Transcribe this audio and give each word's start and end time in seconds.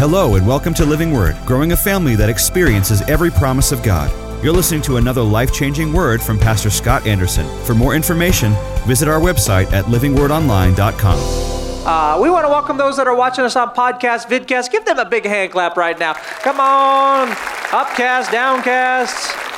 Hello, 0.00 0.36
and 0.36 0.46
welcome 0.46 0.72
to 0.72 0.86
Living 0.86 1.12
Word, 1.12 1.36
growing 1.44 1.72
a 1.72 1.76
family 1.76 2.16
that 2.16 2.30
experiences 2.30 3.02
every 3.02 3.30
promise 3.30 3.70
of 3.70 3.82
God. 3.82 4.10
You're 4.42 4.54
listening 4.54 4.80
to 4.84 4.96
another 4.96 5.20
life 5.20 5.52
changing 5.52 5.92
word 5.92 6.22
from 6.22 6.38
Pastor 6.38 6.70
Scott 6.70 7.06
Anderson. 7.06 7.46
For 7.66 7.74
more 7.74 7.94
information, 7.94 8.54
visit 8.86 9.08
our 9.08 9.20
website 9.20 9.70
at 9.74 9.84
livingwordonline.com. 9.84 11.86
Uh, 11.86 12.18
we 12.18 12.30
want 12.30 12.46
to 12.46 12.48
welcome 12.48 12.78
those 12.78 12.96
that 12.96 13.08
are 13.08 13.14
watching 13.14 13.44
us 13.44 13.56
on 13.56 13.74
podcast, 13.74 14.24
vidcast. 14.24 14.72
Give 14.72 14.86
them 14.86 14.98
a 14.98 15.04
big 15.04 15.26
hand 15.26 15.52
clap 15.52 15.76
right 15.76 15.98
now. 15.98 16.14
Come 16.14 16.60
on, 16.60 17.28
upcast, 17.70 18.32
downcast 18.32 19.49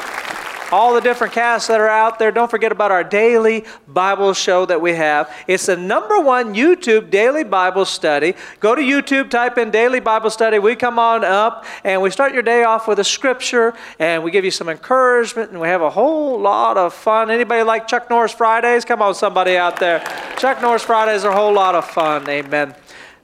all 0.73 0.95
the 0.95 1.00
different 1.00 1.34
casts 1.34 1.68
that 1.68 1.79
are 1.80 1.89
out 1.89 2.18
there. 2.18 2.32
Don't 2.32 2.50
forget 2.50 2.72
about 2.72 2.91
our 2.91 3.04
daily 3.04 3.64
Bible 3.86 4.32
show 4.32 4.64
that 4.66 4.80
we 4.80 4.95
have. 4.95 5.30
It's 5.46 5.66
the 5.66 5.77
number 5.77 6.18
one 6.18 6.54
YouTube 6.54 7.11
daily 7.11 7.45
Bible 7.45 7.84
study. 7.84 8.34
Go 8.59 8.75
to 8.75 8.80
YouTube, 8.80 9.29
type 9.29 9.58
in 9.58 9.71
daily 9.71 10.00
Bible 10.00 10.30
study. 10.30 10.58
We 10.58 10.75
come 10.75 10.99
on 10.99 11.25
up 11.25 11.66
and 11.85 12.00
we 12.00 12.11
start 12.11 12.32
your 12.32 12.43
day 12.43 12.64
off 12.64 12.89
with 12.89 12.99
a 12.99 13.04
scripture 13.04 13.75
and 13.99 14.25
we 14.25 14.30
give 14.30 14.46
you 14.46 14.50
some 14.50 14.71
encouragement 14.71 15.50
and 15.50 15.61
we 15.61 15.68
have 15.68 15.82
a 15.82 15.90
whole 15.90 16.40
lot 16.40 16.79
of 16.79 16.94
fun. 16.94 17.30
Anybody 17.30 17.63
like 17.63 17.86
Chuck 17.86 18.08
Norris 18.08 18.32
Fridays? 18.32 18.86
Come 18.86 19.02
on, 19.02 19.14
somebody 19.14 19.58
out 19.58 19.79
there. 19.79 20.02
Chuck 20.39 20.63
Norris 20.63 20.82
Fridays 20.82 21.25
are 21.25 21.32
a 21.32 21.36
whole 21.36 21.52
lot 21.52 21.75
of 21.75 21.85
fun. 21.85 22.27
Amen. 22.29 22.75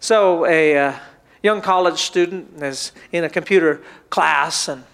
So, 0.00 0.46
a 0.46 0.78
uh, 0.78 0.92
young 1.42 1.60
college 1.60 1.98
student 2.02 2.62
is 2.62 2.92
in 3.10 3.24
a 3.24 3.28
computer 3.28 3.82
class 4.10 4.68
and 4.68 4.84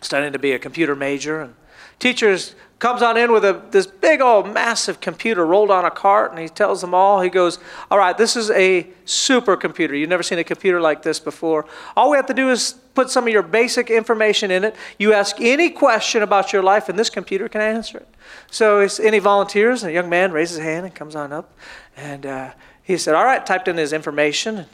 studying 0.00 0.32
to 0.32 0.38
be 0.38 0.52
a 0.52 0.58
computer 0.58 0.96
major 0.96 1.42
and 1.42 1.54
Teachers 1.98 2.54
comes 2.78 3.00
on 3.00 3.16
in 3.16 3.32
with 3.32 3.44
a, 3.44 3.62
this 3.70 3.86
big 3.86 4.20
old 4.20 4.52
massive 4.52 5.00
computer 5.00 5.46
rolled 5.46 5.70
on 5.70 5.84
a 5.84 5.90
cart 5.90 6.30
and 6.30 6.40
he 6.40 6.48
tells 6.48 6.82
them 6.82 6.94
all. 6.94 7.22
He 7.22 7.30
goes 7.30 7.58
all 7.90 7.98
right 7.98 8.16
this 8.16 8.36
is 8.36 8.50
a 8.50 8.86
supercomputer. 9.06 9.98
You've 9.98 10.10
never 10.10 10.22
seen 10.22 10.38
a 10.38 10.44
computer 10.44 10.80
like 10.80 11.02
this 11.02 11.18
before. 11.18 11.66
All 11.96 12.10
we 12.10 12.16
have 12.16 12.26
to 12.26 12.34
do 12.34 12.50
is 12.50 12.74
put 12.94 13.10
some 13.10 13.26
of 13.26 13.32
your 13.32 13.42
basic 13.42 13.90
information 13.90 14.50
in 14.50 14.64
it. 14.64 14.76
You 14.98 15.12
ask 15.14 15.40
any 15.40 15.70
question 15.70 16.22
about 16.22 16.52
your 16.52 16.62
life 16.62 16.88
and 16.88 16.98
this 16.98 17.08
computer 17.08 17.48
can 17.48 17.62
answer 17.62 17.98
it. 17.98 18.08
So 18.50 18.86
any 19.02 19.20
volunteers 19.20 19.82
and 19.82 19.90
a 19.90 19.94
young 19.94 20.10
man 20.10 20.32
raises 20.32 20.58
his 20.58 20.64
hand 20.64 20.84
and 20.84 20.94
comes 20.94 21.16
on 21.16 21.32
up. 21.32 21.56
And 21.96 22.26
uh, 22.26 22.50
he 22.82 22.98
said 22.98 23.14
all 23.14 23.24
right 23.24 23.44
typed 23.44 23.68
in 23.68 23.78
his 23.78 23.94
information 23.94 24.58
and 24.58 24.68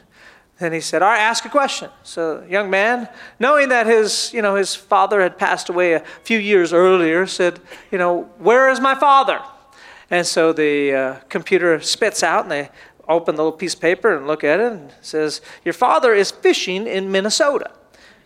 he 0.71 0.81
said, 0.81 1.03
All 1.03 1.09
right, 1.09 1.19
ask 1.19 1.45
a 1.45 1.49
question. 1.49 1.91
So 2.03 2.45
young 2.49 2.71
man, 2.71 3.09
knowing 3.41 3.71
that 3.71 3.87
his, 3.87 4.33
you 4.35 4.43
know, 4.43 4.55
his 4.55 4.75
father 4.75 5.21
had 5.21 5.39
passed 5.39 5.69
away 5.69 5.95
a 5.95 6.01
few 6.23 6.39
years 6.39 6.73
earlier, 6.73 7.27
said, 7.27 7.59
You 7.91 7.99
know, 7.99 8.25
where 8.39 8.71
is 8.71 8.81
my 8.81 8.95
father? 8.95 9.41
And 10.11 10.27
so 10.27 10.53
the 10.53 10.93
uh, 10.93 11.15
computer 11.31 11.81
spits 11.81 12.23
out 12.23 12.43
and 12.43 12.53
they 12.53 12.71
open 13.09 13.35
the 13.35 13.43
little 13.43 13.57
piece 13.57 13.75
of 13.75 13.81
paper 13.81 14.15
and 14.15 14.27
look 14.27 14.45
at 14.45 14.61
it 14.61 14.73
and 14.73 14.93
says, 15.01 15.41
Your 15.65 15.73
father 15.73 16.13
is 16.13 16.31
fishing 16.31 16.87
in 16.87 17.11
Minnesota. 17.11 17.71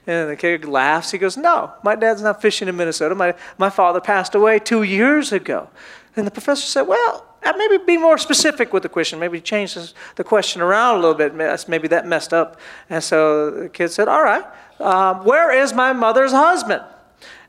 And 0.06 0.31
the 0.31 0.37
kid 0.37 0.65
laughs. 0.65 1.11
He 1.11 1.19
goes, 1.19 1.37
No, 1.37 1.73
my 1.83 1.95
dad's 1.95 2.23
not 2.23 2.43
fishing 2.43 2.69
in 2.69 2.77
Minnesota. 2.77 3.15
My, 3.15 3.34
my 3.59 3.71
father 3.71 4.00
passed 4.00 4.34
away 4.34 4.59
two 4.59 4.83
years 4.83 5.33
ago. 5.33 5.69
And 6.15 6.27
the 6.27 6.31
professor 6.31 6.67
said, 6.67 6.83
Well, 6.83 7.27
maybe 7.52 7.78
be 7.84 7.97
more 7.97 8.19
specific 8.19 8.72
with 8.72 8.83
the 8.83 8.89
question. 8.89 9.19
Maybe 9.19 9.41
change 9.41 9.77
the 10.16 10.25
question 10.25 10.62
around 10.62 10.97
a 10.97 10.98
little 11.00 11.14
bit. 11.14 11.34
Maybe 11.69 11.88
that 11.88 12.06
messed 12.06 12.33
up. 12.33 12.58
And 12.91 13.03
so 13.05 13.50
the 13.50 13.69
kid 13.69 13.88
said, 13.88 14.08
All 14.08 14.22
right, 14.22 14.44
um, 14.80 15.25
where 15.25 15.53
is 15.53 15.72
my 15.72 15.92
mother's 15.92 16.33
husband? 16.33 16.83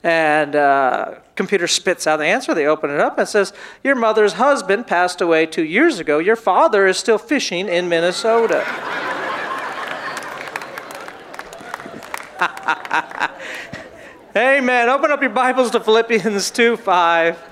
And 0.04 0.56
uh, 0.56 1.16
computer 1.36 1.68
spits 1.68 2.06
out 2.06 2.18
the 2.18 2.26
answer. 2.26 2.54
They 2.54 2.68
open 2.68 2.92
it 2.92 3.00
up 3.00 3.18
and 3.18 3.28
says, 3.28 3.54
Your 3.84 3.96
mother's 3.96 4.34
husband 4.34 4.88
passed 4.88 5.22
away 5.22 5.46
two 5.46 5.64
years 5.64 6.00
ago. 6.00 6.20
Your 6.20 6.36
father 6.36 6.86
is 6.86 6.98
still 6.98 7.18
fishing 7.18 7.68
in 7.68 7.90
Minnesota. 7.90 8.64
Amen. 14.36 14.90
Open 14.90 15.12
up 15.12 15.22
your 15.22 15.32
Bibles 15.32 15.72
to 15.72 15.80
Philippians 15.80 16.52
2 16.52 16.78
5. 16.78 17.44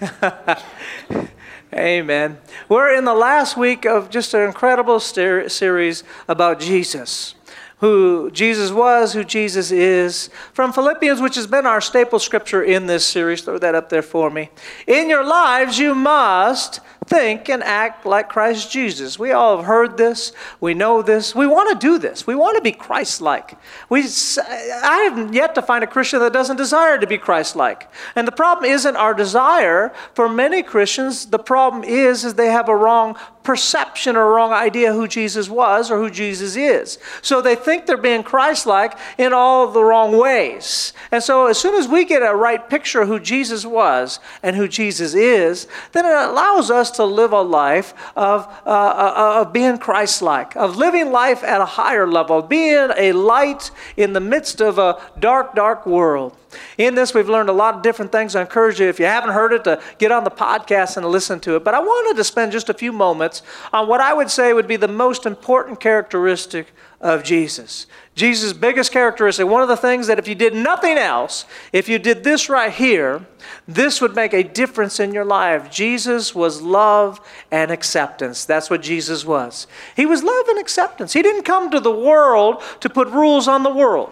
Amen. 1.74 2.38
We're 2.68 2.96
in 2.96 3.04
the 3.04 3.14
last 3.14 3.56
week 3.56 3.84
of 3.84 4.08
just 4.08 4.32
an 4.32 4.42
incredible 4.42 5.00
series 5.00 6.04
about 6.28 6.60
Jesus 6.60 7.34
who 7.78 8.30
Jesus 8.30 8.70
was, 8.70 9.12
who 9.12 9.24
Jesus 9.24 9.70
is. 9.70 10.30
From 10.54 10.72
Philippians, 10.72 11.20
which 11.20 11.34
has 11.34 11.46
been 11.46 11.66
our 11.66 11.82
staple 11.82 12.18
scripture 12.18 12.62
in 12.62 12.86
this 12.86 13.04
series, 13.04 13.42
throw 13.42 13.58
that 13.58 13.74
up 13.74 13.90
there 13.90 14.00
for 14.00 14.30
me. 14.30 14.48
In 14.86 15.10
your 15.10 15.22
lives, 15.22 15.78
you 15.78 15.94
must 15.94 16.80
think 17.06 17.48
and 17.48 17.62
act 17.62 18.06
like 18.06 18.28
Christ 18.28 18.70
Jesus. 18.70 19.18
We 19.18 19.32
all 19.32 19.56
have 19.56 19.66
heard 19.66 19.96
this. 19.96 20.32
We 20.60 20.74
know 20.74 21.02
this. 21.02 21.34
We 21.34 21.46
want 21.46 21.78
to 21.78 21.86
do 21.86 21.98
this. 21.98 22.26
We 22.26 22.34
want 22.34 22.56
to 22.56 22.62
be 22.62 22.72
Christ 22.72 23.20
like. 23.20 23.56
I 23.90 25.10
have 25.10 25.34
yet 25.34 25.54
to 25.54 25.62
find 25.62 25.84
a 25.84 25.86
Christian 25.86 26.20
that 26.20 26.32
doesn't 26.32 26.56
desire 26.56 26.98
to 26.98 27.06
be 27.06 27.18
Christ 27.18 27.56
like. 27.56 27.88
And 28.16 28.26
the 28.26 28.32
problem 28.32 28.70
isn't 28.70 28.96
our 28.96 29.14
desire. 29.14 29.92
For 30.14 30.28
many 30.28 30.62
Christians, 30.62 31.26
the 31.26 31.38
problem 31.38 31.84
is, 31.84 32.24
is 32.24 32.34
they 32.34 32.48
have 32.48 32.68
a 32.68 32.76
wrong 32.76 33.16
perception 33.44 34.16
or 34.16 34.32
wrong 34.32 34.52
idea 34.52 34.92
who 34.92 35.06
Jesus 35.06 35.50
was 35.50 35.90
or 35.90 35.98
who 35.98 36.10
Jesus 36.10 36.56
is. 36.56 36.98
So 37.20 37.42
they 37.42 37.54
think 37.54 37.84
they're 37.84 37.98
being 37.98 38.22
Christ 38.22 38.66
like 38.66 38.98
in 39.18 39.34
all 39.34 39.70
the 39.70 39.84
wrong 39.84 40.16
ways. 40.16 40.94
And 41.12 41.22
so 41.22 41.46
as 41.46 41.58
soon 41.58 41.74
as 41.74 41.86
we 41.86 42.06
get 42.06 42.22
a 42.22 42.34
right 42.34 42.68
picture 42.68 43.02
of 43.02 43.08
who 43.08 43.20
Jesus 43.20 43.66
was 43.66 44.18
and 44.42 44.56
who 44.56 44.66
Jesus 44.66 45.14
is, 45.14 45.68
then 45.92 46.06
it 46.06 46.30
allows 46.30 46.70
us 46.70 46.90
to 46.96 47.04
live 47.04 47.32
a 47.32 47.42
life 47.42 47.94
of, 48.16 48.46
uh, 48.66 48.70
uh 48.70 49.42
of 49.42 49.52
being 49.52 49.78
Christ 49.78 50.22
like, 50.22 50.56
of 50.56 50.76
living 50.76 51.12
life 51.12 51.42
at 51.44 51.60
a 51.60 51.64
higher 51.64 52.06
level, 52.06 52.38
of 52.38 52.48
being 52.48 52.90
a 52.96 53.12
light 53.12 53.70
in 53.96 54.12
the 54.12 54.20
midst 54.20 54.60
of 54.60 54.78
a 54.78 55.00
dark, 55.18 55.54
dark 55.54 55.86
world. 55.86 56.36
In 56.78 56.94
this, 56.94 57.14
we've 57.14 57.28
learned 57.28 57.48
a 57.48 57.52
lot 57.52 57.74
of 57.74 57.82
different 57.82 58.12
things. 58.12 58.36
I 58.36 58.40
encourage 58.40 58.80
you, 58.80 58.88
if 58.88 58.98
you 58.98 59.06
haven't 59.06 59.30
heard 59.30 59.52
it, 59.52 59.64
to 59.64 59.82
get 59.98 60.12
on 60.12 60.24
the 60.24 60.30
podcast 60.30 60.96
and 60.96 61.06
listen 61.06 61.40
to 61.40 61.56
it. 61.56 61.64
But 61.64 61.74
I 61.74 61.80
wanted 61.80 62.16
to 62.16 62.24
spend 62.24 62.52
just 62.52 62.68
a 62.68 62.74
few 62.74 62.92
moments 62.92 63.42
on 63.72 63.88
what 63.88 64.00
I 64.00 64.14
would 64.14 64.30
say 64.30 64.52
would 64.52 64.68
be 64.68 64.76
the 64.76 64.88
most 64.88 65.26
important 65.26 65.80
characteristic 65.80 66.72
of 67.04 67.22
Jesus. 67.22 67.86
Jesus' 68.14 68.54
biggest 68.54 68.90
characteristic, 68.90 69.46
one 69.46 69.60
of 69.60 69.68
the 69.68 69.76
things 69.76 70.06
that 70.06 70.18
if 70.18 70.26
you 70.26 70.34
did 70.34 70.54
nothing 70.54 70.96
else, 70.96 71.44
if 71.70 71.86
you 71.86 71.98
did 71.98 72.24
this 72.24 72.48
right 72.48 72.72
here, 72.72 73.26
this 73.68 74.00
would 74.00 74.16
make 74.16 74.32
a 74.32 74.42
difference 74.42 74.98
in 74.98 75.12
your 75.12 75.24
life. 75.24 75.70
Jesus 75.70 76.34
was 76.34 76.62
love 76.62 77.20
and 77.50 77.70
acceptance. 77.70 78.46
That's 78.46 78.70
what 78.70 78.80
Jesus 78.80 79.24
was. 79.24 79.66
He 79.94 80.06
was 80.06 80.22
love 80.22 80.48
and 80.48 80.58
acceptance. 80.58 81.12
He 81.12 81.20
didn't 81.20 81.42
come 81.42 81.70
to 81.70 81.80
the 81.80 81.90
world 81.90 82.62
to 82.80 82.88
put 82.88 83.08
rules 83.08 83.46
on 83.46 83.64
the 83.64 83.74
world. 83.74 84.10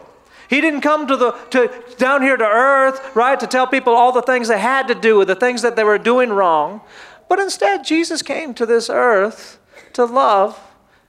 He 0.50 0.60
didn't 0.60 0.82
come 0.82 1.06
to 1.06 1.16
the 1.16 1.32
to 1.50 1.70
down 1.96 2.20
here 2.20 2.36
to 2.36 2.44
earth, 2.44 3.16
right, 3.16 3.40
to 3.40 3.46
tell 3.46 3.66
people 3.66 3.94
all 3.94 4.12
the 4.12 4.20
things 4.20 4.48
they 4.48 4.60
had 4.60 4.86
to 4.88 4.94
do 4.94 5.24
the 5.24 5.34
things 5.34 5.62
that 5.62 5.76
they 5.76 5.84
were 5.84 5.96
doing 5.96 6.28
wrong. 6.28 6.82
But 7.26 7.38
instead, 7.38 7.84
Jesus 7.84 8.20
came 8.20 8.52
to 8.54 8.66
this 8.66 8.90
earth 8.90 9.58
to 9.94 10.04
love 10.04 10.60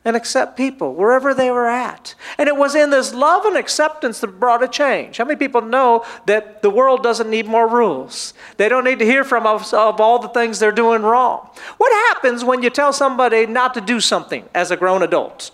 and 0.06 0.16
accept 0.16 0.58
people 0.58 0.94
wherever 0.94 1.34
they 1.34 1.50
were 1.50 1.68
at. 1.68 2.16
And 2.38 2.48
it 2.48 2.58
was 2.58 2.76
in 2.76 2.90
this 2.90 3.14
love 3.14 3.46
and 3.46 3.58
acceptance 3.58 4.20
that 4.20 4.40
brought 4.40 4.64
a 4.64 4.68
change. 4.68 5.18
How 5.18 5.26
many 5.26 5.38
people 5.38 5.62
know 5.62 6.06
that 6.26 6.62
the 6.62 6.70
world 6.70 7.04
doesn't 7.04 7.30
need 7.30 7.48
more 7.48 7.68
rules? 7.68 8.34
They 8.58 8.70
don't 8.70 8.84
need 8.84 9.00
to 9.00 9.06
hear 9.06 9.24
from 9.24 9.46
us 9.46 9.74
of 9.74 10.02
all 10.02 10.20
the 10.20 10.30
things 10.30 10.60
they're 10.60 10.72
doing 10.72 11.02
wrong. 11.02 11.50
What 11.78 11.92
happens 12.14 12.44
when 12.44 12.64
you 12.64 12.70
tell 12.70 12.94
somebody 12.94 13.46
not 13.46 13.74
to 13.76 13.82
do 13.82 14.00
something 14.00 14.48
as 14.54 14.72
a 14.72 14.78
grown 14.78 15.04
adult? 15.04 15.52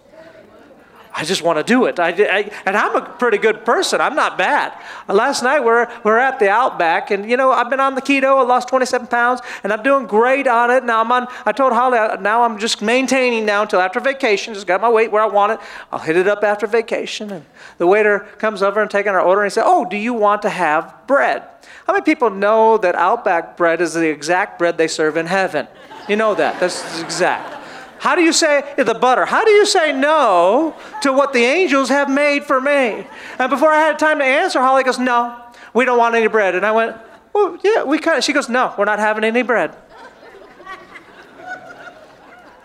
I 1.20 1.26
just 1.26 1.42
want 1.42 1.58
to 1.58 1.64
do 1.64 1.86
it. 1.86 2.00
I, 2.00 2.12
I, 2.12 2.52
and 2.66 2.78
I'm 2.78 2.96
a 2.96 3.02
pretty 3.02 3.40
good 3.40 3.66
person. 3.66 4.00
I'm 4.00 4.16
not 4.16 4.38
bad. 4.38 4.74
Last 5.10 5.44
night 5.44 5.60
we're, 5.60 5.86
we're 6.06 6.18
at 6.18 6.40
the 6.40 6.50
Outback, 6.50 7.12
and 7.12 7.30
you 7.30 7.36
know, 7.36 7.52
I've 7.52 7.70
been 7.70 7.82
on 7.82 7.96
the 7.96 8.02
keto. 8.02 8.38
I 8.38 8.44
lost 8.44 8.70
27 8.70 9.08
pounds, 9.08 9.42
and 9.66 9.74
I'm 9.74 9.84
doing 9.84 10.08
great 10.08 10.48
on 10.48 10.72
it. 10.72 10.86
Now 10.86 11.02
I'm 11.02 11.12
on, 11.12 11.28
I 11.46 11.52
told 11.52 11.74
Holly, 11.74 11.98
uh, 11.98 12.16
now 12.22 12.44
I'm 12.44 12.58
just 12.58 12.82
maintaining 12.82 13.46
now 13.46 13.64
until 13.64 13.82
after 13.82 14.00
vacation. 14.00 14.54
Just 14.54 14.66
got 14.66 14.80
my 14.80 14.88
weight 14.88 15.12
where 15.12 15.22
I 15.22 15.26
want 15.26 15.52
it. 15.52 15.60
I'll 15.92 16.00
hit 16.00 16.16
it 16.16 16.26
up 16.26 16.42
after 16.42 16.68
vacation. 16.68 17.32
And 17.32 17.46
the 17.80 17.88
waiter 17.88 18.22
comes 18.38 18.64
over 18.64 18.82
and 18.82 18.90
taking 18.90 19.12
our 19.12 19.22
order, 19.22 19.42
and 19.42 19.52
he 19.52 19.54
says, 19.54 19.66
Oh, 19.68 19.84
do 19.84 19.98
you 19.98 20.14
want 20.14 20.42
to 20.44 20.50
have 20.50 21.06
bread? 21.06 21.44
How 21.86 21.92
many 21.92 22.06
people 22.06 22.30
know 22.30 22.78
that 22.78 22.96
Outback 22.96 23.58
bread 23.58 23.82
is 23.82 23.94
the 23.94 24.08
exact 24.08 24.58
bread 24.58 24.78
they 24.78 24.88
serve 24.88 25.18
in 25.18 25.26
heaven? 25.26 25.68
You 26.08 26.16
know 26.16 26.34
that. 26.36 26.62
That's 26.62 27.02
exact. 27.02 27.59
How 28.00 28.16
do 28.16 28.22
you 28.22 28.32
say 28.32 28.74
the 28.78 28.94
butter? 28.94 29.26
How 29.26 29.44
do 29.44 29.52
you 29.52 29.66
say 29.66 29.92
no 29.92 30.74
to 31.02 31.12
what 31.12 31.34
the 31.34 31.44
angels 31.44 31.90
have 31.90 32.10
made 32.10 32.46
for 32.46 32.62
me? 32.62 33.06
And 33.38 33.50
before 33.50 33.70
I 33.70 33.80
had 33.80 34.00
time 34.00 34.20
to 34.20 34.26
answer, 34.26 34.60
Holly 34.60 34.84
goes, 34.84 34.98
No, 34.98 35.36
we 35.74 35.84
don't 35.84 35.98
want 35.98 36.16
any 36.16 36.28
bread. 36.28 36.56
And 36.56 36.66
I 36.66 36.72
went, 36.72 36.96
Well, 37.34 37.58
yeah, 37.62 37.84
we 37.84 38.00
kind 38.00 38.18
of. 38.18 38.24
She 38.24 38.32
goes, 38.32 38.48
No, 38.48 38.74
we're 38.78 38.86
not 38.86 39.00
having 39.00 39.26
any 39.26 39.42
bread. 39.42 39.76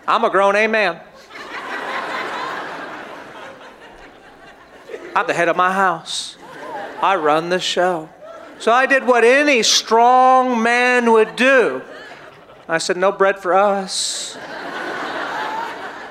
I'm 0.07 0.23
a 0.23 0.29
grown 0.29 0.55
amen. 0.55 1.01
I'm 5.15 5.27
the 5.27 5.33
head 5.33 5.49
of 5.49 5.57
my 5.57 5.71
house. 5.71 6.37
I 7.01 7.15
run 7.17 7.49
the 7.49 7.59
show. 7.59 8.09
So 8.59 8.71
I 8.71 8.85
did 8.85 9.05
what 9.05 9.25
any 9.25 9.63
strong 9.63 10.63
man 10.63 11.11
would 11.11 11.35
do. 11.35 11.81
I 12.69 12.77
said, 12.77 12.95
No 12.95 13.11
bread 13.11 13.39
for 13.39 13.53
us. 13.53 14.37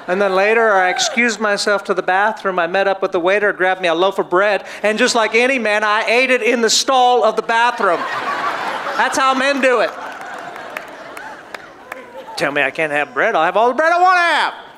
And 0.06 0.20
then 0.20 0.34
later, 0.34 0.72
I 0.72 0.90
excused 0.90 1.40
myself 1.40 1.84
to 1.84 1.94
the 1.94 2.02
bathroom. 2.02 2.58
I 2.58 2.66
met 2.66 2.86
up 2.86 3.00
with 3.00 3.12
the 3.12 3.20
waiter, 3.20 3.52
grabbed 3.52 3.80
me 3.80 3.88
a 3.88 3.94
loaf 3.94 4.18
of 4.18 4.28
bread, 4.28 4.66
and 4.82 4.98
just 4.98 5.14
like 5.14 5.34
any 5.34 5.58
man, 5.58 5.82
I 5.82 6.04
ate 6.04 6.30
it 6.30 6.42
in 6.42 6.60
the 6.60 6.70
stall 6.70 7.24
of 7.24 7.36
the 7.36 7.42
bathroom. 7.42 8.00
That's 8.96 9.16
how 9.16 9.34
men 9.34 9.60
do 9.60 9.80
it. 9.80 9.90
Tell 12.36 12.52
me 12.52 12.62
I 12.62 12.70
can't 12.70 12.92
have 12.92 13.14
bread, 13.14 13.34
I'll 13.34 13.44
have 13.44 13.56
all 13.56 13.68
the 13.68 13.74
bread 13.74 13.92
I 13.92 14.00
want 14.00 14.16
to 14.16 14.20
have. 14.20 14.73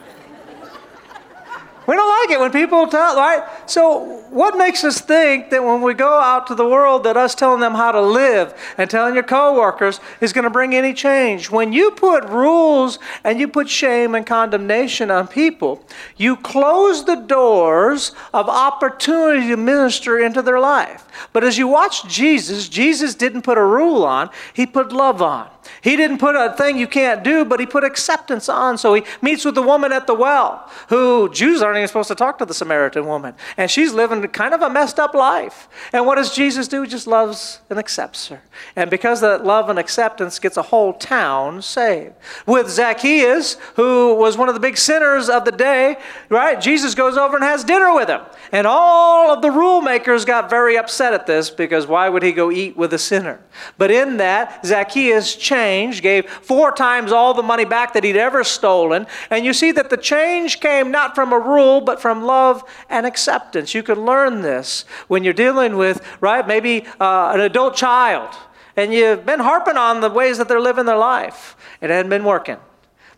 We 1.87 1.95
don't 1.95 2.09
like 2.09 2.31
it 2.37 2.41
when 2.41 2.51
people 2.51 2.87
tell, 2.89 3.17
right? 3.17 3.45
So, 3.67 4.25
what 4.31 4.59
makes 4.59 4.83
us 4.83 5.01
think 5.01 5.51
that 5.51 5.63
when 5.63 5.83
we 5.83 5.95
go 5.95 6.21
out 6.21 6.49
to 6.49 6.55
the 6.55 6.67
world, 6.67 7.05
that 7.05 7.17
us 7.17 7.35
telling 7.35 7.61
them 7.61 7.75
how 7.75 7.93
to 7.93 8.01
live 8.01 8.55
and 8.77 8.91
telling 8.91 9.15
your 9.15 9.23
coworkers 9.23 10.01
is 10.21 10.33
going 10.33 10.45
to 10.45 10.51
bring 10.51 10.75
any 10.75 10.93
change? 10.93 11.49
When 11.51 11.73
you 11.73 11.93
put 11.93 12.25
rules 12.25 12.99
and 13.23 13.39
you 13.39 13.47
put 13.47 13.69
shame 13.69 14.15
and 14.15 14.27
condemnation 14.27 15.11
on 15.11 15.29
people, 15.29 15.83
you 16.17 16.37
close 16.37 17.05
the 17.05 17.15
doors 17.15 18.13
of 18.35 18.49
opportunity 18.49 19.49
to 19.49 19.57
minister 19.57 20.19
into 20.19 20.43
their 20.43 20.59
life. 20.59 21.07
But 21.33 21.45
as 21.45 21.57
you 21.57 21.69
watch 21.69 22.09
Jesus, 22.09 22.69
Jesus 22.69 23.15
didn't 23.15 23.43
put 23.43 23.59
a 23.59 23.65
rule 23.65 24.05
on, 24.05 24.31
he 24.53 24.67
put 24.67 24.93
love 24.93 25.23
on. 25.23 25.49
He 25.87 25.95
didn't 25.95 26.19
put 26.19 26.35
a 26.35 26.53
thing 26.53 26.79
you 26.79 26.89
can't 26.89 27.23
do, 27.23 27.45
but 27.45 27.61
he 27.61 27.65
put 27.65 27.85
acceptance 27.85 28.49
on. 28.49 28.77
So 28.77 28.93
he 28.95 29.05
meets 29.23 29.45
with 29.45 29.55
the 29.55 29.63
woman 29.63 29.93
at 29.93 30.09
the 30.09 30.15
well, 30.15 30.69
who 30.89 31.31
Jews 31.33 31.63
aren't 31.63 31.77
even 31.77 31.87
supposed 31.87 32.09
to 32.09 32.17
talk 32.17 32.39
to 32.39 32.45
the 32.45 32.55
Samaritan 32.55 33.07
woman. 33.07 33.37
And 33.57 33.71
she's 33.71 33.93
living 33.93 34.21
kind 34.31 34.53
of 34.53 34.63
a 34.63 34.69
messed 34.69 34.99
up 34.99 35.15
life. 35.15 35.69
And 35.93 36.05
what 36.05 36.17
does 36.17 36.35
Jesus 36.35 36.67
do? 36.67 36.83
He 36.83 36.89
just 36.89 37.07
loves 37.07 37.61
and 37.71 37.79
accepts 37.79 38.27
her. 38.27 38.43
And 38.75 38.91
because 38.91 39.21
that 39.21 39.45
love 39.45 39.71
and 39.71 39.79
acceptance 39.79 40.41
gets 40.41 40.57
a 40.57 40.63
whole 40.63 40.93
town 40.93 41.63
saved. 41.63 42.15
With 42.47 42.69
Zacchaeus, 42.69 43.57
who 43.77 44.17
was 44.17 44.37
one 44.37 44.49
of 44.49 44.57
the 44.57 44.61
big 44.61 44.79
sinners 44.79 45.29
of 45.29 45.45
the 45.45 45.53
day, 45.53 45.99
right? 46.31 46.61
Jesus 46.61 46.97
goes 46.97 47.17
over 47.17 47.37
and 47.37 47.45
has 47.45 47.63
dinner 47.63 47.95
with 47.95 48.09
him. 48.09 48.23
And 48.51 48.67
all 48.67 49.31
of 49.31 49.41
the 49.41 49.53
rule 49.53 49.83
makers 49.83 50.25
got 50.25 50.51
very 50.51 50.77
upset 50.77 51.15
at 51.15 51.29
this 51.29 51.49
because 51.49 51.87
why 51.87 52.09
would 52.09 52.25
he 52.25 52.33
go 52.33 52.51
eat 52.51 52.77
with 52.77 52.93
a 52.93 52.99
sinner? 52.99 53.39
But 53.79 53.93
in 53.93 54.17
that, 54.17 54.67
Zacchaeus 54.67 55.37
changed, 55.37 55.76
gave 55.85 56.29
four 56.29 56.73
times 56.73 57.13
all 57.13 57.35
the 57.35 57.43
money 57.43 57.65
back 57.65 57.93
that 57.93 58.05
he'd 58.05 58.17
ever 58.17 58.45
stolen. 58.45 59.07
And 59.31 59.45
you 59.45 59.53
see 59.53 59.73
that 59.73 59.91
the 59.91 59.97
change 59.97 60.61
came 60.61 60.91
not 60.91 61.15
from 61.15 61.33
a 61.33 61.39
rule, 61.39 61.81
but 61.81 62.01
from 62.01 62.25
love 62.25 62.63
and 62.89 63.07
acceptance. 63.07 63.75
You 63.75 63.83
can 63.83 64.05
learn 64.05 64.43
this 64.43 64.85
when 65.09 65.25
you're 65.25 65.33
dealing 65.33 65.77
with, 65.77 66.01
right, 66.21 66.47
maybe 66.47 66.87
uh, 67.01 67.33
an 67.35 67.41
adult 67.41 67.77
child. 67.77 68.35
And 68.77 68.93
you've 68.93 69.25
been 69.25 69.41
harping 69.41 69.77
on 69.77 70.01
the 70.01 70.11
ways 70.11 70.39
that 70.39 70.49
they're 70.49 70.61
living 70.61 70.87
their 70.87 70.99
life. 70.99 71.57
It 71.81 71.91
hadn't 71.91 72.11
been 72.11 72.25
working. 72.25 72.59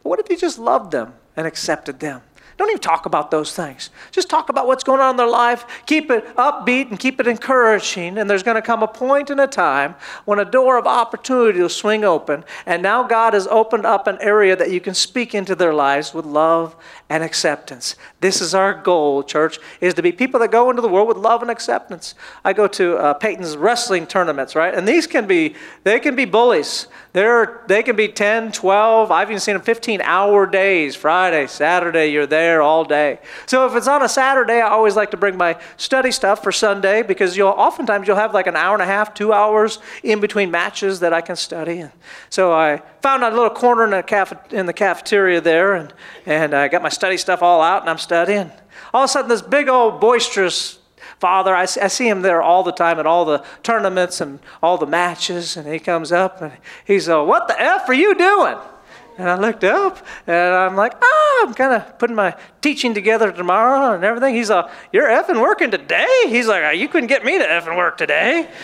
But 0.03 0.09
what 0.09 0.21
if 0.21 0.31
you 0.31 0.37
just 0.37 0.59
loved 0.59 0.93
them 0.93 1.15
and 1.37 1.47
accepted 1.47 2.01
them? 2.01 2.23
Don't 2.59 2.71
even 2.71 2.81
talk 2.81 3.07
about 3.07 3.31
those 3.31 3.55
things. 3.55 3.91
Just 4.11 4.29
talk 4.29 4.49
about 4.49 4.67
what's 4.67 4.83
going 4.83 5.01
on 5.01 5.11
in 5.11 5.17
their 5.17 5.29
life. 5.29 5.65
Keep 5.87 6.11
it 6.11 6.37
upbeat 6.37 6.91
and 6.91 6.99
keep 6.99 7.21
it 7.21 7.29
encouraging. 7.29 8.19
And 8.19 8.29
there's 8.29 8.43
going 8.43 8.57
to 8.57 8.63
come 8.63 8.83
a 8.83 8.89
point 8.89 9.31
in 9.31 9.39
a 9.39 9.47
time 9.47 9.95
when 10.25 10.41
a 10.41 10.45
door 10.45 10.77
of 10.77 10.85
opportunity 10.85 11.61
will 11.61 11.69
swing 11.69 12.03
open. 12.03 12.45
And 12.67 12.83
now 12.83 13.05
God 13.05 13.35
has 13.35 13.47
opened 13.47 13.87
up 13.87 14.09
an 14.09 14.19
area 14.21 14.57
that 14.57 14.73
you 14.73 14.81
can 14.81 14.95
speak 14.95 15.37
into 15.37 15.55
their 15.55 15.73
lives 15.73 16.13
with 16.13 16.27
love 16.27 16.75
and 17.11 17.25
acceptance. 17.25 17.97
This 18.21 18.43
is 18.43 18.55
our 18.55 18.75
goal, 18.75 19.23
church, 19.23 19.59
is 19.81 19.95
to 19.95 20.03
be 20.03 20.13
people 20.13 20.39
that 20.41 20.51
go 20.51 20.69
into 20.69 20.83
the 20.83 20.89
world 20.89 21.09
with 21.09 21.17
love 21.17 21.41
and 21.41 21.51
acceptance. 21.51 22.15
I 22.45 22.53
go 22.53 22.69
to 22.69 22.97
uh, 22.97 23.15
Peyton's 23.15 23.57
wrestling 23.57 24.07
tournaments, 24.07 24.55
right? 24.55 24.75
And 24.75 24.87
these 24.87 25.07
can 25.07 25.27
be, 25.27 25.55
they 25.85 26.01
can 26.01 26.15
be 26.15 26.27
bullies. 26.27 26.87
They're, 27.15 27.65
they 27.67 27.83
can 27.83 27.97
be 27.97 28.09
10, 28.09 28.53
12, 28.53 29.11
I've 29.11 29.31
even 29.31 29.41
seen 29.41 29.55
them 29.55 29.63
15 29.63 30.03
hour 30.03 30.47
days, 30.47 30.95
Friday, 30.95 31.47
Saturday, 31.47 32.09
you're 32.09 32.27
there 32.27 32.61
all 32.61 32.85
day. 32.85 33.21
So 33.47 33.67
if 33.67 33.75
it's 33.75 33.89
on 33.89 34.03
a 34.03 34.09
Saturday, 34.09 34.61
I 34.61 34.69
always 34.69 34.95
like 34.95 35.11
to 35.13 35.17
bring 35.17 35.37
my 35.37 35.59
study 35.79 36.11
stuff 36.11 36.43
for 36.43 36.53
Sunday 36.53 37.03
because 37.03 37.37
you'll 37.37 37.49
oftentimes 37.49 38.07
you'll 38.07 38.17
have 38.17 38.35
like 38.35 38.47
an 38.47 38.57
hour 38.57 38.75
and 38.75 38.83
a 38.83 38.87
half, 38.87 39.15
two 39.15 39.33
hours 39.33 39.79
in 40.03 40.21
between 40.21 40.51
matches 40.51 41.01
that 41.01 41.15
I 41.15 41.23
can 41.23 41.37
study. 41.37 41.79
And 41.81 41.93
so 42.29 42.53
I 42.53 42.83
found 43.01 43.25
a 43.25 43.31
little 43.31 43.51
corner 43.51 43.85
in 43.85 43.91
the, 43.91 44.03
caf- 44.03 44.53
in 44.53 44.67
the 44.67 44.73
cafeteria 44.73 45.41
there, 45.41 45.75
and, 45.75 45.93
and 46.27 46.55
I 46.55 46.69
got 46.69 46.83
my 46.83 46.89
study 46.99 47.17
stuff 47.17 47.43
all 47.43 47.63
out, 47.63 47.83
and 47.83 47.91
I'm 47.91 47.99
studying. 47.99 48.51
All 48.93 49.05
of 49.05 49.11
a 49.11 49.13
sudden, 49.13 49.29
this 49.29 49.41
big 49.43 49.69
old 49.69 50.01
boisterous 50.01 50.79
father. 51.21 51.55
I, 51.55 51.63
I, 51.63 51.89
see 51.89 52.09
him 52.09 52.23
there 52.23 52.43
all 52.43 52.63
the 52.63 52.73
time 52.73 52.99
at 52.99 53.07
all 53.07 53.25
the 53.25 53.45
tournaments 53.63 54.21
and 54.21 54.41
all 54.63 54.79
the 54.79 54.87
matches, 54.87 55.57
and 55.57 55.73
he 55.73 55.79
comes 55.79 56.13
up 56.13 56.43
and 56.43 56.53
he's, 56.85 57.09
uh, 57.09 57.23
What 57.23 57.49
the 57.49 57.61
F 57.61 57.89
are 57.89 57.95
you 57.95 58.15
doing? 58.15 58.57
And 59.17 59.29
I 59.29 59.37
looked 59.37 59.65
up 59.65 60.07
and 60.29 60.55
I'm 60.55 60.77
like, 60.77 60.93
ah, 61.03 61.45
I'm 61.45 61.53
kind 61.55 61.75
of 61.75 61.99
putting 61.99 62.15
my 62.15 62.37
teaching 62.61 62.95
together 62.95 63.33
tomorrow 63.33 63.97
and 63.97 64.05
everything. 64.05 64.37
He's 64.37 64.49
like, 64.49 64.71
you're 64.93 65.09
effing 65.09 65.41
working 65.41 65.73
today? 65.73 66.07
He's 66.27 66.47
like, 66.47 66.79
you 66.79 66.87
couldn't 66.87 67.09
get 67.09 67.25
me 67.25 67.37
to 67.37 67.45
effing 67.45 67.77
work 67.77 67.99
today. 67.99 68.49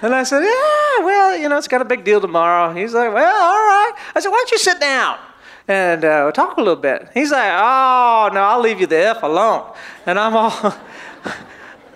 And 0.00 0.14
I 0.14 0.22
said, 0.22 0.42
yeah, 0.42 1.04
well, 1.04 1.36
you 1.36 1.48
know, 1.48 1.58
it's 1.58 1.66
got 1.66 1.82
a 1.82 1.84
big 1.84 2.04
deal 2.04 2.20
tomorrow. 2.20 2.72
He's 2.72 2.94
like, 2.94 3.12
well, 3.12 3.42
all 3.42 3.58
right. 3.58 3.92
I 4.14 4.20
said, 4.20 4.28
why 4.28 4.36
don't 4.36 4.52
you 4.52 4.58
sit 4.58 4.78
down 4.78 5.18
and 5.68 6.04
uh, 6.04 6.32
talk 6.32 6.56
a 6.56 6.60
little 6.60 6.76
bit? 6.76 7.08
He's 7.14 7.30
like, 7.30 7.52
oh, 7.52 8.30
no, 8.32 8.40
I'll 8.40 8.60
leave 8.60 8.80
you 8.80 8.86
the 8.86 8.96
F 8.96 9.22
alone. 9.22 9.72
And 10.06 10.18
I'm 10.18 10.34
all, 10.34 10.50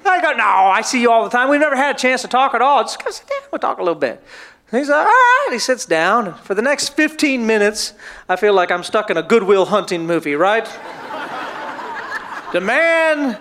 I 0.04 0.20
go, 0.20 0.32
no, 0.32 0.44
I 0.44 0.82
see 0.82 1.00
you 1.00 1.10
all 1.10 1.24
the 1.24 1.30
time. 1.30 1.48
We've 1.48 1.60
never 1.60 1.74
had 1.76 1.96
a 1.96 1.98
chance 1.98 2.22
to 2.22 2.28
talk 2.28 2.54
at 2.54 2.60
all. 2.60 2.82
Just 2.82 3.02
come 3.02 3.12
sit 3.12 3.26
down. 3.26 3.40
We'll 3.50 3.58
talk 3.58 3.78
a 3.78 3.82
little 3.82 3.98
bit. 3.98 4.22
He's 4.70 4.88
like, 4.88 4.98
all 4.98 5.04
right. 5.04 5.48
He 5.52 5.58
sits 5.58 5.86
down. 5.86 6.34
For 6.34 6.54
the 6.54 6.62
next 6.62 6.90
15 6.90 7.46
minutes, 7.46 7.94
I 8.28 8.36
feel 8.36 8.54
like 8.54 8.70
I'm 8.70 8.82
stuck 8.82 9.10
in 9.10 9.16
a 9.16 9.22
Goodwill 9.22 9.66
Hunting 9.66 10.06
movie, 10.06 10.34
right? 10.34 10.64
the 12.52 12.60
man, 12.60 13.38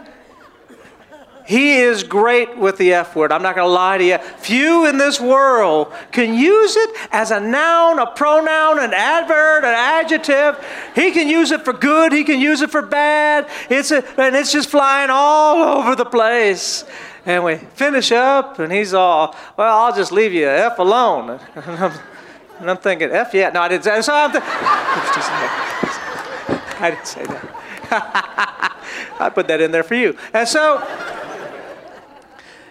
he 1.52 1.74
is 1.74 2.04
great 2.04 2.58
with 2.58 2.78
the 2.78 2.94
F 2.94 3.14
word. 3.14 3.34
I'm 3.34 3.42
not 3.42 3.56
going 3.56 3.68
to 3.68 3.74
lie 3.74 3.98
to 3.98 4.06
you. 4.06 4.18
Few 4.38 4.88
in 4.88 4.98
this 4.98 5.20
world 5.20 5.92
can 6.14 6.34
use 6.34 6.78
it 6.78 6.90
as 7.12 7.30
a 7.30 7.42
noun, 7.42 8.00
a 8.00 8.08
pronoun, 8.08 8.80
an 8.80 8.94
adverb, 8.94 9.66
an 9.66 9.74
adjective. 9.74 10.66
He 10.96 11.12
can 11.12 11.28
use 11.28 11.52
it 11.52 11.66
for 11.66 11.74
good, 11.74 12.14
he 12.14 12.24
can 12.24 12.40
use 12.40 12.62
it 12.62 12.72
for 12.72 12.82
bad. 12.82 13.50
It's 13.70 13.92
a, 13.92 13.98
and 14.18 14.34
it's 14.34 14.54
just 14.54 14.70
flying 14.70 15.10
all 15.12 15.62
over 15.80 15.94
the 15.94 16.06
place. 16.06 16.86
And 17.26 17.44
we 17.44 17.58
finish 17.58 18.14
up, 18.14 18.60
and 18.60 18.72
he's 18.72 18.94
all, 18.94 19.36
well, 19.58 19.78
I'll 19.78 19.94
just 19.94 20.14
leave 20.14 20.32
you 20.32 20.48
F 20.48 20.80
alone. 20.80 21.38
And 21.56 21.78
I'm, 21.78 22.00
and 22.62 22.70
I'm 22.72 22.78
thinking, 22.78 23.10
F 23.12 23.34
yeah. 23.34 23.50
No, 23.50 23.60
I 23.60 23.68
didn't 23.68 23.84
say 23.84 24.02
so 24.02 24.14
I'm 24.16 24.32
th- 24.32 24.42
I 26.80 26.92
didn't 26.92 27.08
say 27.08 27.26
that. 27.26 28.78
I 29.20 29.30
put 29.30 29.50
that 29.50 29.60
in 29.60 29.72
there 29.72 29.84
for 29.84 29.96
you. 29.96 30.16
And 30.34 30.48
so 30.48 30.80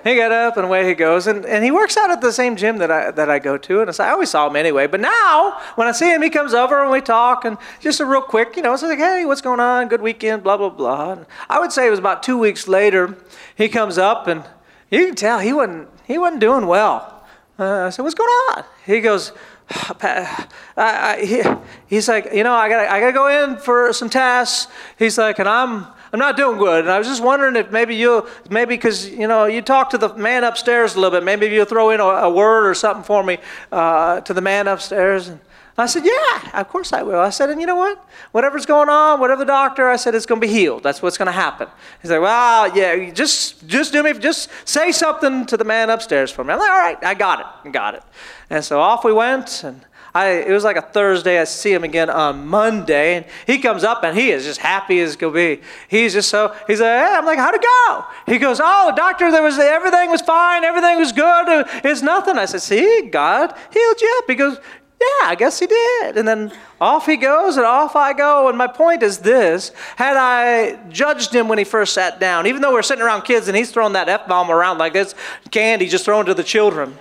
he 0.04 0.16
got 0.16 0.32
up 0.32 0.56
and 0.56 0.66
away 0.66 0.86
he 0.86 0.94
goes. 0.94 1.26
And, 1.26 1.44
and 1.44 1.64
he 1.64 1.70
works 1.70 1.96
out 1.96 2.10
at 2.10 2.20
the 2.20 2.32
same 2.32 2.56
gym 2.56 2.78
that 2.78 2.90
I, 2.90 3.10
that 3.10 3.30
I 3.30 3.38
go 3.38 3.58
to. 3.58 3.82
And 3.82 3.90
I, 3.98 4.10
always 4.10 4.30
saw 4.30 4.48
him 4.48 4.56
anyway. 4.56 4.86
But 4.86 5.00
now, 5.00 5.60
when 5.74 5.88
I 5.88 5.92
see 5.92 6.12
him, 6.12 6.22
he 6.22 6.30
comes 6.30 6.54
over 6.54 6.82
and 6.82 6.90
we 6.90 7.00
talk. 7.00 7.44
And 7.44 7.58
just 7.80 8.00
a 8.00 8.06
real 8.06 8.22
quick, 8.22 8.56
you 8.56 8.62
know, 8.62 8.72
it's 8.72 8.82
like, 8.82 8.98
hey, 8.98 9.24
what's 9.24 9.40
going 9.40 9.60
on? 9.60 9.88
Good 9.88 10.02
weekend, 10.02 10.42
blah, 10.42 10.56
blah, 10.56 10.70
blah. 10.70 11.12
And 11.12 11.26
I 11.48 11.60
would 11.60 11.72
say 11.72 11.86
it 11.86 11.90
was 11.90 11.98
about 11.98 12.22
two 12.22 12.38
weeks 12.38 12.68
later, 12.68 13.16
he 13.54 13.68
comes 13.68 13.98
up 13.98 14.26
and 14.26 14.44
you 14.90 15.06
can 15.06 15.14
tell 15.14 15.38
he 15.38 15.52
wasn't, 15.52 15.88
he 16.04 16.18
wasn't 16.18 16.40
doing 16.40 16.66
well. 16.66 17.24
Uh, 17.58 17.86
I 17.86 17.90
said, 17.90 18.02
what's 18.02 18.14
going 18.14 18.28
on? 18.28 18.64
He 18.86 19.00
goes, 19.00 19.32
I, 19.70 20.46
I, 20.76 21.20
he, 21.24 21.42
he's 21.86 22.08
like, 22.08 22.32
you 22.32 22.42
know, 22.42 22.54
I 22.54 22.68
got 22.68 22.88
I 22.88 23.00
got 23.00 23.06
to 23.06 23.12
go 23.12 23.28
in 23.28 23.56
for 23.58 23.92
some 23.92 24.10
tasks. 24.10 24.70
He's 24.98 25.16
like, 25.16 25.38
and 25.38 25.48
I'm 25.48 25.86
I'm 26.12 26.18
not 26.18 26.36
doing 26.36 26.58
good. 26.58 26.80
And 26.80 26.90
I 26.90 26.98
was 26.98 27.06
just 27.06 27.22
wondering 27.22 27.56
if 27.56 27.70
maybe 27.70 27.94
you, 27.94 28.26
maybe 28.50 28.74
because, 28.74 29.08
you 29.08 29.28
know, 29.28 29.44
you 29.44 29.62
talk 29.62 29.90
to 29.90 29.98
the 29.98 30.12
man 30.14 30.44
upstairs 30.44 30.94
a 30.94 31.00
little 31.00 31.18
bit. 31.18 31.24
Maybe 31.24 31.46
you'll 31.46 31.66
throw 31.66 31.90
in 31.90 32.00
a, 32.00 32.04
a 32.04 32.30
word 32.30 32.68
or 32.68 32.74
something 32.74 33.04
for 33.04 33.22
me 33.22 33.38
uh, 33.70 34.20
to 34.22 34.34
the 34.34 34.40
man 34.40 34.66
upstairs. 34.66 35.28
And 35.28 35.38
I 35.78 35.86
said, 35.86 36.04
yeah, 36.04 36.60
of 36.60 36.68
course 36.68 36.92
I 36.92 37.02
will. 37.02 37.20
I 37.20 37.30
said, 37.30 37.48
and 37.48 37.60
you 37.60 37.66
know 37.66 37.76
what? 37.76 38.04
Whatever's 38.32 38.66
going 38.66 38.88
on, 38.88 39.20
whatever 39.20 39.40
the 39.40 39.46
doctor, 39.46 39.88
I 39.88 39.96
said, 39.96 40.14
it's 40.14 40.26
going 40.26 40.40
to 40.40 40.46
be 40.46 40.52
healed. 40.52 40.82
That's 40.82 41.00
what's 41.00 41.16
going 41.16 41.26
to 41.26 41.32
happen. 41.32 41.68
He's 42.02 42.10
like, 42.10 42.20
well, 42.20 42.76
yeah, 42.76 43.10
just, 43.10 43.66
just 43.68 43.92
do 43.92 44.02
me, 44.02 44.12
just 44.14 44.50
say 44.64 44.92
something 44.92 45.46
to 45.46 45.56
the 45.56 45.64
man 45.64 45.90
upstairs 45.90 46.30
for 46.30 46.42
me. 46.44 46.52
I'm 46.52 46.58
like, 46.58 46.70
all 46.70 46.78
right, 46.78 46.98
I 47.04 47.14
got 47.14 47.40
it. 47.40 47.46
I 47.64 47.70
got 47.70 47.94
it. 47.94 48.02
And 48.50 48.64
so 48.64 48.80
off 48.80 49.04
we 49.04 49.12
went. 49.12 49.62
And 49.64 49.80
I, 50.14 50.28
it 50.30 50.52
was 50.52 50.64
like 50.64 50.76
a 50.76 50.82
Thursday. 50.82 51.40
I 51.40 51.44
see 51.44 51.72
him 51.72 51.84
again 51.84 52.10
on 52.10 52.46
Monday, 52.46 53.16
and 53.16 53.26
he 53.46 53.58
comes 53.58 53.84
up 53.84 54.02
and 54.02 54.16
he 54.16 54.30
is 54.30 54.44
just 54.44 54.60
happy 54.60 55.00
as 55.00 55.16
can 55.16 55.32
be. 55.32 55.60
He's 55.88 56.12
just 56.12 56.28
so 56.28 56.54
he's 56.66 56.80
like, 56.80 56.88
hey, 56.88 57.14
I'm 57.16 57.24
like, 57.24 57.38
how'd 57.38 57.54
it 57.54 57.62
go? 57.62 58.04
He 58.26 58.38
goes, 58.38 58.60
oh, 58.62 58.92
doctor, 58.96 59.30
there 59.30 59.42
was 59.42 59.58
everything 59.58 60.10
was 60.10 60.20
fine, 60.20 60.64
everything 60.64 60.98
was 60.98 61.12
good. 61.12 61.48
Uh, 61.48 61.64
it's 61.84 62.02
nothing. 62.02 62.38
I 62.38 62.46
said, 62.46 62.62
see, 62.62 63.08
God 63.10 63.54
healed 63.72 64.00
you 64.00 64.18
up. 64.18 64.24
He 64.28 64.34
goes, 64.34 64.58
yeah, 65.00 65.30
I 65.30 65.34
guess 65.34 65.58
he 65.58 65.66
did. 65.66 66.18
And 66.18 66.28
then 66.28 66.52
off 66.78 67.06
he 67.06 67.16
goes, 67.16 67.56
and 67.56 67.64
off 67.64 67.96
I 67.96 68.12
go. 68.12 68.48
And 68.48 68.58
my 68.58 68.66
point 68.66 69.02
is 69.02 69.18
this 69.18 69.72
had 69.96 70.16
I 70.18 70.78
judged 70.90 71.34
him 71.34 71.48
when 71.48 71.56
he 71.56 71.64
first 71.64 71.94
sat 71.94 72.20
down, 72.20 72.46
even 72.46 72.60
though 72.60 72.72
we're 72.72 72.82
sitting 72.82 73.02
around 73.02 73.22
kids 73.22 73.48
and 73.48 73.56
he's 73.56 73.70
throwing 73.70 73.94
that 73.94 74.10
F 74.10 74.28
bomb 74.28 74.50
around 74.50 74.76
like 74.76 74.92
this 74.92 75.14
candy 75.50 75.88
just 75.88 76.04
thrown 76.04 76.26
to 76.26 76.34
the 76.34 76.44
children, 76.44 76.98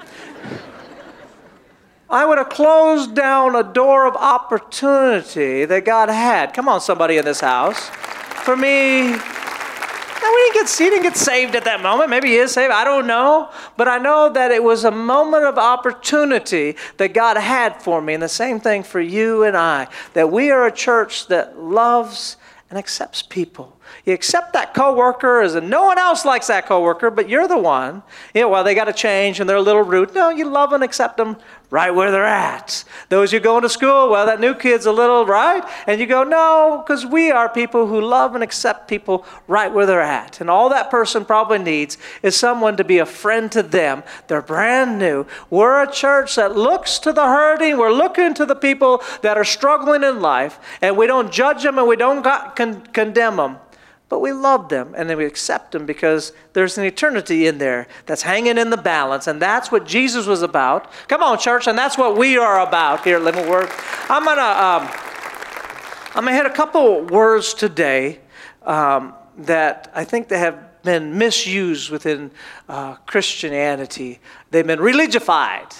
I 2.09 2.25
would 2.25 2.37
have 2.39 2.49
closed 2.49 3.13
down 3.13 3.55
a 3.55 3.63
door 3.63 4.07
of 4.07 4.15
opportunity 4.15 5.65
that 5.65 5.85
God 5.85 6.09
had. 6.09 6.53
Come 6.53 6.67
on, 6.67 6.81
somebody 6.81 7.17
in 7.17 7.25
this 7.25 7.39
house. 7.39 7.89
For 8.43 8.57
me, 8.57 9.11
now, 10.21 10.35
we 10.35 10.41
didn't 10.41 10.53
get, 10.53 10.69
he 10.69 10.89
didn't 10.89 11.03
get 11.03 11.17
saved 11.17 11.55
at 11.55 11.63
that 11.63 11.81
moment. 11.81 12.09
Maybe 12.09 12.29
he 12.29 12.35
is 12.35 12.51
saved. 12.51 12.73
I 12.73 12.83
don't 12.83 13.07
know. 13.07 13.49
But 13.77 13.87
I 13.87 13.99
know 13.99 14.29
that 14.29 14.51
it 14.51 14.61
was 14.61 14.83
a 14.83 14.91
moment 14.91 15.45
of 15.45 15.57
opportunity 15.57 16.75
that 16.97 17.13
God 17.13 17.37
had 17.37 17.81
for 17.81 18.01
me. 18.01 18.15
And 18.15 18.23
the 18.23 18.27
same 18.27 18.59
thing 18.59 18.83
for 18.83 18.99
you 18.99 19.43
and 19.43 19.55
I. 19.55 19.87
That 20.13 20.29
we 20.29 20.51
are 20.51 20.67
a 20.67 20.71
church 20.71 21.27
that 21.27 21.57
loves 21.57 22.35
and 22.69 22.77
accepts 22.77 23.21
people. 23.21 23.78
You 24.05 24.13
accept 24.13 24.53
that 24.53 24.73
coworker 24.73 25.41
as 25.41 25.55
a, 25.55 25.61
no 25.61 25.83
one 25.83 25.97
else 25.97 26.25
likes 26.25 26.47
that 26.47 26.65
coworker, 26.65 27.11
but 27.11 27.29
you're 27.29 27.47
the 27.47 27.57
one. 27.57 28.01
Know, 28.33 28.49
well, 28.49 28.63
they 28.63 28.75
got 28.75 28.85
to 28.85 28.93
change 28.93 29.39
and 29.39 29.49
they're 29.49 29.57
a 29.57 29.61
little 29.61 29.81
rude. 29.81 30.13
No, 30.15 30.29
you 30.29 30.49
love 30.49 30.73
and 30.73 30.83
accept 30.83 31.17
them 31.17 31.37
right 31.69 31.93
where 31.93 32.09
they're 32.09 32.23
at. 32.23 32.83
Those 33.09 33.31
you're 33.31 33.41
going 33.41 33.61
to 33.61 33.69
school, 33.69 34.09
well, 34.09 34.25
that 34.25 34.39
new 34.39 34.55
kid's 34.55 34.85
a 34.85 34.91
little, 34.91 35.25
right? 35.25 35.63
And 35.85 35.99
you 35.99 36.07
go, 36.07 36.23
no, 36.23 36.83
because 36.83 37.05
we 37.05 37.29
are 37.29 37.47
people 37.47 37.87
who 37.87 38.01
love 38.01 38.33
and 38.33 38.43
accept 38.43 38.87
people 38.87 39.25
right 39.47 39.71
where 39.71 39.85
they're 39.85 40.01
at. 40.01 40.41
And 40.41 40.49
all 40.49 40.69
that 40.69 40.89
person 40.89 41.25
probably 41.25 41.59
needs 41.59 41.97
is 42.23 42.35
someone 42.35 42.77
to 42.77 42.83
be 42.83 42.97
a 42.97 43.05
friend 43.05 43.51
to 43.51 43.61
them. 43.61 44.03
They're 44.27 44.41
brand 44.41 44.97
new. 44.97 45.27
We're 45.49 45.83
a 45.83 45.91
church 45.91 46.35
that 46.37 46.55
looks 46.55 46.97
to 46.99 47.13
the 47.13 47.25
hurting. 47.25 47.77
We're 47.77 47.93
looking 47.93 48.33
to 48.35 48.45
the 48.45 48.55
people 48.55 49.03
that 49.21 49.37
are 49.37 49.43
struggling 49.43 50.03
in 50.03 50.21
life, 50.21 50.59
and 50.81 50.97
we 50.97 51.05
don't 51.05 51.31
judge 51.31 51.63
them 51.63 51.77
and 51.77 51.87
we 51.87 51.95
don't 51.95 52.23
con- 52.23 52.81
condemn 52.87 53.35
them 53.37 53.57
but 54.09 54.19
we 54.19 54.31
love 54.31 54.69
them 54.69 54.93
and 54.97 55.07
then 55.07 55.17
we 55.17 55.25
accept 55.25 55.71
them 55.71 55.85
because 55.85 56.33
there's 56.53 56.77
an 56.79 56.83
eternity 56.83 57.45
in 57.45 57.59
there 57.59 57.87
that's 58.07 58.23
hanging 58.23 58.57
in 58.57 58.71
the 58.71 58.77
balance 58.77 59.27
and 59.27 59.39
that's 59.39 59.71
what 59.71 59.85
jesus 59.85 60.25
was 60.25 60.41
about. 60.41 60.91
Come 61.07 61.21
on 61.21 61.37
church 61.37 61.67
and 61.67 61.77
that's 61.77 61.97
what 61.97 62.17
we 62.17 62.37
are 62.37 62.59
about 62.59 63.03
here 63.03 63.17
at 63.17 63.23
living 63.23 63.47
word. 63.47 63.69
I'm 64.09 64.25
gonna 64.25 64.41
um, 64.41 64.89
i'm 66.15 66.25
gonna 66.25 66.33
hit 66.33 66.47
a 66.47 66.49
couple 66.49 67.03
words 67.05 67.53
today 67.53 68.19
um, 68.63 69.13
that 69.37 69.91
i 69.93 70.03
think 70.03 70.27
they 70.27 70.39
have 70.39 70.81
been 70.81 71.17
misused 71.17 71.89
within 71.91 72.31
uh, 72.67 72.95
christianity. 73.05 74.19
They've 74.49 74.65
been 74.65 74.79
religified 74.79 75.75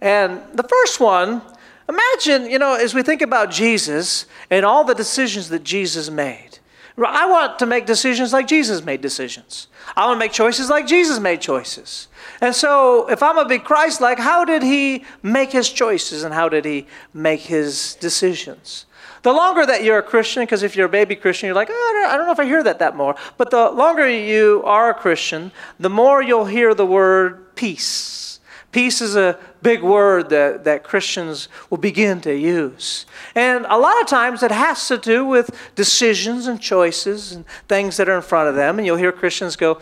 and 0.00 0.40
the 0.52 0.62
first 0.62 1.00
one 1.00 1.42
imagine 1.88 2.48
you 2.50 2.58
know 2.58 2.74
as 2.74 2.94
we 2.94 3.02
think 3.02 3.20
about 3.20 3.50
jesus 3.50 4.26
and 4.50 4.64
all 4.64 4.84
the 4.84 4.94
decisions 4.94 5.48
that 5.48 5.64
jesus 5.64 6.08
made 6.08 6.53
I 6.96 7.26
want 7.26 7.58
to 7.58 7.66
make 7.66 7.86
decisions 7.86 8.32
like 8.32 8.46
Jesus 8.46 8.84
made 8.84 9.00
decisions. 9.00 9.66
I 9.96 10.06
want 10.06 10.16
to 10.16 10.18
make 10.20 10.32
choices 10.32 10.70
like 10.70 10.86
Jesus 10.86 11.18
made 11.18 11.40
choices. 11.40 12.06
And 12.40 12.54
so, 12.54 13.10
if 13.10 13.22
I'm 13.22 13.34
going 13.34 13.46
to 13.46 13.48
be 13.48 13.58
Christ 13.58 14.00
like, 14.00 14.18
how 14.18 14.44
did 14.44 14.62
he 14.62 15.04
make 15.22 15.50
his 15.50 15.70
choices 15.70 16.22
and 16.22 16.32
how 16.32 16.48
did 16.48 16.64
he 16.64 16.86
make 17.12 17.40
his 17.40 17.96
decisions? 17.96 18.86
The 19.22 19.32
longer 19.32 19.66
that 19.66 19.82
you're 19.82 19.98
a 19.98 20.02
Christian, 20.02 20.42
because 20.42 20.62
if 20.62 20.76
you're 20.76 20.86
a 20.86 20.90
baby 20.90 21.16
Christian, 21.16 21.48
you're 21.48 21.54
like, 21.54 21.68
oh, 21.70 22.06
I 22.08 22.16
don't 22.16 22.26
know 22.26 22.32
if 22.32 22.38
I 22.38 22.44
hear 22.44 22.62
that 22.62 22.78
that 22.78 22.94
more. 22.94 23.16
But 23.38 23.50
the 23.50 23.70
longer 23.70 24.08
you 24.08 24.62
are 24.64 24.90
a 24.90 24.94
Christian, 24.94 25.50
the 25.80 25.90
more 25.90 26.22
you'll 26.22 26.44
hear 26.44 26.74
the 26.74 26.86
word 26.86 27.56
peace 27.56 28.33
Peace 28.74 29.00
is 29.00 29.14
a 29.14 29.38
big 29.62 29.84
word 29.84 30.30
that, 30.30 30.64
that 30.64 30.82
Christians 30.82 31.48
will 31.70 31.78
begin 31.78 32.20
to 32.22 32.36
use. 32.36 33.06
And 33.36 33.64
a 33.68 33.78
lot 33.78 34.00
of 34.00 34.08
times 34.08 34.42
it 34.42 34.50
has 34.50 34.88
to 34.88 34.98
do 34.98 35.24
with 35.24 35.56
decisions 35.76 36.48
and 36.48 36.60
choices 36.60 37.30
and 37.30 37.44
things 37.68 37.96
that 37.98 38.08
are 38.08 38.16
in 38.16 38.22
front 38.22 38.48
of 38.48 38.56
them. 38.56 38.80
And 38.80 38.84
you'll 38.84 38.96
hear 38.96 39.12
Christians 39.12 39.54
go, 39.54 39.78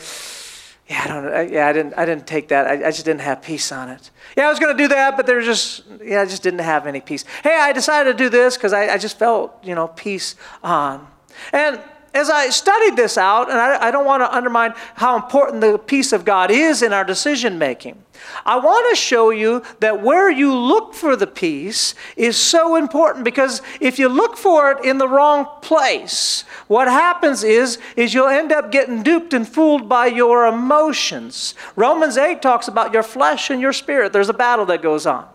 yeah, 0.91 1.05
I 1.05 1.09
don't. 1.09 1.53
Yeah, 1.53 1.69
I 1.69 1.73
didn't. 1.73 1.95
I 1.97 2.05
didn't 2.05 2.27
take 2.27 2.49
that. 2.49 2.67
I, 2.67 2.89
I 2.89 2.91
just 2.91 3.07
didn't 3.07 3.23
have 3.23 3.41
peace 3.41 3.73
on 3.73 3.89
it. 3.89 4.11
Yeah, 4.37 4.45
I 4.45 4.51
was 4.51 4.59
going 4.59 4.77
to 4.77 4.83
do 4.83 4.89
that, 4.89 5.17
but 5.17 5.25
there's 5.25 5.47
just. 5.47 5.85
Yeah, 6.05 6.21
I 6.21 6.27
just 6.27 6.43
didn't 6.43 6.61
have 6.61 6.87
any 6.87 7.01
peace. 7.01 7.25
Hey, 7.43 7.57
I 7.59 7.73
decided 7.73 8.19
to 8.19 8.25
do 8.25 8.29
this 8.29 8.59
because 8.59 8.75
I, 8.75 8.93
I 8.93 8.99
just 8.99 9.19
felt, 9.19 9.57
you 9.65 9.75
know, 9.75 9.89
peace 9.89 10.37
on. 10.63 11.07
And 11.51 11.81
as 12.15 12.29
I 12.29 12.51
studied 12.51 12.97
this 12.97 13.17
out, 13.17 13.51
and 13.51 13.59
I, 13.59 13.89
I 13.89 13.91
don't 13.91 14.05
want 14.05 14.23
to 14.23 14.35
undermine 14.35 14.75
how 14.95 15.17
important 15.17 15.61
the 15.61 15.79
peace 15.79 16.13
of 16.13 16.25
God 16.25 16.51
is 16.51 16.83
in 16.83 16.93
our 16.93 17.05
decision 17.05 17.59
making, 17.59 18.03
I 18.45 18.59
want 18.59 18.91
to 18.91 18.97
show 18.97 19.31
you 19.31 19.63
that 19.81 20.03
where 20.03 20.31
you 20.31 20.55
look 20.55 20.95
for 20.95 21.17
the 21.17 21.27
peace 21.27 21.95
is 22.17 22.37
so 22.37 22.77
important 22.77 23.25
because 23.25 23.63
if 23.81 23.99
you 23.99 24.09
look 24.09 24.37
for 24.37 24.71
it 24.73 24.85
in 24.85 24.99
the 24.99 25.09
wrong 25.09 25.47
place, 25.61 26.45
what 26.69 26.89
happens 26.89 27.43
is, 27.43 27.79
is 27.97 28.15
you'll 28.15 28.29
end 28.29 28.53
up 28.53 28.71
getting 28.71 29.03
duped 29.03 29.33
and 29.33 29.47
fooled 29.47 29.89
by 29.89 30.07
your 30.07 30.47
emotions. 30.47 31.55
Romans 31.77 32.17
8 32.17 32.43
talks 32.43 32.69
about 32.69 32.93
your 32.93 33.03
flesh 33.03 33.51
and 33.51 33.61
your 33.61 33.73
spirit. 33.73 34.13
There's 34.13 34.29
a 34.29 34.35
battle 34.35 34.67
that 34.67 34.83
goes 34.83 35.07
on. 35.07 35.29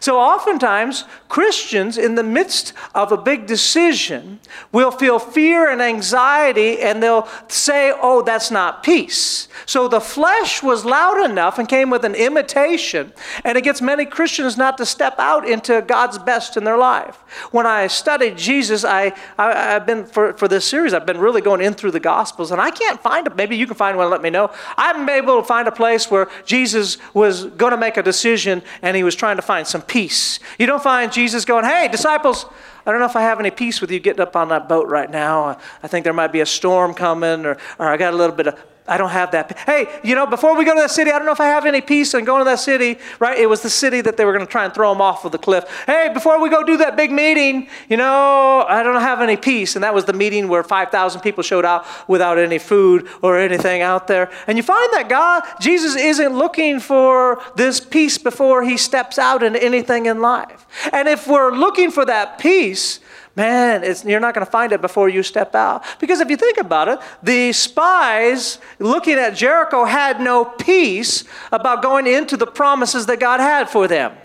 So, 0.00 0.18
oftentimes, 0.18 1.04
Christians, 1.28 1.98
in 1.98 2.14
the 2.14 2.22
midst 2.22 2.72
of 2.94 3.12
a 3.12 3.16
big 3.16 3.46
decision, 3.46 4.40
will 4.70 4.90
feel 4.90 5.18
fear 5.18 5.70
and 5.70 5.80
anxiety 5.80 6.80
and 6.80 7.02
they'll 7.02 7.28
say, 7.48 7.92
Oh, 8.00 8.22
that's 8.22 8.50
not 8.50 8.82
peace. 8.82 9.48
So, 9.66 9.88
the 9.88 10.00
flesh 10.00 10.62
was 10.62 10.84
loud 10.84 11.24
enough 11.24 11.58
and 11.58 11.68
came 11.68 11.90
with 11.90 12.04
an 12.04 12.14
imitation, 12.14 13.12
and 13.44 13.56
it 13.56 13.64
gets 13.64 13.80
many 13.80 14.04
Christians 14.04 14.56
not 14.56 14.78
to 14.78 14.86
step 14.86 15.14
out 15.18 15.48
into 15.48 15.82
God's 15.82 16.18
best 16.18 16.56
in 16.56 16.64
their 16.64 16.78
life. 16.78 17.16
When 17.50 17.66
I 17.66 17.86
studied 17.86 18.36
Jesus, 18.36 18.84
I, 18.84 19.12
I, 19.38 19.52
have 19.52 19.86
been, 19.86 20.04
for, 20.04 20.32
for 20.34 20.48
this 20.48 20.64
series, 20.64 20.94
I've 20.94 21.06
been 21.06 21.18
really 21.18 21.40
going 21.40 21.60
in 21.60 21.74
through 21.74 21.92
the 21.92 22.00
Gospels, 22.00 22.50
and 22.50 22.60
I 22.60 22.70
can't 22.70 23.00
find 23.00 23.26
it. 23.26 23.36
Maybe 23.36 23.56
you 23.56 23.66
can 23.66 23.76
find 23.76 23.96
one, 23.96 24.10
let 24.10 24.22
me 24.22 24.30
know. 24.30 24.50
I 24.76 24.86
haven't 24.86 25.06
been 25.06 25.22
able 25.22 25.40
to 25.40 25.46
find 25.46 25.68
a 25.68 25.72
place 25.72 26.10
where 26.10 26.28
Jesus 26.44 26.98
was 27.14 27.46
going 27.46 27.72
to 27.72 27.76
make 27.76 27.96
a 27.96 28.02
decision 28.02 28.62
and 28.82 28.96
he 28.96 29.02
was 29.02 29.14
trying 29.14 29.36
to 29.36 29.42
find 29.42 29.66
some 29.72 29.82
peace. 29.82 30.38
You 30.58 30.66
don't 30.66 30.82
find 30.82 31.10
Jesus 31.10 31.44
going, 31.44 31.64
hey, 31.64 31.88
disciples, 31.90 32.46
I 32.86 32.90
don't 32.92 33.00
know 33.00 33.06
if 33.06 33.16
I 33.16 33.22
have 33.22 33.40
any 33.40 33.50
peace 33.50 33.80
with 33.80 33.90
you 33.90 33.98
getting 33.98 34.20
up 34.20 34.36
on 34.36 34.48
that 34.50 34.68
boat 34.68 34.86
right 34.86 35.10
now. 35.10 35.58
I 35.82 35.88
think 35.88 36.04
there 36.04 36.12
might 36.12 36.32
be 36.32 36.40
a 36.40 36.46
storm 36.46 36.94
coming, 36.94 37.44
or, 37.44 37.56
or 37.78 37.88
I 37.88 37.96
got 37.96 38.12
a 38.12 38.16
little 38.16 38.36
bit 38.36 38.46
of 38.46 38.58
I 38.86 38.98
don't 38.98 39.10
have 39.10 39.30
that. 39.30 39.56
Hey, 39.60 39.86
you 40.02 40.16
know, 40.16 40.26
before 40.26 40.56
we 40.56 40.64
go 40.64 40.74
to 40.74 40.80
that 40.80 40.90
city, 40.90 41.12
I 41.12 41.18
don't 41.18 41.26
know 41.26 41.32
if 41.32 41.40
I 41.40 41.46
have 41.46 41.66
any 41.66 41.80
peace 41.80 42.14
in 42.14 42.24
going 42.24 42.40
to 42.40 42.44
that 42.46 42.58
city, 42.58 42.98
right? 43.20 43.38
It 43.38 43.48
was 43.48 43.62
the 43.62 43.70
city 43.70 44.00
that 44.00 44.16
they 44.16 44.24
were 44.24 44.32
going 44.32 44.44
to 44.44 44.50
try 44.50 44.64
and 44.64 44.74
throw 44.74 44.92
them 44.92 45.00
off 45.00 45.24
of 45.24 45.30
the 45.30 45.38
cliff. 45.38 45.64
Hey, 45.86 46.10
before 46.12 46.42
we 46.42 46.50
go 46.50 46.64
do 46.64 46.76
that 46.78 46.96
big 46.96 47.12
meeting, 47.12 47.68
you 47.88 47.96
know, 47.96 48.64
I 48.68 48.82
don't 48.82 49.00
have 49.00 49.20
any 49.20 49.36
peace. 49.36 49.76
And 49.76 49.84
that 49.84 49.94
was 49.94 50.04
the 50.04 50.12
meeting 50.12 50.48
where 50.48 50.64
5,000 50.64 51.20
people 51.20 51.44
showed 51.44 51.64
out 51.64 51.86
without 52.08 52.38
any 52.38 52.58
food 52.58 53.08
or 53.22 53.38
anything 53.38 53.82
out 53.82 54.08
there. 54.08 54.32
And 54.48 54.56
you 54.56 54.64
find 54.64 54.92
that 54.94 55.08
God, 55.08 55.44
Jesus 55.60 55.94
isn't 55.94 56.36
looking 56.36 56.80
for 56.80 57.40
this 57.54 57.78
peace 57.78 58.18
before 58.18 58.64
he 58.64 58.76
steps 58.76 59.16
out 59.16 59.44
into 59.44 59.62
anything 59.62 60.06
in 60.06 60.20
life. 60.20 60.66
And 60.92 61.06
if 61.06 61.28
we're 61.28 61.52
looking 61.52 61.92
for 61.92 62.04
that 62.04 62.38
peace, 62.38 62.98
man, 63.36 63.82
you're 64.04 64.20
not 64.20 64.34
going 64.34 64.44
to 64.44 64.50
find 64.50 64.72
it 64.72 64.80
before 64.80 65.08
you 65.08 65.22
step 65.22 65.54
out. 65.54 65.84
Because 65.98 66.20
if 66.20 66.28
you 66.30 66.36
think 66.36 66.58
about 66.58 66.88
it, 66.88 66.98
the 67.22 67.52
spies 67.52 68.58
looking 68.78 69.14
at 69.14 69.30
Jericho 69.30 69.84
had 69.84 70.20
no 70.20 70.44
peace 70.44 71.24
about 71.50 71.82
going 71.82 72.06
into 72.06 72.36
the 72.36 72.46
promises 72.46 73.06
that 73.06 73.20
God 73.20 73.40
had 73.40 73.68
for 73.68 73.88
them. 73.88 74.16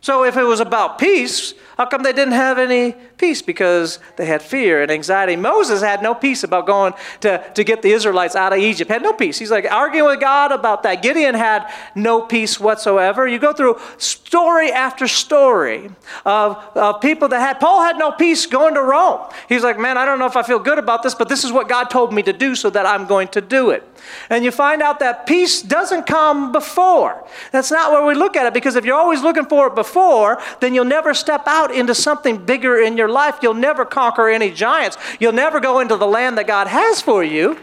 So 0.00 0.24
if 0.24 0.36
it 0.36 0.42
was 0.42 0.60
about 0.60 0.98
peace, 0.98 1.54
how 1.78 1.86
come 1.86 2.02
they 2.02 2.12
didn't 2.12 2.34
have 2.34 2.58
any 2.58 2.94
peace? 3.24 3.42
Because 3.42 3.98
they 4.16 4.26
had 4.26 4.42
fear 4.42 4.82
and 4.82 4.90
anxiety. 4.90 5.36
Moses 5.36 5.80
had 5.80 6.02
no 6.02 6.14
peace 6.14 6.44
about 6.44 6.66
going 6.66 6.92
to, 7.20 7.32
to 7.54 7.64
get 7.64 7.80
the 7.80 7.92
Israelites 7.98 8.36
out 8.36 8.52
of 8.52 8.58
Egypt. 8.58 8.90
Had 8.90 9.02
no 9.02 9.12
peace. 9.12 9.38
He's 9.38 9.50
like 9.50 9.66
arguing 9.70 10.10
with 10.10 10.20
God 10.20 10.52
about 10.52 10.82
that. 10.82 10.96
Gideon 11.02 11.34
had 11.34 11.60
no 11.94 12.14
peace 12.20 12.60
whatsoever. 12.60 13.26
You 13.26 13.38
go 13.38 13.52
through 13.52 13.74
story 13.98 14.70
after 14.72 15.06
story 15.08 15.90
of, 16.24 16.56
of 16.74 17.00
people 17.00 17.28
that 17.28 17.40
had, 17.40 17.60
Paul 17.60 17.82
had 17.82 17.96
no 17.98 18.10
peace 18.12 18.46
going 18.46 18.74
to 18.74 18.82
Rome. 18.82 19.20
He's 19.48 19.62
like, 19.62 19.78
man, 19.78 19.96
I 19.96 20.04
don't 20.04 20.18
know 20.18 20.26
if 20.26 20.36
I 20.36 20.42
feel 20.42 20.58
good 20.58 20.78
about 20.78 21.02
this, 21.02 21.14
but 21.14 21.28
this 21.28 21.44
is 21.44 21.52
what 21.52 21.68
God 21.68 21.84
told 21.84 22.12
me 22.12 22.22
to 22.22 22.32
do, 22.32 22.54
so 22.54 22.68
that 22.70 22.84
I'm 22.84 23.06
going 23.06 23.28
to 23.28 23.40
do 23.40 23.70
it. 23.70 23.82
And 24.28 24.44
you 24.44 24.50
find 24.50 24.82
out 24.82 24.98
that 24.98 25.26
peace 25.26 25.62
doesn't 25.62 26.04
come 26.06 26.52
before. 26.52 27.26
That's 27.52 27.70
not 27.70 27.90
where 27.92 28.04
we 28.04 28.14
look 28.14 28.36
at 28.36 28.44
it, 28.46 28.54
because 28.54 28.76
if 28.76 28.84
you're 28.84 29.00
always 29.04 29.22
looking 29.22 29.46
for 29.46 29.68
it 29.68 29.74
before, 29.74 30.42
then 30.60 30.74
you'll 30.74 30.84
never 30.98 31.14
step 31.14 31.44
out 31.46 31.70
into 31.70 31.94
something 31.94 32.44
bigger 32.44 32.74
in 32.86 32.96
your 32.96 33.08
life, 33.08 33.13
you'll 33.42 33.54
never 33.54 33.84
conquer 33.84 34.28
any 34.28 34.50
giants. 34.50 34.96
You'll 35.18 35.32
never 35.32 35.60
go 35.60 35.80
into 35.80 35.96
the 35.96 36.06
land 36.06 36.38
that 36.38 36.46
God 36.46 36.66
has 36.66 37.00
for 37.00 37.24
you. 37.24 37.58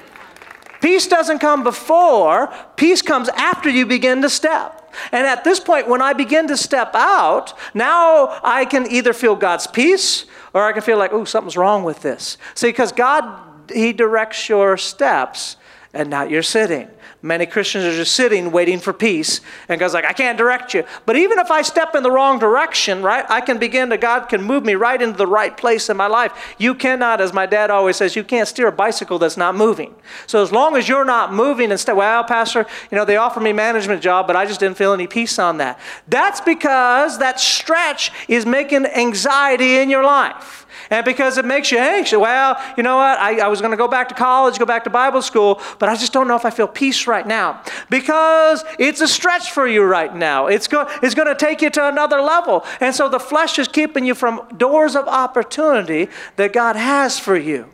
Peace 0.82 1.08
doesn't 1.08 1.40
come 1.40 1.64
before, 1.64 2.52
peace 2.76 3.04
comes 3.04 3.30
after 3.30 3.70
you 3.70 3.86
begin 3.86 4.24
to 4.24 4.30
step. 4.30 4.92
And 5.12 5.28
at 5.28 5.44
this 5.44 5.60
point, 5.60 5.88
when 5.88 6.02
I 6.02 6.14
begin 6.14 6.48
to 6.48 6.58
step 6.58 6.96
out, 6.96 7.54
now 7.74 8.40
I 8.44 8.66
can 8.66 8.92
either 8.92 9.14
feel 9.14 9.36
God's 9.36 9.68
peace 9.68 10.26
or 10.54 10.64
I 10.64 10.74
can 10.74 10.82
feel 10.82 10.98
like, 10.98 11.14
oh, 11.14 11.24
something's 11.24 11.56
wrong 11.56 11.84
with 11.84 12.02
this. 12.02 12.38
See, 12.56 12.70
because 12.70 12.92
God, 12.92 13.72
He 13.72 13.94
directs 13.94 14.50
your 14.50 14.76
steps 14.76 15.56
and 15.94 16.10
not 16.10 16.30
you're 16.30 16.44
sitting. 16.44 16.90
Many 17.24 17.46
Christians 17.46 17.86
are 17.86 17.96
just 17.96 18.16
sitting 18.16 18.52
waiting 18.52 18.80
for 18.80 18.94
peace. 18.94 19.42
And 19.70 19.80
God's 19.80 19.94
like, 19.94 20.06
I 20.06 20.14
can't 20.14 20.40
direct 20.40 20.74
you. 20.74 20.84
But 21.06 21.18
even 21.18 21.38
if 21.38 21.52
I 21.52 21.62
step 21.62 21.94
in 21.94 22.02
the 22.02 22.10
wrong 22.10 22.40
direction, 22.40 23.04
right, 23.04 23.24
I 23.30 23.42
can 23.42 23.60
begin 23.60 23.92
to, 23.92 23.98
God 23.98 24.28
can 24.28 24.42
move 24.42 24.66
me 24.66 24.74
right 24.74 25.00
into 25.00 25.18
the 25.18 25.28
right 25.28 25.56
place 25.56 25.90
in 25.90 25.98
my 25.98 26.08
life. 26.08 26.56
You 26.58 26.74
cannot, 26.74 27.22
as 27.22 27.32
my 27.32 27.46
dad 27.46 27.70
always 27.70 27.98
says, 27.98 28.16
you 28.16 28.24
can't 28.24 28.48
steer 28.48 28.68
a 28.68 28.72
bicycle 28.72 29.20
that's 29.20 29.38
not 29.38 29.56
moving. 29.56 29.94
So 30.26 30.42
as 30.42 30.52
long 30.52 30.76
as 30.76 30.90
you're 30.90 31.06
not 31.06 31.32
moving 31.32 31.70
and 31.70 31.80
step, 31.80 31.96
well, 31.96 32.24
Pastor, 32.24 32.66
you 32.90 32.98
know, 32.98 33.06
they 33.06 33.18
offered 33.18 33.44
me 33.44 33.54
management 33.54 34.02
job, 34.02 34.26
but 34.26 34.36
I 34.36 34.48
just 34.48 34.60
didn't 34.60 34.78
feel 34.78 34.94
any 34.94 35.06
peace 35.06 35.38
on 35.38 35.58
that. 35.58 35.80
That's 36.08 36.42
because 36.42 37.20
that 37.20 37.40
stretch 37.40 38.12
is 38.28 38.48
making 38.48 38.88
anxiety 38.88 39.78
in 39.78 39.92
your 39.92 40.04
life 40.04 40.66
and 40.92 41.06
because 41.06 41.38
it 41.38 41.46
makes 41.46 41.72
you 41.72 41.80
anxious. 41.80 42.20
Well, 42.20 42.62
you 42.78 42.84
know 42.84 42.98
what? 42.98 43.18
I, 43.18 43.40
I 43.40 43.48
was 43.48 43.62
going 43.62 43.72
to 43.72 43.78
go 43.78 43.88
back 43.88 44.10
to 44.10 44.16
college, 44.16 44.60
go 44.60 44.66
back 44.66 44.84
to 44.84 44.90
Bible 44.90 45.22
school, 45.22 45.60
but 45.80 45.90
I 45.90 45.96
just 45.96 46.14
don't 46.14 46.28
know 46.28 46.36
if 46.36 46.46
I 46.46 46.52
feel 46.52 46.68
peace 46.68 47.08
right 47.08 47.26
now 47.26 47.64
because 47.90 48.64
it's 48.78 49.02
a 49.02 49.08
stretch 49.08 49.52
for 49.52 49.68
you 49.68 49.84
right 49.84 50.14
now. 50.14 50.48
It's, 50.48 50.68
go, 50.68 50.88
it's 51.02 51.16
going 51.16 51.30
to 51.30 51.36
take 51.36 51.62
you 51.62 51.70
to 51.72 51.88
another 51.88 52.22
level. 52.22 52.64
And 52.82 52.94
so 52.94 53.10
the 53.10 53.20
flesh 53.20 53.58
is 53.58 53.68
keeping 53.68 54.06
you 54.06 54.14
from 54.14 54.46
doors 54.58 54.96
of 54.96 55.08
opportunity 55.08 56.10
that 56.36 56.54
God 56.54 56.76
has 56.76 57.18
for 57.18 57.38
you. 57.38 57.70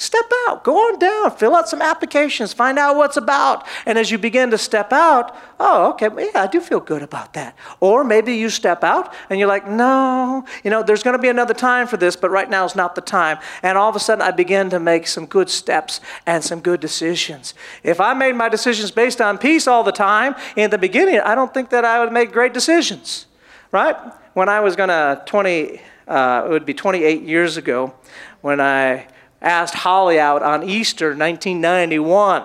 Step 0.00 0.32
out, 0.48 0.64
go 0.64 0.78
on 0.78 0.98
down, 0.98 1.30
fill 1.36 1.54
out 1.54 1.68
some 1.68 1.82
applications, 1.82 2.54
find 2.54 2.78
out 2.78 2.96
what's 2.96 3.18
about. 3.18 3.66
And 3.84 3.98
as 3.98 4.10
you 4.10 4.16
begin 4.16 4.50
to 4.50 4.56
step 4.56 4.94
out, 4.94 5.36
oh, 5.60 5.90
okay, 5.90 6.08
yeah, 6.16 6.42
I 6.42 6.46
do 6.46 6.58
feel 6.62 6.80
good 6.80 7.02
about 7.02 7.34
that. 7.34 7.54
Or 7.80 8.02
maybe 8.02 8.32
you 8.34 8.48
step 8.48 8.82
out 8.82 9.12
and 9.28 9.38
you're 9.38 9.46
like, 9.46 9.68
no, 9.68 10.46
you 10.64 10.70
know, 10.70 10.82
there's 10.82 11.02
going 11.02 11.18
to 11.18 11.20
be 11.20 11.28
another 11.28 11.52
time 11.52 11.86
for 11.86 11.98
this, 11.98 12.16
but 12.16 12.30
right 12.30 12.48
now 12.48 12.64
is 12.64 12.74
not 12.74 12.94
the 12.94 13.02
time. 13.02 13.40
And 13.62 13.76
all 13.76 13.90
of 13.90 13.94
a 13.94 14.00
sudden, 14.00 14.22
I 14.22 14.30
begin 14.30 14.70
to 14.70 14.80
make 14.80 15.06
some 15.06 15.26
good 15.26 15.50
steps 15.50 16.00
and 16.24 16.42
some 16.42 16.60
good 16.60 16.80
decisions. 16.80 17.52
If 17.82 18.00
I 18.00 18.14
made 18.14 18.36
my 18.36 18.48
decisions 18.48 18.90
based 18.90 19.20
on 19.20 19.36
peace 19.36 19.66
all 19.66 19.84
the 19.84 19.92
time 19.92 20.34
in 20.56 20.70
the 20.70 20.78
beginning, 20.78 21.20
I 21.20 21.34
don't 21.34 21.52
think 21.52 21.68
that 21.70 21.84
I 21.84 22.02
would 22.02 22.10
make 22.10 22.32
great 22.32 22.54
decisions, 22.54 23.26
right? 23.70 23.96
When 24.32 24.48
I 24.48 24.60
was 24.60 24.76
going 24.76 24.88
to 24.88 25.22
20, 25.26 25.78
uh, 26.08 26.44
it 26.46 26.48
would 26.48 26.64
be 26.64 26.72
28 26.72 27.20
years 27.20 27.58
ago 27.58 27.92
when 28.40 28.62
I 28.62 29.06
asked 29.40 29.74
Holly 29.74 30.18
out 30.18 30.42
on 30.42 30.68
Easter 30.68 31.08
1991. 31.08 32.42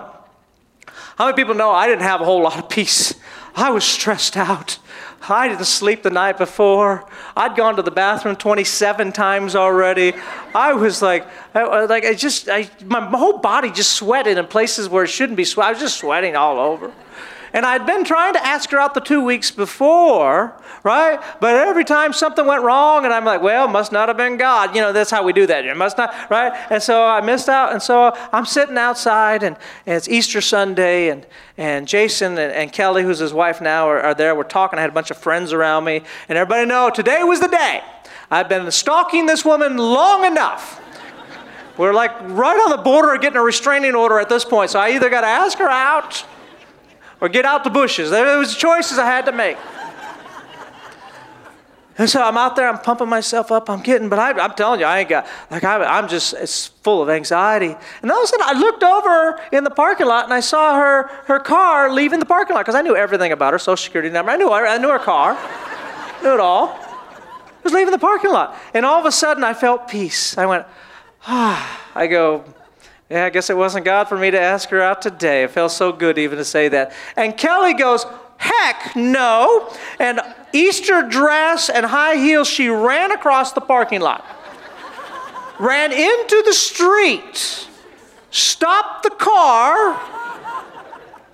How 1.16 1.26
many 1.26 1.36
people 1.36 1.54
know 1.54 1.70
I 1.70 1.86
didn't 1.86 2.02
have 2.02 2.20
a 2.20 2.24
whole 2.24 2.42
lot 2.42 2.58
of 2.58 2.68
peace? 2.68 3.14
I 3.54 3.70
was 3.70 3.84
stressed 3.84 4.36
out. 4.36 4.78
I 5.28 5.48
didn't 5.48 5.64
sleep 5.64 6.02
the 6.02 6.10
night 6.10 6.38
before. 6.38 7.08
I'd 7.36 7.56
gone 7.56 7.76
to 7.76 7.82
the 7.82 7.90
bathroom 7.90 8.36
27 8.36 9.12
times 9.12 9.56
already. 9.56 10.12
I 10.54 10.74
was 10.74 11.02
like, 11.02 11.26
I, 11.54 11.84
like 11.86 12.04
I 12.04 12.14
just, 12.14 12.48
I, 12.48 12.70
my 12.84 13.04
whole 13.04 13.38
body 13.38 13.70
just 13.70 13.92
sweated 13.92 14.38
in 14.38 14.46
places 14.46 14.88
where 14.88 15.04
it 15.04 15.08
shouldn't 15.08 15.36
be 15.36 15.44
sweat. 15.44 15.68
I 15.68 15.70
was 15.72 15.80
just 15.80 15.98
sweating 15.98 16.36
all 16.36 16.58
over. 16.58 16.92
And 17.56 17.64
I'd 17.64 17.86
been 17.86 18.04
trying 18.04 18.34
to 18.34 18.46
ask 18.46 18.70
her 18.72 18.78
out 18.78 18.92
the 18.92 19.00
two 19.00 19.24
weeks 19.24 19.50
before, 19.50 20.54
right? 20.82 21.18
But 21.40 21.56
every 21.56 21.86
time 21.86 22.12
something 22.12 22.44
went 22.44 22.62
wrong, 22.62 23.06
and 23.06 23.14
I'm 23.14 23.24
like, 23.24 23.40
well, 23.40 23.66
must 23.66 23.92
not 23.92 24.08
have 24.08 24.18
been 24.18 24.36
God. 24.36 24.74
You 24.76 24.82
know, 24.82 24.92
that's 24.92 25.10
how 25.10 25.24
we 25.24 25.32
do 25.32 25.46
that. 25.46 25.64
It 25.64 25.74
must 25.74 25.96
not, 25.96 26.14
right? 26.28 26.52
And 26.68 26.82
so 26.82 27.02
I 27.02 27.22
missed 27.22 27.48
out. 27.48 27.72
And 27.72 27.82
so 27.82 28.14
I'm 28.30 28.44
sitting 28.44 28.76
outside, 28.76 29.42
and, 29.42 29.56
and 29.86 29.96
it's 29.96 30.06
Easter 30.06 30.42
Sunday, 30.42 31.08
and, 31.08 31.26
and 31.56 31.88
Jason 31.88 32.32
and, 32.32 32.52
and 32.52 32.70
Kelly, 32.74 33.02
who's 33.02 33.20
his 33.20 33.32
wife 33.32 33.62
now, 33.62 33.88
are, 33.88 34.00
are 34.00 34.14
there. 34.14 34.34
We're 34.34 34.42
talking. 34.42 34.78
I 34.78 34.82
had 34.82 34.90
a 34.90 34.92
bunch 34.94 35.10
of 35.10 35.16
friends 35.16 35.54
around 35.54 35.84
me, 35.84 36.02
and 36.28 36.36
everybody 36.36 36.66
know 36.66 36.90
today 36.90 37.22
was 37.22 37.40
the 37.40 37.48
day. 37.48 37.80
I've 38.30 38.50
been 38.50 38.70
stalking 38.70 39.24
this 39.24 39.46
woman 39.46 39.78
long 39.78 40.26
enough. 40.26 40.78
We're 41.78 41.94
like 41.94 42.12
right 42.20 42.60
on 42.60 42.68
the 42.68 42.82
border 42.82 43.14
of 43.14 43.22
getting 43.22 43.38
a 43.38 43.42
restraining 43.42 43.94
order 43.94 44.20
at 44.20 44.28
this 44.28 44.44
point. 44.44 44.72
So 44.72 44.78
I 44.78 44.90
either 44.90 45.08
got 45.08 45.22
to 45.22 45.26
ask 45.26 45.56
her 45.56 45.70
out 45.70 46.26
or 47.20 47.28
get 47.28 47.44
out 47.44 47.64
the 47.64 47.70
bushes. 47.70 48.10
There 48.10 48.38
was 48.38 48.56
choices 48.56 48.98
I 48.98 49.06
had 49.06 49.26
to 49.26 49.32
make. 49.32 49.56
And 51.98 52.10
so 52.10 52.22
I'm 52.22 52.36
out 52.36 52.56
there, 52.56 52.68
I'm 52.68 52.78
pumping 52.78 53.08
myself 53.08 53.50
up, 53.50 53.70
I'm 53.70 53.80
getting, 53.80 54.10
but 54.10 54.18
I, 54.18 54.44
am 54.44 54.52
telling 54.52 54.80
you, 54.80 54.86
I 54.86 54.98
ain't 54.98 55.08
got, 55.08 55.26
like, 55.50 55.64
I, 55.64 55.98
am 55.98 56.08
just, 56.08 56.34
it's 56.34 56.66
full 56.66 57.02
of 57.02 57.08
anxiety. 57.08 57.74
And 58.02 58.12
all 58.12 58.18
of 58.18 58.24
a 58.24 58.26
sudden, 58.26 58.44
I 58.46 58.52
looked 58.52 58.82
over 58.82 59.40
in 59.50 59.64
the 59.64 59.70
parking 59.70 60.06
lot 60.06 60.24
and 60.24 60.34
I 60.34 60.40
saw 60.40 60.76
her, 60.76 61.08
her 61.24 61.40
car 61.40 61.90
leaving 61.90 62.20
the 62.20 62.26
parking 62.26 62.54
lot 62.54 62.66
because 62.66 62.74
I 62.74 62.82
knew 62.82 62.94
everything 62.94 63.32
about 63.32 63.54
her 63.54 63.58
social 63.58 63.82
security 63.82 64.10
number. 64.10 64.30
I 64.30 64.36
knew 64.36 64.50
her, 64.50 64.66
I 64.66 64.76
knew 64.76 64.90
her 64.90 64.98
car, 64.98 65.32
knew 66.22 66.34
it 66.34 66.40
all. 66.40 66.78
It 67.58 67.64
was 67.64 67.72
leaving 67.72 67.92
the 67.92 67.98
parking 67.98 68.30
lot. 68.30 68.54
And 68.74 68.84
all 68.84 69.00
of 69.00 69.06
a 69.06 69.12
sudden, 69.12 69.42
I 69.42 69.54
felt 69.54 69.88
peace. 69.88 70.36
I 70.36 70.44
went, 70.44 70.66
ah, 71.26 71.82
I 71.94 72.08
go, 72.08 72.44
yeah, 73.10 73.24
I 73.24 73.30
guess 73.30 73.50
it 73.50 73.56
wasn't 73.56 73.84
God 73.84 74.08
for 74.08 74.18
me 74.18 74.30
to 74.30 74.40
ask 74.40 74.68
her 74.70 74.80
out 74.80 75.00
today. 75.00 75.44
It 75.44 75.50
felt 75.50 75.72
so 75.72 75.92
good 75.92 76.18
even 76.18 76.38
to 76.38 76.44
say 76.44 76.68
that. 76.68 76.92
And 77.16 77.36
Kelly 77.36 77.74
goes, 77.74 78.04
Heck 78.38 78.94
no. 78.96 79.72
And 79.98 80.20
Easter 80.52 81.02
dress 81.02 81.68
and 81.68 81.86
high 81.86 82.16
heels, 82.16 82.48
she 82.48 82.68
ran 82.68 83.12
across 83.12 83.52
the 83.52 83.60
parking 83.60 84.00
lot, 84.00 84.24
ran 85.58 85.92
into 85.92 86.42
the 86.44 86.52
street, 86.52 87.68
stopped 88.30 89.04
the 89.04 89.10
car 89.10 90.15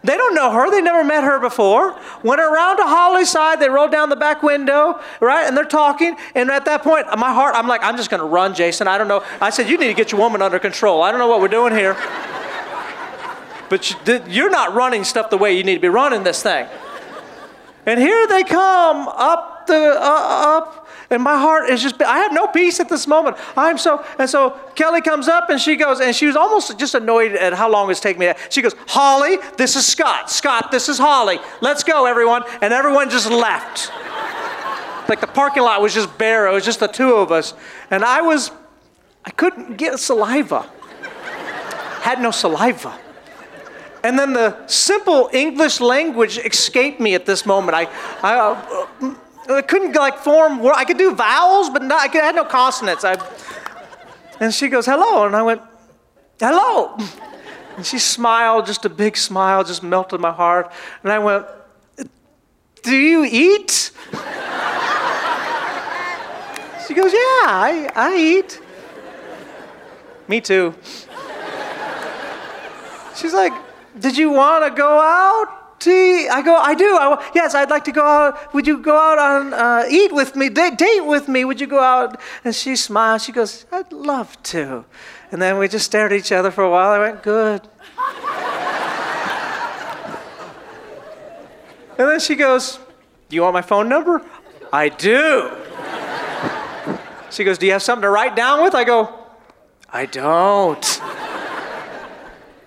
they 0.05 0.17
don't 0.17 0.35
know 0.35 0.51
her. 0.51 0.71
They 0.71 0.81
never 0.81 1.05
met 1.05 1.23
her 1.23 1.38
before. 1.38 1.97
Went 2.25 2.41
around 2.41 2.79
to 2.79 2.83
Holly's 2.83 3.31
side. 3.31 3.61
They 3.61 3.69
rolled 3.69 3.93
down 3.93 4.09
the 4.09 4.17
back 4.17 4.43
window, 4.43 5.01
right? 5.21 5.47
And 5.47 5.57
they're 5.57 5.65
talking. 5.65 6.17
And 6.35 6.51
at 6.51 6.65
that 6.65 6.83
point, 6.83 7.07
my 7.19 7.33
heart, 7.33 7.55
I'm 7.55 7.69
like, 7.69 7.85
I'm 7.85 7.97
just 7.97 8.11
going 8.11 8.21
to 8.21 8.27
run, 8.27 8.55
Jason. 8.55 8.88
I 8.88 8.99
don't 8.99 9.09
know. 9.09 9.23
I 9.41 9.51
said, 9.51 9.69
You 9.69 9.79
need 9.79 9.88
to 9.88 9.95
get 9.95 10.11
your 10.11 10.21
woman 10.21 10.43
under 10.43 10.59
control. 10.59 11.03
I 11.03 11.11
don't 11.11 11.21
know 11.21 11.29
what 11.29 11.41
we're 11.41 11.49
doing 11.49 11.73
here. 11.73 11.97
But 13.69 14.29
you're 14.29 14.51
not 14.51 14.75
running 14.75 15.03
stuff 15.03 15.31
the 15.31 15.38
way 15.38 15.57
you 15.57 15.65
need 15.65 15.77
to 15.77 15.81
be 15.81 15.88
running 15.88 16.25
this 16.25 16.43
thing. 16.43 16.67
And 17.87 17.99
here 17.99 18.27
they 18.27 18.43
come 18.45 19.09
up 19.09 19.67
the 19.67 19.95
uh, 19.99 20.59
up 20.59 20.82
and 21.12 21.22
my 21.22 21.38
heart 21.38 21.68
is 21.68 21.83
just, 21.83 22.01
I 22.03 22.18
have 22.18 22.33
no 22.33 22.46
peace 22.46 22.81
at 22.81 22.88
this 22.88 23.07
moment. 23.07 23.37
I'm 23.57 23.79
so, 23.79 24.05
and 24.18 24.29
so 24.29 24.59
Kelly 24.75 25.01
comes 25.01 25.29
up 25.29 25.51
and 25.51 25.61
she 25.61 25.77
goes, 25.77 26.01
and 26.01 26.16
she 26.16 26.27
was 26.27 26.37
almost 26.37 26.79
just 26.79 26.94
annoyed 26.94 27.33
at 27.33 27.53
how 27.53 27.70
long 27.70 27.90
it's 27.90 28.01
taken 28.01 28.20
me. 28.20 28.33
She 28.51 28.62
goes, 28.62 28.75
Holly, 28.88 29.38
this 29.57 29.77
is 29.77 29.87
Scott. 29.87 30.31
Scott, 30.31 30.70
this 30.70 30.88
is 30.88 30.98
Holly. 30.98 31.38
Let's 31.61 31.85
go, 31.85 32.07
everyone. 32.07 32.42
And 32.61 32.72
everyone 32.72 33.11
just 33.11 33.31
left. 33.31 33.92
like 35.09 35.20
the 35.20 35.27
parking 35.27 35.62
lot 35.62 35.83
was 35.83 35.94
just 35.94 36.16
bare. 36.18 36.48
It 36.48 36.53
was 36.53 36.64
just 36.64 36.81
the 36.81 36.88
two 36.88 37.14
of 37.14 37.31
us. 37.31 37.55
And 37.90 38.05
I 38.05 38.22
was, 38.22 38.51
I 39.25 39.31
couldn't 39.31 39.77
get 39.77 39.98
saliva. 39.98 40.62
Had 42.01 42.20
no 42.20 42.31
saliva. 42.31 42.98
And 44.03 44.18
then 44.18 44.33
the 44.33 44.66
simple 44.66 45.31
English 45.33 45.81
language 45.81 46.38
escaped 46.38 46.98
me 46.98 47.14
at 47.14 47.25
this 47.25 47.46
moment. 47.46 47.77
I, 47.77 47.88
I 48.22 48.35
uh, 48.35 49.14
I 49.48 49.62
couldn't 49.62 49.94
like 49.94 50.18
form. 50.18 50.61
words. 50.61 50.76
I 50.78 50.85
could 50.85 50.98
do 50.98 51.14
vowels, 51.14 51.70
but 51.70 51.83
not, 51.83 52.14
I, 52.14 52.18
had 52.18 52.35
no 52.35 52.44
consonants. 52.44 53.05
I, 53.05 53.16
and 54.40 54.52
she 54.52 54.68
goes, 54.68 54.87
"Hello," 54.87 55.26
and 55.26 55.35
I 55.35 55.42
went, 55.42 55.62
"Hello." 56.38 56.96
And 57.76 57.87
she 57.87 57.98
smiled, 57.98 58.66
just 58.66 58.85
a 58.85 58.90
big 58.90 59.16
smile, 59.16 59.64
just 59.64 59.83
melted 59.83 60.20
my 60.20 60.31
heart. 60.31 60.70
And 61.02 61.11
I 61.12 61.18
went, 61.18 61.46
"Do 62.83 62.94
you 62.94 63.24
eat?" 63.24 63.90
she 66.87 66.94
goes, 66.94 67.12
"Yeah, 67.12 67.46
I, 67.46 67.90
I 67.94 68.16
eat." 68.16 68.61
Me 70.28 70.40
too. 70.40 70.74
She's 73.16 73.35
like, 73.35 73.52
"Did 73.98 74.16
you 74.16 74.31
want 74.31 74.64
to 74.64 74.70
go 74.70 75.00
out?" 75.00 75.62
Tea. 75.83 76.29
I 76.29 76.42
go, 76.42 76.57
I 76.57 76.75
do. 76.75 76.85
I, 76.85 77.31
yes, 77.35 77.55
I'd 77.55 77.71
like 77.71 77.85
to 77.85 77.92
go 77.92 78.05
out. 78.05 78.55
Would 78.55 78.66
you 78.66 78.79
go 78.79 78.97
out 78.97 79.18
and 79.18 79.55
uh, 79.55 79.85
eat 79.90 80.12
with 80.12 80.37
me, 80.37 80.49
date, 80.49 80.79
date 80.79 81.05
with 81.05 81.29
me? 81.29 81.45
Would 81.45 81.61
you 81.61 81.66
go 81.66 81.81
out? 81.81 82.21
And 82.45 82.55
she 82.55 82.77
smiles. 82.77 83.25
She 83.25 83.33
goes, 83.33 83.66
I'd 83.73 83.92
love 83.92 84.40
to. 84.45 84.85
And 85.31 85.42
then 85.42 85.59
we 85.59 85.68
just 85.68 85.87
stared 85.87 86.12
at 86.12 86.18
each 86.18 86.33
other 86.33 86.51
for 86.51 86.64
a 86.64 86.71
while. 86.71 86.90
I 86.90 86.99
went, 86.99 87.23
good. 87.23 87.62
and 91.99 92.09
then 92.09 92.21
she 92.21 92.35
goes, 92.35 92.79
Do 93.29 93.37
you 93.37 93.42
want 93.42 93.55
my 93.55 93.62
phone 93.62 93.88
number? 93.88 94.25
I 94.73 94.88
do. 94.88 95.51
She 97.31 97.45
goes, 97.45 97.57
Do 97.57 97.64
you 97.64 97.73
have 97.73 97.83
something 97.83 98.03
to 98.03 98.11
write 98.11 98.37
down 98.37 98.62
with? 98.62 98.75
I 98.75 98.85
go, 98.85 99.18
I 99.90 100.05
don't. 100.05 101.01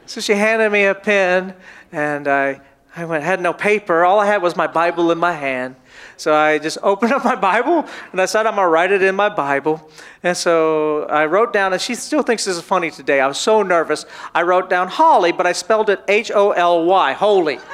So 0.07 0.21
she 0.21 0.33
handed 0.33 0.71
me 0.71 0.85
a 0.85 0.93
pen, 0.93 1.55
and 1.91 2.27
I 2.27 2.61
I 2.97 3.03
went, 3.03 3.25
had 3.25 3.41
no 3.41 3.51
paper. 3.51 4.05
All 4.05 4.21
I 4.21 4.25
had 4.25 4.41
was 4.41 4.55
my 4.55 4.67
Bible 4.67 5.11
in 5.11 5.17
my 5.17 5.33
hand. 5.33 5.75
So 6.15 6.33
I 6.33 6.59
just 6.59 6.77
opened 6.83 7.11
up 7.11 7.25
my 7.25 7.35
Bible 7.35 7.85
and 8.11 8.21
I 8.21 8.25
said, 8.25 8.45
I'm 8.45 8.55
going 8.55 8.65
to 8.65 8.69
write 8.69 8.91
it 8.91 9.01
in 9.01 9.15
my 9.15 9.27
Bible. 9.27 9.89
And 10.23 10.37
so 10.37 11.03
I 11.03 11.25
wrote 11.25 11.51
down, 11.51 11.73
and 11.73 11.81
she 11.81 11.93
still 11.93 12.23
thinks 12.23 12.45
this 12.45 12.55
is 12.55 12.63
funny 12.63 12.89
today. 12.89 13.19
I 13.19 13.27
was 13.27 13.37
so 13.37 13.63
nervous. 13.63 14.05
I 14.33 14.43
wrote 14.43 14.69
down 14.69 14.87
Holly, 14.87 15.33
but 15.33 15.45
I 15.45 15.51
spelled 15.51 15.89
it 15.89 16.01
H 16.07 16.31
O 16.33 16.51
L 16.51 16.85
Y, 16.85 17.13
holy. 17.13 17.59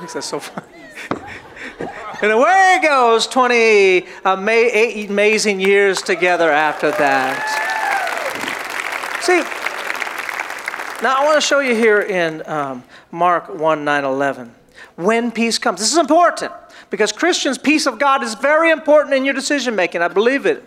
I 0.00 0.06
that's 0.12 0.26
so 0.26 0.40
funny. 0.40 0.66
and 2.22 2.32
away 2.32 2.78
it 2.78 2.82
goes 2.82 3.26
20 3.26 4.06
ama- 4.24 5.10
amazing 5.10 5.60
years 5.60 6.00
together 6.00 6.50
after 6.50 6.90
that. 6.92 7.66
See, 9.22 9.42
now 11.02 11.16
I 11.16 11.24
want 11.24 11.36
to 11.36 11.40
show 11.40 11.60
you 11.60 11.74
here 11.74 12.00
in 12.00 12.46
um, 12.48 12.84
Mark 13.10 13.48
1 13.48 13.84
9 13.84 14.04
11. 14.04 14.54
When 14.96 15.30
peace 15.30 15.58
comes. 15.58 15.80
This 15.80 15.92
is 15.92 15.98
important 15.98 16.52
because 16.90 17.12
Christians, 17.12 17.58
peace 17.58 17.86
of 17.86 17.98
God 17.98 18.22
is 18.22 18.34
very 18.34 18.70
important 18.70 19.14
in 19.14 19.24
your 19.24 19.34
decision 19.34 19.74
making. 19.76 20.02
I 20.02 20.08
believe 20.08 20.46
it. 20.46 20.64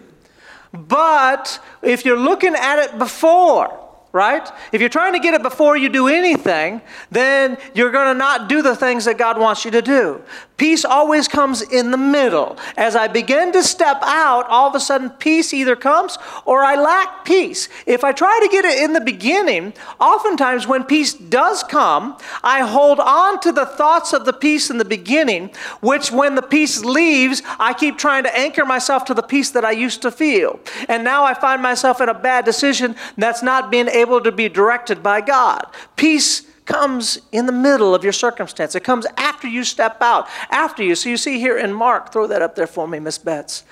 But 0.74 1.60
if 1.82 2.06
you're 2.06 2.20
looking 2.20 2.56
at 2.56 2.80
it 2.80 2.98
before, 2.98 3.81
right? 4.14 4.48
If 4.72 4.82
you're 4.82 4.90
trying 4.90 5.14
to 5.14 5.20
get 5.20 5.34
it 5.34 5.42
before 5.42 5.78
you 5.78 5.90
do 5.90 6.08
anything, 6.08 6.82
then 7.10 7.58
you're 7.74 7.92
going 7.92 8.08
to 8.08 8.18
not 8.18 8.50
do 8.50 8.62
the 8.62 8.76
things 8.76 9.06
that 9.06 9.18
God 9.18 9.40
wants 9.40 9.64
you 9.66 9.72
to 9.72 9.82
do. 9.82 10.22
Peace 10.58 10.86
always 10.86 11.28
comes 11.28 11.64
in 11.64 11.90
the 11.90 11.98
middle. 11.98 12.56
As 12.78 12.96
I 12.96 13.08
begin 13.08 13.52
to 13.54 13.64
step 13.64 13.98
out, 14.04 14.46
all 14.48 14.70
of 14.70 14.76
a 14.76 14.80
sudden 14.80 15.10
peace 15.10 15.54
either 15.54 15.76
comes 15.76 16.20
or 16.46 16.64
I 16.64 16.76
lack 16.76 17.26
peace. 17.26 17.68
If 17.88 18.04
I 18.04 18.12
try 18.12 18.40
to 18.44 18.48
get 18.52 18.66
it 18.66 18.84
in 18.84 18.94
the 18.94 19.02
beginning, 19.02 19.74
oftentimes 20.00 20.68
when 20.68 20.84
peace 20.84 21.14
does 21.14 21.64
come, 21.64 22.16
I 22.44 22.60
hold 22.62 23.00
on 23.00 23.40
to 23.40 23.52
the 23.52 23.66
thoughts 23.66 24.14
of 24.14 24.26
the 24.26 24.34
peace 24.34 24.70
in 24.70 24.78
the 24.78 24.86
beginning, 24.86 25.50
which 25.80 26.12
when 26.12 26.36
the 26.36 26.44
peace 26.44 26.84
leaves, 26.84 27.42
I 27.58 27.74
keep 27.74 27.98
trying 27.98 28.24
to 28.26 28.38
anchor 28.38 28.66
myself 28.66 29.06
to 29.06 29.16
the 29.16 29.24
peace 29.24 29.50
that 29.52 29.66
I 29.66 29.72
used 29.72 30.04
to 30.04 30.12
feel. 30.12 30.60
And 30.88 31.04
now 31.04 31.24
I 31.24 31.34
find 31.34 31.62
myself 31.62 32.02
in 32.02 32.10
a 32.10 32.14
bad 32.14 32.46
decision 32.46 32.96
that's 33.18 33.42
not 33.42 33.72
being 33.72 33.88
able 33.88 34.01
to 34.22 34.32
be 34.32 34.50
directed 34.50 35.04
by 35.04 35.22
God. 35.22 35.66
Peace 35.96 36.42
comes 36.66 37.20
in 37.32 37.46
the 37.46 37.52
middle 37.52 37.94
of 37.94 38.04
your 38.04 38.14
circumstance. 38.14 38.76
It 38.76 38.84
comes 38.84 39.06
after 39.18 39.48
you 39.48 39.64
step 39.64 40.02
out, 40.02 40.28
after 40.50 40.84
you. 40.84 40.96
So 40.96 41.10
you 41.10 41.18
see 41.18 41.40
here 41.40 41.58
in 41.58 41.74
Mark, 41.74 42.12
throw 42.12 42.28
that 42.28 42.42
up 42.42 42.56
there 42.56 42.68
for 42.68 42.88
me, 42.88 43.00
Miss 43.00 43.18
Betts. 43.18 43.64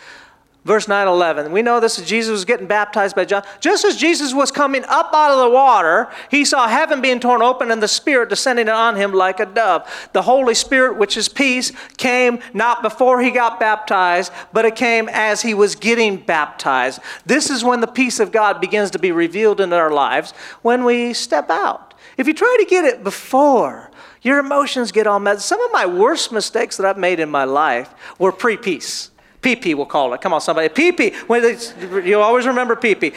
Verse 0.66 0.90
9 0.90 1.08
11. 1.08 1.54
We 1.54 1.62
know 1.62 1.80
this 1.80 1.98
is 1.98 2.06
Jesus 2.06 2.32
was 2.32 2.44
getting 2.44 2.68
baptized 2.68 3.16
by 3.16 3.24
John. 3.24 3.44
Just 3.62 3.86
as 3.86 3.96
Jesus 3.96 4.34
was 4.34 4.52
coming 4.52 4.84
up 4.90 5.12
out 5.14 5.32
of 5.32 5.40
the 5.40 5.50
water, 5.50 6.10
he 6.30 6.44
saw 6.44 6.68
heaven 6.68 7.02
being 7.02 7.22
torn 7.22 7.42
open 7.42 7.72
and 7.72 7.82
the 7.82 7.88
Spirit 7.88 8.28
descending 8.28 8.68
on 8.68 8.98
him 8.98 9.14
like 9.14 9.40
a 9.40 9.46
dove. 9.46 10.10
The 10.12 10.24
Holy 10.24 10.54
Spirit, 10.54 10.98
which 10.98 11.16
is 11.16 11.30
peace, 11.30 11.72
came 11.96 12.40
not 12.54 12.82
before 12.82 13.22
he 13.22 13.32
got 13.32 13.58
baptized, 13.60 14.34
but 14.52 14.66
it 14.66 14.76
came 14.76 15.08
as 15.08 15.42
he 15.42 15.54
was 15.54 15.76
getting 15.76 16.18
baptized. 16.18 17.00
This 17.26 17.50
is 17.50 17.64
when 17.64 17.80
the 17.80 17.88
peace 17.88 18.20
of 18.20 18.34
God 18.34 18.60
begins 18.60 18.92
to 18.92 19.00
be 19.00 19.14
revealed 19.14 19.62
in 19.62 19.72
our 19.72 19.92
lives 19.92 20.32
when 20.62 20.84
we 20.84 21.14
step 21.14 21.50
out. 21.50 21.94
If 22.18 22.28
you 22.28 22.34
try 22.34 22.58
to 22.60 22.66
get 22.66 22.84
it 22.84 23.02
before, 23.02 23.92
your 24.22 24.40
emotions 24.40 24.92
get 24.92 25.08
all 25.08 25.20
messed. 25.20 25.46
Some 25.46 25.62
of 25.62 25.72
my 25.72 25.86
worst 25.86 26.34
mistakes 26.34 26.76
that 26.78 26.86
I've 26.86 26.98
made 26.98 27.22
in 27.22 27.30
my 27.30 27.46
life 27.46 27.94
were 28.18 28.34
pre-peace. 28.34 29.09
PP, 29.42 29.76
we'll 29.76 29.86
call 29.86 30.14
it. 30.14 30.22
Come 30.22 30.34
on, 30.34 30.42
somebody. 30.42 30.70
PP. 30.70 32.06
You 32.06 32.20
always 32.20 32.46
remember 32.46 32.76
PP. 32.76 33.14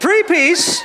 Pre-peace. 0.00 0.82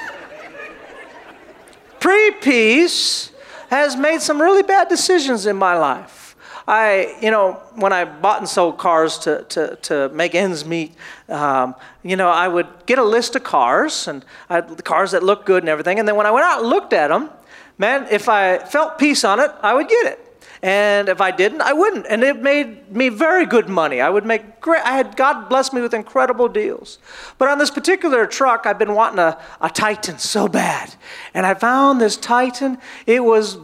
Pre-peace 1.99 3.31
has 3.69 3.95
made 3.95 4.21
some 4.21 4.41
really 4.41 4.63
bad 4.63 4.87
decisions 4.87 5.45
in 5.45 5.55
my 5.55 5.77
life. 5.77 6.35
I, 6.67 7.17
you 7.19 7.31
know, 7.31 7.53
when 7.75 7.91
I 7.91 8.05
bought 8.05 8.39
and 8.39 8.47
sold 8.47 8.77
cars 8.77 9.17
to, 9.19 9.43
to, 9.49 9.75
to 9.77 10.09
make 10.09 10.35
ends 10.35 10.65
meet, 10.65 10.93
um, 11.27 11.73
you 12.03 12.15
know, 12.15 12.29
I 12.29 12.47
would 12.47 12.67
get 12.85 12.99
a 12.99 13.03
list 13.03 13.35
of 13.35 13.43
cars 13.43 14.07
and 14.07 14.23
I 14.49 14.61
the 14.61 14.83
cars 14.83 15.11
that 15.11 15.23
looked 15.23 15.47
good 15.47 15.63
and 15.63 15.69
everything. 15.69 15.97
And 15.97 16.07
then 16.07 16.15
when 16.15 16.27
I 16.27 16.31
went 16.31 16.45
out 16.45 16.59
and 16.59 16.69
looked 16.69 16.93
at 16.93 17.07
them, 17.07 17.31
man, 17.79 18.07
if 18.11 18.29
I 18.29 18.59
felt 18.59 18.99
peace 18.99 19.23
on 19.23 19.39
it, 19.39 19.49
I 19.63 19.73
would 19.73 19.89
get 19.89 20.05
it. 20.05 20.28
And 20.61 21.07
if 21.07 21.21
I 21.21 21.31
didn't, 21.31 21.61
I 21.61 21.73
wouldn't. 21.73 22.05
And 22.09 22.23
it 22.23 22.41
made 22.41 22.93
me 22.93 23.09
very 23.09 23.45
good 23.45 23.69
money. 23.69 24.01
I 24.01 24.09
would 24.09 24.25
make 24.25 24.59
great, 24.59 24.83
I 24.83 24.91
had, 24.91 25.15
God 25.15 25.47
blessed 25.47 25.73
me 25.73 25.81
with 25.81 25.93
incredible 25.93 26.49
deals. 26.49 26.99
But 27.37 27.47
on 27.47 27.57
this 27.57 27.71
particular 27.71 28.25
truck, 28.25 28.65
I've 28.65 28.79
been 28.79 28.93
wanting 28.93 29.19
a, 29.19 29.39
a 29.61 29.69
Titan 29.69 30.17
so 30.17 30.47
bad. 30.47 30.93
And 31.33 31.45
I 31.45 31.53
found 31.53 32.01
this 32.01 32.17
Titan. 32.17 32.77
It 33.05 33.23
was 33.23 33.57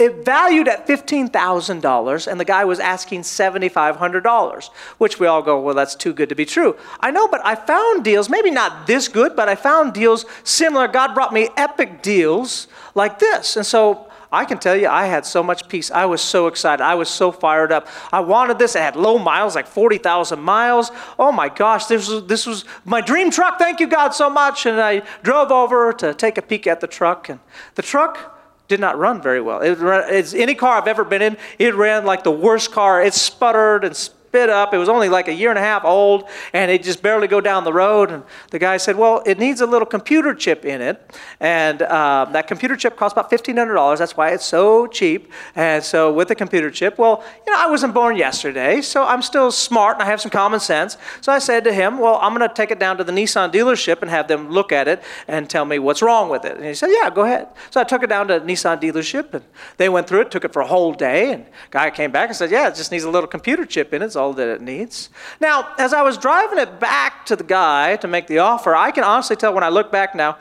it 0.00 0.24
valued 0.24 0.66
at 0.66 0.86
$15,000 0.86 2.26
and 2.26 2.40
the 2.40 2.44
guy 2.44 2.64
was 2.64 2.80
asking 2.80 3.20
$7,500, 3.20 4.70
which 4.96 5.20
we 5.20 5.26
all 5.26 5.42
go, 5.42 5.60
well, 5.60 5.74
that's 5.74 5.94
too 5.94 6.14
good 6.14 6.30
to 6.30 6.34
be 6.34 6.46
true. 6.46 6.74
I 7.00 7.10
know, 7.10 7.28
but 7.28 7.44
I 7.44 7.54
found 7.54 8.02
deals, 8.02 8.30
maybe 8.30 8.50
not 8.50 8.86
this 8.86 9.08
good, 9.08 9.36
but 9.36 9.50
I 9.50 9.56
found 9.56 9.92
deals 9.92 10.24
similar. 10.42 10.88
God 10.88 11.14
brought 11.14 11.34
me 11.34 11.50
epic 11.54 12.00
deals 12.00 12.66
like 12.94 13.18
this. 13.18 13.56
And 13.56 13.66
so 13.66 14.09
I 14.32 14.44
can 14.44 14.58
tell 14.58 14.76
you, 14.76 14.88
I 14.88 15.06
had 15.06 15.26
so 15.26 15.42
much 15.42 15.68
peace. 15.68 15.90
I 15.90 16.06
was 16.06 16.20
so 16.20 16.46
excited. 16.46 16.82
I 16.82 16.94
was 16.94 17.08
so 17.08 17.32
fired 17.32 17.72
up. 17.72 17.88
I 18.12 18.20
wanted 18.20 18.58
this. 18.58 18.76
It 18.76 18.80
had 18.80 18.94
low 18.94 19.18
miles, 19.18 19.56
like 19.56 19.66
40,000 19.66 20.40
miles. 20.40 20.92
Oh 21.18 21.32
my 21.32 21.48
gosh, 21.48 21.86
this 21.86 22.08
was, 22.08 22.26
this 22.26 22.46
was 22.46 22.64
my 22.84 23.00
dream 23.00 23.30
truck. 23.30 23.58
Thank 23.58 23.80
you, 23.80 23.88
God, 23.88 24.10
so 24.10 24.30
much. 24.30 24.66
And 24.66 24.80
I 24.80 25.02
drove 25.22 25.50
over 25.50 25.92
to 25.94 26.14
take 26.14 26.38
a 26.38 26.42
peek 26.42 26.68
at 26.68 26.80
the 26.80 26.86
truck. 26.86 27.28
And 27.28 27.40
the 27.74 27.82
truck 27.82 28.38
did 28.68 28.78
not 28.78 28.96
run 28.96 29.20
very 29.20 29.40
well. 29.40 29.60
It, 29.60 29.78
it's 29.80 30.32
any 30.32 30.54
car 30.54 30.80
I've 30.80 30.86
ever 30.86 31.02
been 31.02 31.22
in, 31.22 31.36
it 31.58 31.74
ran 31.74 32.04
like 32.04 32.22
the 32.22 32.30
worst 32.30 32.70
car. 32.70 33.02
It 33.02 33.14
sputtered 33.14 33.84
and 33.84 33.96
spit 34.30 34.48
up. 34.48 34.72
It 34.72 34.78
was 34.78 34.88
only 34.88 35.08
like 35.08 35.26
a 35.26 35.34
year 35.34 35.50
and 35.50 35.58
a 35.58 35.62
half 35.62 35.84
old, 35.84 36.28
and 36.52 36.70
it 36.70 36.84
just 36.84 37.02
barely 37.02 37.26
go 37.26 37.40
down 37.40 37.64
the 37.64 37.72
road. 37.72 38.12
And 38.12 38.22
the 38.50 38.60
guy 38.60 38.76
said, 38.76 38.96
"Well, 38.96 39.22
it 39.26 39.40
needs 39.40 39.60
a 39.60 39.66
little 39.66 39.86
computer 39.86 40.34
chip 40.34 40.64
in 40.64 40.80
it, 40.80 40.96
and 41.40 41.82
uh, 41.82 42.26
that 42.30 42.46
computer 42.46 42.76
chip 42.76 42.96
costs 42.96 43.12
about 43.12 43.28
fifteen 43.28 43.56
hundred 43.56 43.74
dollars. 43.74 43.98
That's 43.98 44.16
why 44.16 44.30
it's 44.30 44.44
so 44.44 44.86
cheap." 44.86 45.32
And 45.56 45.82
so, 45.82 46.12
with 46.12 46.28
the 46.28 46.36
computer 46.36 46.70
chip, 46.70 46.96
well, 46.96 47.24
you 47.44 47.52
know, 47.52 47.58
I 47.58 47.66
wasn't 47.68 47.92
born 47.92 48.16
yesterday, 48.16 48.80
so 48.82 49.04
I'm 49.04 49.20
still 49.20 49.50
smart 49.50 49.96
and 49.96 50.04
I 50.04 50.06
have 50.06 50.20
some 50.20 50.30
common 50.30 50.60
sense. 50.60 50.96
So 51.20 51.32
I 51.32 51.40
said 51.40 51.64
to 51.64 51.72
him, 51.72 51.98
"Well, 51.98 52.20
I'm 52.22 52.32
going 52.32 52.48
to 52.48 52.54
take 52.54 52.70
it 52.70 52.78
down 52.78 52.98
to 52.98 53.04
the 53.04 53.12
Nissan 53.12 53.52
dealership 53.52 54.00
and 54.00 54.10
have 54.12 54.28
them 54.28 54.48
look 54.48 54.70
at 54.70 54.86
it 54.86 55.02
and 55.26 55.50
tell 55.50 55.64
me 55.64 55.80
what's 55.80 56.02
wrong 56.02 56.28
with 56.30 56.44
it." 56.44 56.56
And 56.56 56.64
he 56.64 56.74
said, 56.74 56.90
"Yeah, 56.92 57.10
go 57.10 57.24
ahead." 57.24 57.48
So 57.70 57.80
I 57.80 57.84
took 57.84 58.04
it 58.04 58.08
down 58.08 58.28
to 58.28 58.38
Nissan 58.38 58.80
dealership, 58.80 59.34
and 59.34 59.44
they 59.76 59.88
went 59.88 60.06
through 60.06 60.20
it. 60.20 60.30
Took 60.30 60.44
it 60.44 60.52
for 60.52 60.62
a 60.62 60.66
whole 60.68 60.92
day, 60.94 61.32
and 61.32 61.46
guy 61.72 61.90
came 61.90 62.12
back 62.12 62.28
and 62.28 62.36
said, 62.36 62.52
"Yeah, 62.52 62.68
it 62.68 62.76
just 62.76 62.92
needs 62.92 63.02
a 63.02 63.10
little 63.10 63.26
computer 63.26 63.64
chip 63.64 63.92
in 63.92 64.02
it." 64.02 64.19
All 64.20 64.32
that 64.34 64.48
it 64.48 64.60
needs. 64.60 65.10
Now, 65.40 65.74
as 65.78 65.92
I 65.92 66.02
was 66.02 66.18
driving 66.18 66.58
it 66.58 66.78
back 66.78 67.26
to 67.26 67.36
the 67.36 67.44
guy 67.44 67.96
to 67.96 68.08
make 68.08 68.26
the 68.26 68.38
offer, 68.38 68.74
I 68.76 68.90
can 68.90 69.04
honestly 69.04 69.36
tell 69.36 69.54
when 69.54 69.64
I 69.64 69.68
look 69.70 69.90
back 69.90 70.14
now, 70.14 70.36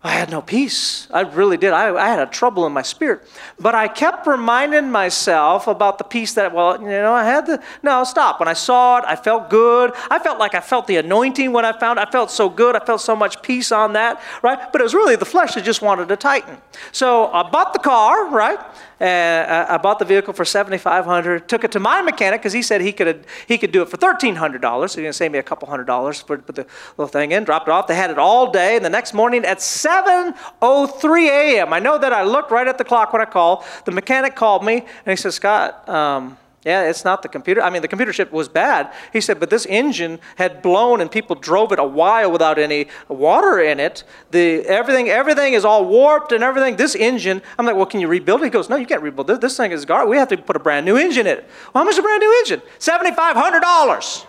I 0.00 0.12
had 0.12 0.30
no 0.30 0.40
peace. 0.40 1.08
I 1.10 1.22
really 1.22 1.56
did. 1.56 1.72
I, 1.72 1.92
I, 1.92 2.08
had 2.08 2.20
a 2.20 2.30
trouble 2.30 2.64
in 2.66 2.72
my 2.72 2.82
spirit. 2.82 3.28
But 3.58 3.74
I 3.74 3.88
kept 3.88 4.28
reminding 4.28 4.92
myself 4.92 5.66
about 5.66 5.98
the 5.98 6.04
peace 6.04 6.34
that, 6.34 6.54
well, 6.54 6.80
you 6.80 6.86
know, 6.86 7.12
I 7.12 7.24
had 7.24 7.46
the, 7.46 7.60
no, 7.82 8.04
stop. 8.04 8.38
When 8.38 8.48
I 8.48 8.52
saw 8.52 8.98
it, 8.98 9.04
I 9.08 9.16
felt 9.16 9.50
good. 9.50 9.90
I 10.08 10.20
felt 10.20 10.38
like 10.38 10.54
I 10.54 10.60
felt 10.60 10.86
the 10.86 10.98
anointing 10.98 11.52
when 11.52 11.64
I 11.64 11.76
found 11.76 11.98
it. 11.98 12.06
I 12.06 12.10
felt 12.12 12.30
so 12.30 12.48
good. 12.48 12.76
I 12.76 12.84
felt 12.84 13.00
so 13.00 13.16
much 13.16 13.42
peace 13.42 13.72
on 13.72 13.94
that, 13.94 14.22
right? 14.40 14.70
But 14.70 14.80
it 14.80 14.84
was 14.84 14.94
really 14.94 15.16
the 15.16 15.24
flesh 15.24 15.54
that 15.54 15.64
just 15.64 15.82
wanted 15.82 16.06
to 16.08 16.16
tighten. 16.16 16.58
So 16.92 17.26
I 17.32 17.50
bought 17.50 17.72
the 17.72 17.80
car, 17.80 18.30
right? 18.30 18.60
And 19.00 19.48
I 19.48 19.76
bought 19.76 19.98
the 19.98 20.04
vehicle 20.04 20.32
for 20.32 20.44
7,500. 20.44 21.48
Took 21.48 21.64
it 21.64 21.72
to 21.72 21.80
my 21.80 22.02
mechanic 22.02 22.40
because 22.40 22.52
he 22.52 22.62
said 22.62 22.80
he 22.80 22.92
could, 22.92 23.24
he 23.46 23.56
could 23.56 23.70
do 23.70 23.82
it 23.82 23.88
for 23.88 23.96
$1,300. 23.96 24.60
So 24.60 24.82
he's 24.82 24.94
going 24.96 25.06
to 25.06 25.12
save 25.12 25.30
me 25.30 25.38
a 25.38 25.42
couple 25.42 25.68
hundred 25.68 25.84
dollars 25.84 26.20
for 26.20 26.38
put 26.38 26.56
the 26.56 26.66
little 26.96 27.08
thing 27.08 27.32
in. 27.32 27.44
Dropped 27.44 27.68
it 27.68 27.70
off. 27.70 27.86
They 27.86 27.94
had 27.94 28.10
it 28.10 28.18
all 28.18 28.50
day. 28.50 28.76
And 28.76 28.84
the 28.84 28.90
next 28.90 29.14
morning 29.14 29.44
at 29.44 29.58
7.03 29.58 31.28
a.m., 31.28 31.72
I 31.72 31.78
know 31.78 31.98
that 31.98 32.12
I 32.12 32.24
looked 32.24 32.50
right 32.50 32.66
at 32.66 32.78
the 32.78 32.84
clock 32.84 33.12
when 33.12 33.22
I 33.22 33.26
called. 33.26 33.64
The 33.84 33.92
mechanic 33.92 34.34
called 34.34 34.64
me 34.64 34.78
and 34.78 35.06
he 35.06 35.16
said, 35.16 35.32
Scott, 35.32 35.88
um, 35.88 36.36
yeah, 36.64 36.88
it's 36.88 37.04
not 37.04 37.22
the 37.22 37.28
computer. 37.28 37.62
I 37.62 37.70
mean, 37.70 37.82
the 37.82 37.88
computer 37.88 38.12
chip 38.12 38.32
was 38.32 38.48
bad. 38.48 38.92
He 39.12 39.20
said, 39.20 39.38
but 39.38 39.48
this 39.48 39.64
engine 39.66 40.18
had 40.36 40.60
blown 40.60 41.00
and 41.00 41.08
people 41.10 41.36
drove 41.36 41.70
it 41.72 41.78
a 41.78 41.84
while 41.84 42.32
without 42.32 42.58
any 42.58 42.88
water 43.08 43.60
in 43.60 43.78
it. 43.78 44.02
The, 44.32 44.66
everything, 44.66 45.08
everything 45.08 45.52
is 45.52 45.64
all 45.64 45.84
warped 45.84 46.32
and 46.32 46.42
everything. 46.42 46.74
This 46.74 46.96
engine, 46.96 47.42
I'm 47.58 47.64
like, 47.64 47.76
well, 47.76 47.86
can 47.86 48.00
you 48.00 48.08
rebuild 48.08 48.40
it? 48.42 48.44
He 48.46 48.50
goes, 48.50 48.68
no, 48.68 48.74
you 48.74 48.86
can't 48.86 49.02
rebuild 49.02 49.30
it. 49.30 49.40
This 49.40 49.56
thing 49.56 49.70
is 49.70 49.84
garbage. 49.84 50.10
We 50.10 50.16
have 50.16 50.28
to 50.28 50.36
put 50.36 50.56
a 50.56 50.58
brand 50.58 50.84
new 50.84 50.96
engine 50.96 51.28
in 51.28 51.38
it. 51.38 51.48
Well, 51.72 51.82
how 51.82 51.84
much 51.84 51.92
is 51.92 51.98
a 51.98 52.02
brand 52.02 52.20
new 52.20 52.38
engine? 52.40 52.60
$7,500. 52.80 54.26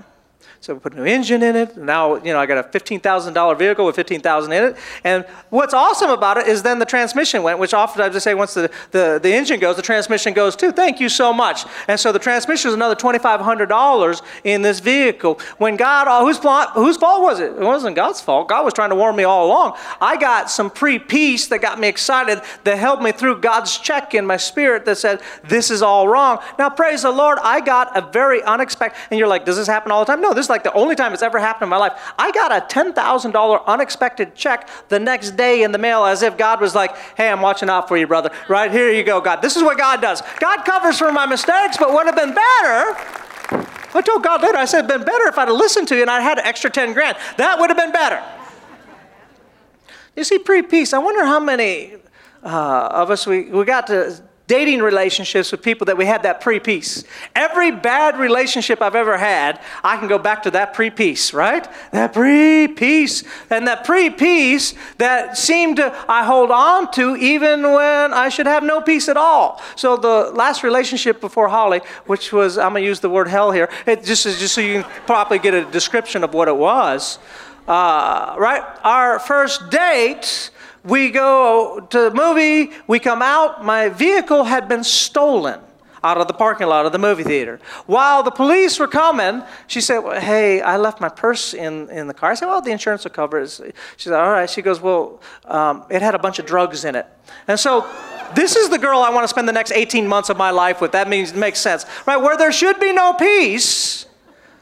So 0.63 0.73
we 0.75 0.79
put 0.79 0.93
a 0.93 0.95
new 0.95 1.03
engine 1.03 1.43
in 1.43 1.57
it. 1.57 1.75
Now, 1.75 2.15
you 2.15 2.31
know, 2.31 2.39
I 2.39 2.45
got 2.45 2.57
a 2.57 2.79
$15,000 2.79 3.59
vehicle 3.59 3.85
with 3.85 3.97
15000 3.97 4.53
in 4.53 4.63
it. 4.63 4.77
And 5.03 5.25
what's 5.49 5.73
awesome 5.73 6.09
about 6.09 6.37
it 6.37 6.47
is 6.47 6.63
then 6.63 6.79
the 6.79 6.85
transmission 6.85 7.43
went, 7.43 7.59
which 7.59 7.73
oftentimes 7.73 8.13
just 8.13 8.23
say 8.23 8.33
once 8.33 8.53
the, 8.53 8.71
the, 8.91 9.19
the 9.21 9.33
engine 9.33 9.59
goes, 9.59 9.75
the 9.75 9.81
transmission 9.81 10.31
goes 10.31 10.55
too. 10.55 10.71
Thank 10.71 11.01
you 11.01 11.09
so 11.09 11.33
much. 11.33 11.65
And 11.89 11.99
so 11.99 12.13
the 12.13 12.19
transmission 12.19 12.69
is 12.69 12.75
another 12.75 12.95
$2,500 12.95 14.21
in 14.45 14.61
this 14.61 14.79
vehicle. 14.79 15.37
When 15.57 15.75
God, 15.75 16.07
oh, 16.09 16.25
whose, 16.25 16.37
fault, 16.37 16.69
whose 16.75 16.95
fault 16.95 17.21
was 17.21 17.41
it? 17.41 17.51
It 17.51 17.59
wasn't 17.59 17.97
God's 17.97 18.21
fault. 18.21 18.47
God 18.47 18.63
was 18.63 18.73
trying 18.73 18.91
to 18.91 18.95
warn 18.95 19.17
me 19.17 19.25
all 19.25 19.47
along. 19.47 19.75
I 19.99 20.15
got 20.15 20.49
some 20.49 20.69
pre-peace 20.69 21.47
that 21.47 21.59
got 21.59 21.77
me 21.77 21.89
excited 21.89 22.41
that 22.63 22.77
helped 22.77 23.03
me 23.03 23.11
through 23.11 23.41
God's 23.41 23.77
check 23.79 24.15
in 24.15 24.25
my 24.25 24.37
spirit 24.37 24.85
that 24.85 24.95
said, 24.95 25.19
this 25.43 25.69
is 25.69 25.81
all 25.81 26.07
wrong. 26.07 26.39
Now, 26.57 26.69
praise 26.69 27.01
the 27.01 27.11
Lord, 27.11 27.37
I 27.43 27.59
got 27.59 27.97
a 27.97 28.09
very 28.13 28.41
unexpected, 28.43 28.97
and 29.11 29.19
you're 29.19 29.27
like, 29.27 29.43
does 29.43 29.57
this 29.57 29.67
happen 29.67 29.91
all 29.91 30.05
the 30.05 30.09
time? 30.09 30.21
No, 30.21 30.33
this 30.33 30.52
like 30.53 30.63
the 30.63 30.73
only 30.73 30.95
time 30.95 31.13
it's 31.13 31.21
ever 31.21 31.39
happened 31.39 31.63
in 31.63 31.69
my 31.69 31.77
life. 31.77 32.13
I 32.17 32.31
got 32.31 32.51
a 32.51 32.65
$10,000 32.73 33.65
unexpected 33.65 34.35
check 34.35 34.69
the 34.87 34.99
next 34.99 35.31
day 35.31 35.63
in 35.63 35.73
the 35.73 35.77
mail 35.77 36.05
as 36.05 36.21
if 36.21 36.37
God 36.37 36.61
was 36.61 36.73
like, 36.73 36.95
hey, 37.17 37.29
I'm 37.29 37.41
watching 37.41 37.69
out 37.69 37.87
for 37.87 37.97
you, 37.97 38.07
brother. 38.07 38.31
Right 38.47 38.71
here 38.71 38.89
you 38.91 39.03
go, 39.03 39.19
God. 39.19 39.41
This 39.41 39.57
is 39.57 39.63
what 39.63 39.77
God 39.77 40.01
does. 40.01 40.21
God 40.39 40.63
covers 40.63 40.97
for 40.97 41.11
my 41.11 41.25
mistakes, 41.25 41.77
but 41.77 41.93
would 41.93 42.05
have 42.05 42.15
been 42.15 42.33
better 42.33 42.95
I 43.95 44.01
told 44.01 44.23
God 44.23 44.41
later, 44.41 44.57
I 44.57 44.65
said, 44.65 44.87
been 44.87 45.03
better 45.03 45.27
if 45.27 45.37
I'd 45.37 45.49
listened 45.49 45.87
to 45.89 45.95
you 45.95 46.01
and 46.01 46.09
I 46.09 46.19
had 46.19 46.39
an 46.39 46.45
extra 46.45 46.69
10 46.69 46.93
grand. 46.93 47.17
That 47.37 47.59
would 47.59 47.69
have 47.69 47.77
been 47.77 47.91
better. 47.91 48.23
You 50.15 50.23
see, 50.23 50.39
pre 50.39 50.61
peace, 50.61 50.93
I 50.93 50.99
wonder 50.99 51.25
how 51.25 51.39
many 51.39 51.93
uh, 52.43 52.89
of 52.91 53.11
us 53.11 53.25
we, 53.25 53.45
we 53.45 53.65
got 53.65 53.87
to 53.87 54.21
dating 54.47 54.79
relationships 54.81 55.51
with 55.51 55.61
people 55.61 55.85
that 55.85 55.97
we 55.97 56.05
had 56.05 56.23
that 56.23 56.41
pre 56.41 56.59
peace. 56.59 57.03
Every 57.35 57.71
bad 57.71 58.19
relationship 58.19 58.81
I've 58.81 58.95
ever 58.95 59.17
had, 59.17 59.59
I 59.83 59.97
can 59.97 60.07
go 60.07 60.19
back 60.19 60.43
to 60.43 60.51
that 60.51 60.73
pre 60.73 60.89
peace, 60.89 61.33
right? 61.33 61.67
That 61.91 62.13
pre 62.13 62.67
peace. 62.67 63.23
And 63.49 63.67
that 63.67 63.85
pre 63.85 64.09
peace 64.09 64.73
that 64.97 65.37
seemed 65.37 65.77
to 65.77 65.93
I 66.07 66.25
hold 66.25 66.51
on 66.51 66.91
to 66.93 67.15
even 67.15 67.63
when 67.63 68.13
I 68.13 68.29
should 68.29 68.47
have 68.47 68.63
no 68.63 68.81
peace 68.81 69.07
at 69.07 69.17
all. 69.17 69.61
So 69.75 69.95
the 69.95 70.31
last 70.33 70.63
relationship 70.63 71.21
before 71.21 71.47
Holly, 71.47 71.81
which 72.05 72.33
was, 72.33 72.57
I'm 72.57 72.71
going 72.71 72.83
to 72.83 72.87
use 72.87 72.99
the 72.99 73.09
word 73.09 73.27
hell 73.27 73.51
here, 73.51 73.69
it 73.85 74.03
just, 74.03 74.23
just 74.23 74.53
so 74.53 74.61
you 74.61 74.81
can 74.81 74.91
properly 75.05 75.39
get 75.39 75.53
a 75.53 75.63
description 75.65 76.23
of 76.23 76.33
what 76.33 76.47
it 76.47 76.55
was. 76.55 77.19
Uh, 77.67 78.35
right? 78.37 78.61
Our 78.83 79.19
first 79.19 79.69
date 79.69 80.49
we 80.83 81.09
go 81.09 81.79
to 81.89 81.99
the 82.09 82.11
movie, 82.11 82.71
we 82.87 82.99
come 82.99 83.21
out, 83.21 83.63
my 83.63 83.89
vehicle 83.89 84.43
had 84.43 84.67
been 84.67 84.83
stolen 84.83 85.59
out 86.03 86.17
of 86.17 86.27
the 86.27 86.33
parking 86.33 86.67
lot 86.67 86.85
of 86.85 86.91
the 86.91 86.99
movie 86.99 87.23
theater. 87.23 87.59
While 87.85 88.23
the 88.23 88.31
police 88.31 88.77
were 88.77 88.89
coming, 88.89 89.41
she 89.67 89.79
said, 89.79 89.99
well, 89.99 90.19
Hey, 90.19 90.59
I 90.59 90.75
left 90.75 90.99
my 90.99 91.07
purse 91.07 91.53
in, 91.53 91.89
in 91.89 92.07
the 92.07 92.13
car. 92.13 92.31
I 92.31 92.33
said, 92.33 92.47
Well, 92.47 92.61
the 92.61 92.71
insurance 92.71 93.05
will 93.05 93.11
cover 93.11 93.39
it. 93.39 93.49
She 93.95 94.09
said, 94.09 94.19
All 94.19 94.31
right. 94.31 94.49
She 94.49 94.61
goes, 94.61 94.81
Well, 94.81 95.21
um, 95.45 95.85
it 95.89 96.01
had 96.01 96.13
a 96.13 96.19
bunch 96.19 96.39
of 96.39 96.45
drugs 96.45 96.83
in 96.83 96.95
it. 96.95 97.07
And 97.47 97.57
so, 97.57 97.87
this 98.35 98.55
is 98.55 98.69
the 98.69 98.79
girl 98.79 98.99
I 98.99 99.11
want 99.11 99.23
to 99.23 99.27
spend 99.27 99.47
the 99.47 99.53
next 99.53 99.71
18 99.71 100.07
months 100.07 100.29
of 100.29 100.37
my 100.37 100.49
life 100.49 100.81
with. 100.81 100.91
That 100.91 101.07
means 101.07 101.31
it 101.31 101.37
makes 101.37 101.59
sense. 101.59 101.85
Right? 102.05 102.17
Where 102.17 102.35
there 102.35 102.51
should 102.51 102.79
be 102.79 102.91
no 102.91 103.13
peace, 103.13 104.05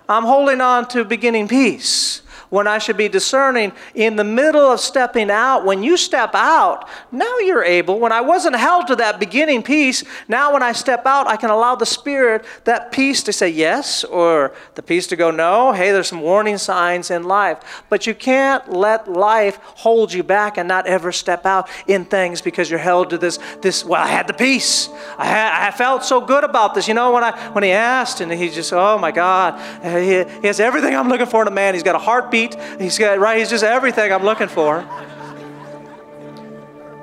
I'm 0.08 0.24
holding 0.24 0.62
on 0.62 0.88
to 0.90 1.04
beginning 1.06 1.48
peace 1.48 2.22
when 2.52 2.68
I 2.68 2.78
should 2.78 2.98
be 2.98 3.08
discerning 3.08 3.72
in 3.96 4.18
the 4.18 4.24
middle 4.24 4.72
of 4.72 4.80
stepping 4.80 5.32
out. 5.32 5.66
When 5.66 5.82
you 5.82 5.98
step 5.98 6.32
out, 6.36 6.88
now 7.12 7.40
you're 7.40 7.64
able. 7.64 8.00
When 8.00 8.12
I 8.12 8.22
wasn't 8.22 8.58
held 8.58 8.88
to 8.88 8.96
that 8.98 9.20
beginning 9.20 9.64
peace, 9.64 10.04
now 10.28 10.54
when 10.54 10.62
I 10.62 10.74
step 10.74 11.06
out, 11.06 11.28
I 11.28 11.38
can 11.38 11.50
allow 11.50 11.76
the 11.76 11.86
Spirit 11.86 12.46
that 12.66 12.92
peace 12.92 13.24
to 13.24 13.34
say 13.34 13.50
yes 13.50 14.04
or 14.04 14.54
the 14.76 14.84
peace 14.84 15.08
to 15.08 15.16
go 15.16 15.32
no. 15.32 15.72
Hey, 15.72 15.92
there's 15.92 16.10
some 16.10 16.22
warning 16.22 16.58
signs 16.58 17.10
in 17.10 17.24
life. 17.24 17.84
But 17.90 18.06
you 18.06 18.14
can't 18.14 18.70
let 18.70 19.10
life 19.10 19.58
hold 19.64 20.12
you 20.12 20.22
back 20.22 20.58
and 20.58 20.68
not 20.68 20.86
ever 20.88 21.14
step 21.14 21.46
out 21.46 21.70
in 21.88 22.04
things 22.04 22.42
because 22.42 22.70
you're 22.70 22.80
held 22.80 23.12
to 23.12 23.18
this, 23.18 23.40
this 23.62 23.86
well, 23.86 24.04
I 24.04 24.08
had 24.08 24.28
the 24.28 24.34
peace. 24.34 24.90
I, 25.18 25.26
had, 25.26 25.68
I 25.68 25.72
felt 25.72 26.04
so 26.04 26.20
good 26.20 26.44
about 26.44 26.76
this. 26.76 26.86
You 26.86 26.96
know, 26.96 27.14
when, 27.14 27.24
I, 27.24 27.50
when 27.52 27.64
he 27.64 27.72
asked 27.72 28.20
and 28.20 28.30
he 28.30 28.50
just, 28.50 28.74
oh 28.74 28.98
my 28.98 29.12
God, 29.12 29.58
he, 29.82 30.26
he 30.42 30.48
has 30.48 30.60
everything 30.60 30.94
I'm 30.94 31.08
looking 31.08 31.28
for 31.28 31.44
in 31.44 31.48
a 31.48 31.52
man. 31.52 31.76
He's 31.76 31.84
got 31.84 31.96
a 31.96 32.00
heartbeat 32.00 32.41
He's 32.80 32.98
got, 32.98 33.20
right? 33.20 33.38
He's 33.38 33.50
just 33.50 33.64
everything 33.64 34.12
I'm 34.12 34.24
looking 34.24 34.48
for. 34.48 34.86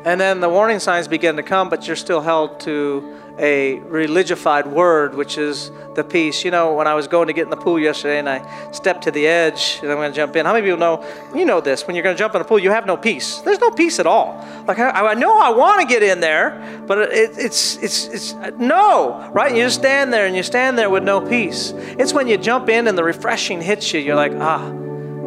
And 0.04 0.20
then 0.20 0.40
the 0.40 0.48
warning 0.48 0.78
signs 0.78 1.08
begin 1.08 1.36
to 1.36 1.42
come, 1.42 1.68
but 1.68 1.86
you're 1.86 1.96
still 1.96 2.20
held 2.20 2.60
to 2.60 3.18
a 3.38 3.78
religified 3.88 4.66
word, 4.66 5.14
which 5.14 5.38
is 5.38 5.70
the 5.94 6.02
peace. 6.02 6.44
You 6.44 6.50
know, 6.50 6.74
when 6.74 6.86
I 6.86 6.94
was 6.94 7.06
going 7.06 7.26
to 7.28 7.32
get 7.32 7.42
in 7.42 7.50
the 7.50 7.56
pool 7.56 7.78
yesterday 7.78 8.18
and 8.18 8.28
I 8.28 8.70
stepped 8.72 9.04
to 9.04 9.10
the 9.10 9.26
edge 9.26 9.78
and 9.82 9.90
I'm 9.90 9.98
going 9.98 10.10
to 10.10 10.16
jump 10.16 10.34
in, 10.36 10.46
how 10.46 10.52
many 10.52 10.64
people 10.64 10.78
know, 10.78 11.04
you 11.34 11.44
know 11.44 11.60
this, 11.60 11.86
when 11.86 11.94
you're 11.94 12.02
going 12.02 12.16
to 12.16 12.18
jump 12.18 12.34
in 12.34 12.40
a 12.40 12.44
pool, 12.44 12.58
you 12.58 12.70
have 12.70 12.86
no 12.86 12.96
peace. 12.96 13.38
There's 13.38 13.60
no 13.60 13.70
peace 13.70 13.98
at 13.98 14.06
all. 14.06 14.44
Like, 14.66 14.78
I, 14.78 14.90
I 14.90 15.14
know 15.14 15.38
I 15.38 15.50
want 15.50 15.80
to 15.82 15.86
get 15.86 16.02
in 16.02 16.20
there, 16.20 16.82
but 16.86 16.98
it, 17.12 17.36
it's, 17.36 17.76
it's, 17.76 18.06
it's, 18.06 18.32
no, 18.58 19.30
right? 19.32 19.54
You 19.54 19.64
just 19.64 19.78
stand 19.78 20.12
there 20.12 20.26
and 20.26 20.34
you 20.34 20.42
stand 20.42 20.78
there 20.78 20.90
with 20.90 21.04
no 21.04 21.20
peace. 21.20 21.72
It's 21.76 22.12
when 22.12 22.28
you 22.28 22.38
jump 22.38 22.68
in 22.68 22.88
and 22.88 22.96
the 22.96 23.04
refreshing 23.04 23.60
hits 23.60 23.92
you, 23.92 24.00
you're 24.00 24.16
like, 24.16 24.32
ah, 24.36 24.72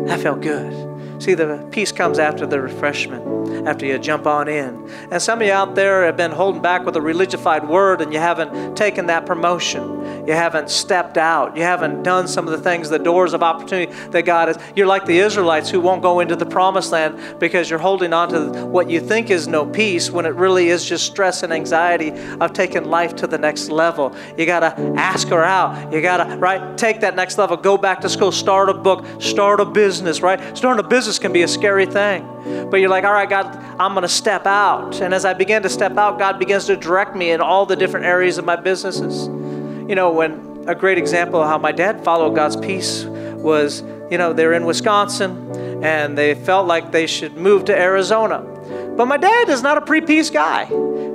that 0.08 0.20
felt 0.20 0.42
good. 0.42 0.91
See, 1.22 1.36
the 1.36 1.68
peace 1.70 1.92
comes 1.92 2.18
after 2.18 2.48
the 2.48 2.60
refreshment, 2.60 3.68
after 3.68 3.86
you 3.86 4.00
jump 4.00 4.26
on 4.26 4.48
in. 4.48 4.90
And 5.12 5.22
some 5.22 5.40
of 5.40 5.46
you 5.46 5.54
out 5.54 5.76
there 5.76 6.04
have 6.04 6.18
been 6.18 6.32
holding 6.32 6.64
back 6.64 6.84
with 6.84 6.96
a 6.96 7.00
religified 7.00 7.68
word 7.68 8.02
and 8.02 8.12
you 8.12 8.18
haven't 8.18 8.76
taken 8.76 9.06
that 9.06 9.28
promotion. 9.28 10.26
You 10.26 10.34
haven't 10.34 10.72
stepped 10.72 11.20
out. 11.20 11.56
You 11.56 11.62
haven't 11.62 12.02
done 12.02 12.28
some 12.28 12.48
of 12.48 12.52
the 12.52 12.58
things, 12.58 12.90
the 12.90 12.98
doors 12.98 13.34
of 13.34 13.44
opportunity 13.44 13.92
that 14.10 14.24
God 14.24 14.48
has. 14.48 14.58
You're 14.76 14.88
like 14.88 15.06
the 15.06 15.20
Israelites 15.20 15.70
who 15.70 15.80
won't 15.80 16.02
go 16.02 16.22
into 16.22 16.36
the 16.36 16.46
promised 16.46 16.92
land 16.92 17.40
because 17.40 17.70
you're 17.70 17.78
holding 17.78 18.14
on 18.14 18.30
to 18.30 18.66
what 18.66 18.90
you 18.90 19.00
think 19.00 19.30
is 19.30 19.48
no 19.48 19.64
peace 19.64 20.10
when 20.10 20.26
it 20.26 20.34
really 20.34 20.70
is 20.70 20.84
just 20.84 21.06
stress 21.06 21.44
and 21.44 21.54
anxiety 21.54 22.14
of 22.40 22.54
taking 22.54 22.86
life 22.86 23.16
to 23.18 23.28
the 23.28 23.38
next 23.38 23.70
level. 23.70 24.16
You 24.40 24.48
got 24.48 24.62
to 24.62 24.94
ask 24.98 25.28
her 25.28 25.44
out. 25.44 25.94
You 25.94 26.02
got 26.02 26.18
to, 26.18 26.36
right, 26.38 26.76
take 26.80 27.02
that 27.02 27.16
next 27.16 27.38
level. 27.38 27.58
Go 27.58 27.78
back 27.78 28.02
to 28.02 28.10
school, 28.10 28.32
start 28.32 28.70
a 28.70 28.74
book, 28.74 29.06
start 29.22 29.60
a 29.60 29.66
business, 29.66 30.22
right? 30.22 30.58
Start 30.58 30.80
a 30.80 30.84
business 30.84 31.11
can 31.20 31.34
be 31.34 31.44
a 31.44 31.48
scary 31.48 31.86
thing. 31.86 32.26
But 32.70 32.78
you're 32.78 32.90
like, 32.90 33.04
all 33.04 33.14
right, 33.14 33.30
God, 33.30 33.56
I'm 33.80 33.94
going 33.94 34.04
to 34.04 34.10
step 34.10 34.46
out. 34.46 35.02
And 35.02 35.14
as 35.14 35.26
I 35.26 35.34
begin 35.34 35.64
to 35.64 35.70
step 35.70 35.98
out, 35.98 36.20
God 36.20 36.40
begins 36.40 36.66
to 36.66 36.76
direct 36.76 37.16
me 37.16 37.32
in 37.32 37.42
all 37.42 37.66
the 37.66 37.76
different 37.76 38.06
areas 38.06 38.38
of 38.38 38.46
my 38.46 38.56
businesses. 38.56 39.28
You 39.28 39.96
know, 39.96 40.12
when 40.12 40.66
a 40.68 40.76
great 40.76 40.98
example 40.98 41.42
of 41.42 41.48
how 41.48 41.58
my 41.58 41.72
dad 41.72 42.04
followed 42.04 42.36
God's 42.36 42.56
peace 42.56 43.04
was, 43.04 43.82
you 44.12 44.18
know, 44.18 44.34
they're 44.34 44.54
in 44.54 44.66
Wisconsin 44.66 45.84
and 45.84 46.18
they 46.18 46.36
felt 46.36 46.68
like 46.68 46.92
they 46.92 47.08
should 47.08 47.36
move 47.36 47.66
to 47.66 47.78
Arizona. 47.78 48.40
But 48.96 49.06
my 49.08 49.18
dad 49.18 49.50
is 49.50 49.64
not 49.64 49.78
a 49.78 49.82
pre 49.82 50.02
peace 50.02 50.30
guy. 50.30 50.66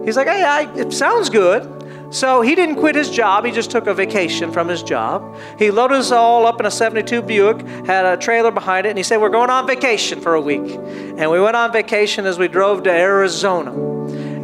He's 0.05 0.17
like, 0.17 0.27
hey, 0.27 0.43
I, 0.43 0.73
it 0.77 0.93
sounds 0.93 1.31
good. 1.31 1.63
So 2.11 2.41
he 2.41 2.55
didn't 2.55 2.77
quit 2.77 2.95
his 2.95 3.11
job. 3.11 3.45
He 3.45 3.53
just 3.53 3.71
took 3.71 3.87
a 3.87 3.95
vacation 3.95 4.53
from 4.53 4.69
his 4.69 4.83
job. 4.83 5.37
He 5.59 5.71
loaded 5.71 5.99
us 5.99 6.13
all 6.13 6.47
up 6.47 6.61
in 6.61 6.67
a 6.67 6.71
72 6.71 7.23
Buick, 7.23 7.61
had 7.87 8.07
a 8.07 8.17
trailer 8.17 8.51
behind 8.51 8.87
it, 8.87 8.91
and 8.91 8.99
he 8.99 9.03
said, 9.03 9.21
We're 9.21 9.29
going 9.29 9.51
on 9.51 9.67
vacation 9.67 10.21
for 10.21 10.35
a 10.35 10.41
week. 10.41 10.71
And 10.71 11.31
we 11.31 11.41
went 11.41 11.57
on 11.57 11.73
vacation 11.73 12.27
as 12.27 12.39
we 12.39 12.49
drove 12.49 12.85
to 12.85 12.91
Arizona. 12.91 13.73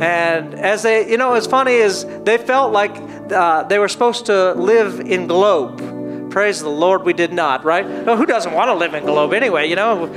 And 0.03 0.55
as 0.55 0.83
they, 0.83 1.09
you 1.09 1.17
know, 1.17 1.31
what's 1.31 1.47
funny 1.47 1.75
is 1.75 2.05
they 2.25 2.39
felt 2.39 2.73
like 2.73 2.97
uh, 3.31 3.63
they 3.65 3.79
were 3.79 3.89
supposed 3.89 4.27
to 4.27 4.53
live 4.55 5.01
in 5.01 5.29
Globe. 5.29 6.31
Praise 6.31 6.61
the 6.61 6.69
Lord, 6.69 7.05
we 7.05 7.13
did 7.13 7.33
not, 7.33 7.65
right? 7.65 7.85
Who 7.85 8.27
doesn't 8.27 8.53
want 8.53 8.69
to 8.69 8.75
live 8.75 8.95
in 8.95 9.05
Globe 9.05 9.33
anyway, 9.33 9.69
you 9.69 9.77
know? 9.77 10.13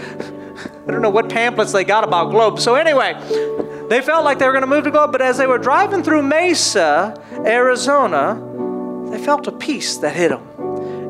I 0.88 0.92
don't 0.92 1.02
know 1.02 1.10
what 1.10 1.30
pamphlets 1.30 1.72
they 1.72 1.84
got 1.84 2.04
about 2.04 2.32
Globe. 2.32 2.60
So, 2.60 2.76
anyway, 2.76 3.14
they 3.90 4.02
felt 4.02 4.24
like 4.24 4.40
they 4.40 4.46
were 4.46 4.52
going 4.52 4.64
to 4.64 4.68
move 4.68 4.84
to 4.86 4.92
Globe, 4.92 5.12
but 5.12 5.22
as 5.22 5.38
they 5.38 5.48
were 5.48 5.58
driving 5.58 6.04
through 6.04 6.24
Mesa, 6.24 7.22
Arizona, 7.46 8.42
they 9.12 9.24
felt 9.24 9.48
a 9.48 9.52
peace 9.52 9.98
that 9.98 10.16
hit 10.16 10.30
them. 10.30 10.48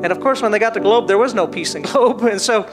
And 0.04 0.12
of 0.12 0.20
course, 0.20 0.42
when 0.42 0.52
they 0.52 0.58
got 0.58 0.74
to 0.74 0.80
Globe, 0.80 1.08
there 1.08 1.18
was 1.18 1.34
no 1.34 1.46
peace 1.46 1.74
in 1.74 1.82
Globe. 1.90 2.22
And 2.22 2.40
so, 2.40 2.64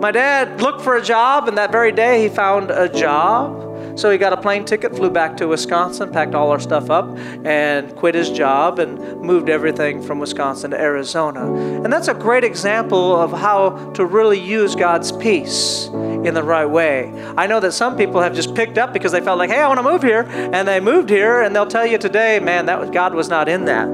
my 0.00 0.12
dad 0.12 0.60
looked 0.60 0.82
for 0.82 0.96
a 0.96 1.02
job, 1.02 1.48
and 1.48 1.58
that 1.58 1.72
very 1.72 1.90
day 1.90 2.22
he 2.22 2.28
found 2.28 2.70
a 2.70 2.88
job. 2.88 3.64
So 3.98 4.10
he 4.10 4.18
got 4.18 4.34
a 4.34 4.36
plane 4.36 4.66
ticket, 4.66 4.94
flew 4.94 5.08
back 5.08 5.38
to 5.38 5.48
Wisconsin, 5.48 6.12
packed 6.12 6.34
all 6.34 6.50
our 6.50 6.60
stuff 6.60 6.90
up, 6.90 7.16
and 7.44 7.96
quit 7.96 8.14
his 8.14 8.28
job 8.28 8.78
and 8.78 9.22
moved 9.22 9.48
everything 9.48 10.02
from 10.02 10.18
Wisconsin 10.18 10.72
to 10.72 10.80
Arizona. 10.80 11.50
And 11.82 11.90
that's 11.90 12.08
a 12.08 12.14
great 12.14 12.44
example 12.44 13.16
of 13.16 13.32
how 13.32 13.90
to 13.92 14.04
really 14.04 14.38
use 14.38 14.74
God's 14.74 15.12
peace 15.12 15.88
in 16.26 16.34
the 16.34 16.42
right 16.42 16.66
way. 16.66 17.12
I 17.36 17.46
know 17.46 17.60
that 17.60 17.72
some 17.72 17.96
people 17.96 18.20
have 18.20 18.34
just 18.34 18.54
picked 18.54 18.78
up 18.78 18.92
because 18.92 19.12
they 19.12 19.20
felt 19.20 19.38
like, 19.38 19.50
hey, 19.50 19.60
I 19.60 19.68
want 19.68 19.78
to 19.78 19.82
move 19.82 20.02
here, 20.02 20.22
and 20.28 20.66
they 20.68 20.80
moved 20.80 21.08
here, 21.08 21.42
and 21.42 21.54
they'll 21.54 21.66
tell 21.66 21.86
you 21.86 21.98
today, 21.98 22.40
man, 22.40 22.66
that 22.66 22.78
was, 22.78 22.90
God 22.90 23.14
was 23.14 23.28
not 23.28 23.48
in 23.48 23.64
that. 23.66 23.88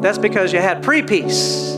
That's 0.00 0.18
because 0.18 0.52
you 0.52 0.60
had 0.60 0.82
pre 0.82 1.02
peace 1.02 1.74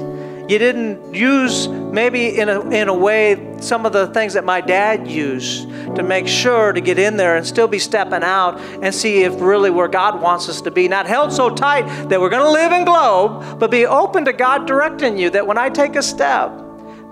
you 0.48 0.58
didn't 0.60 1.12
use 1.12 1.66
maybe 1.66 2.38
in 2.38 2.48
a, 2.48 2.60
in 2.70 2.88
a 2.88 2.94
way 2.94 3.56
some 3.60 3.84
of 3.84 3.92
the 3.92 4.06
things 4.08 4.34
that 4.34 4.44
my 4.44 4.60
dad 4.60 5.08
used 5.08 5.68
to 5.96 6.04
make 6.04 6.28
sure 6.28 6.72
to 6.72 6.80
get 6.80 7.00
in 7.00 7.16
there 7.16 7.36
and 7.36 7.44
still 7.44 7.66
be 7.66 7.80
stepping 7.80 8.22
out 8.22 8.60
and 8.60 8.94
see 8.94 9.24
if 9.24 9.40
really 9.40 9.70
where 9.70 9.88
God 9.88 10.20
wants 10.20 10.48
us 10.48 10.60
to 10.62 10.70
be. 10.70 10.86
Not 10.86 11.06
held 11.06 11.32
so 11.32 11.50
tight 11.50 11.82
that 12.08 12.20
we're 12.20 12.28
going 12.28 12.44
to 12.44 12.50
live 12.50 12.70
in 12.70 12.84
globe, 12.84 13.58
but 13.58 13.72
be 13.72 13.86
open 13.86 14.24
to 14.26 14.32
God 14.32 14.68
directing 14.68 15.18
you 15.18 15.30
that 15.30 15.44
when 15.44 15.58
I 15.58 15.68
take 15.68 15.96
a 15.96 16.02
step, 16.02 16.52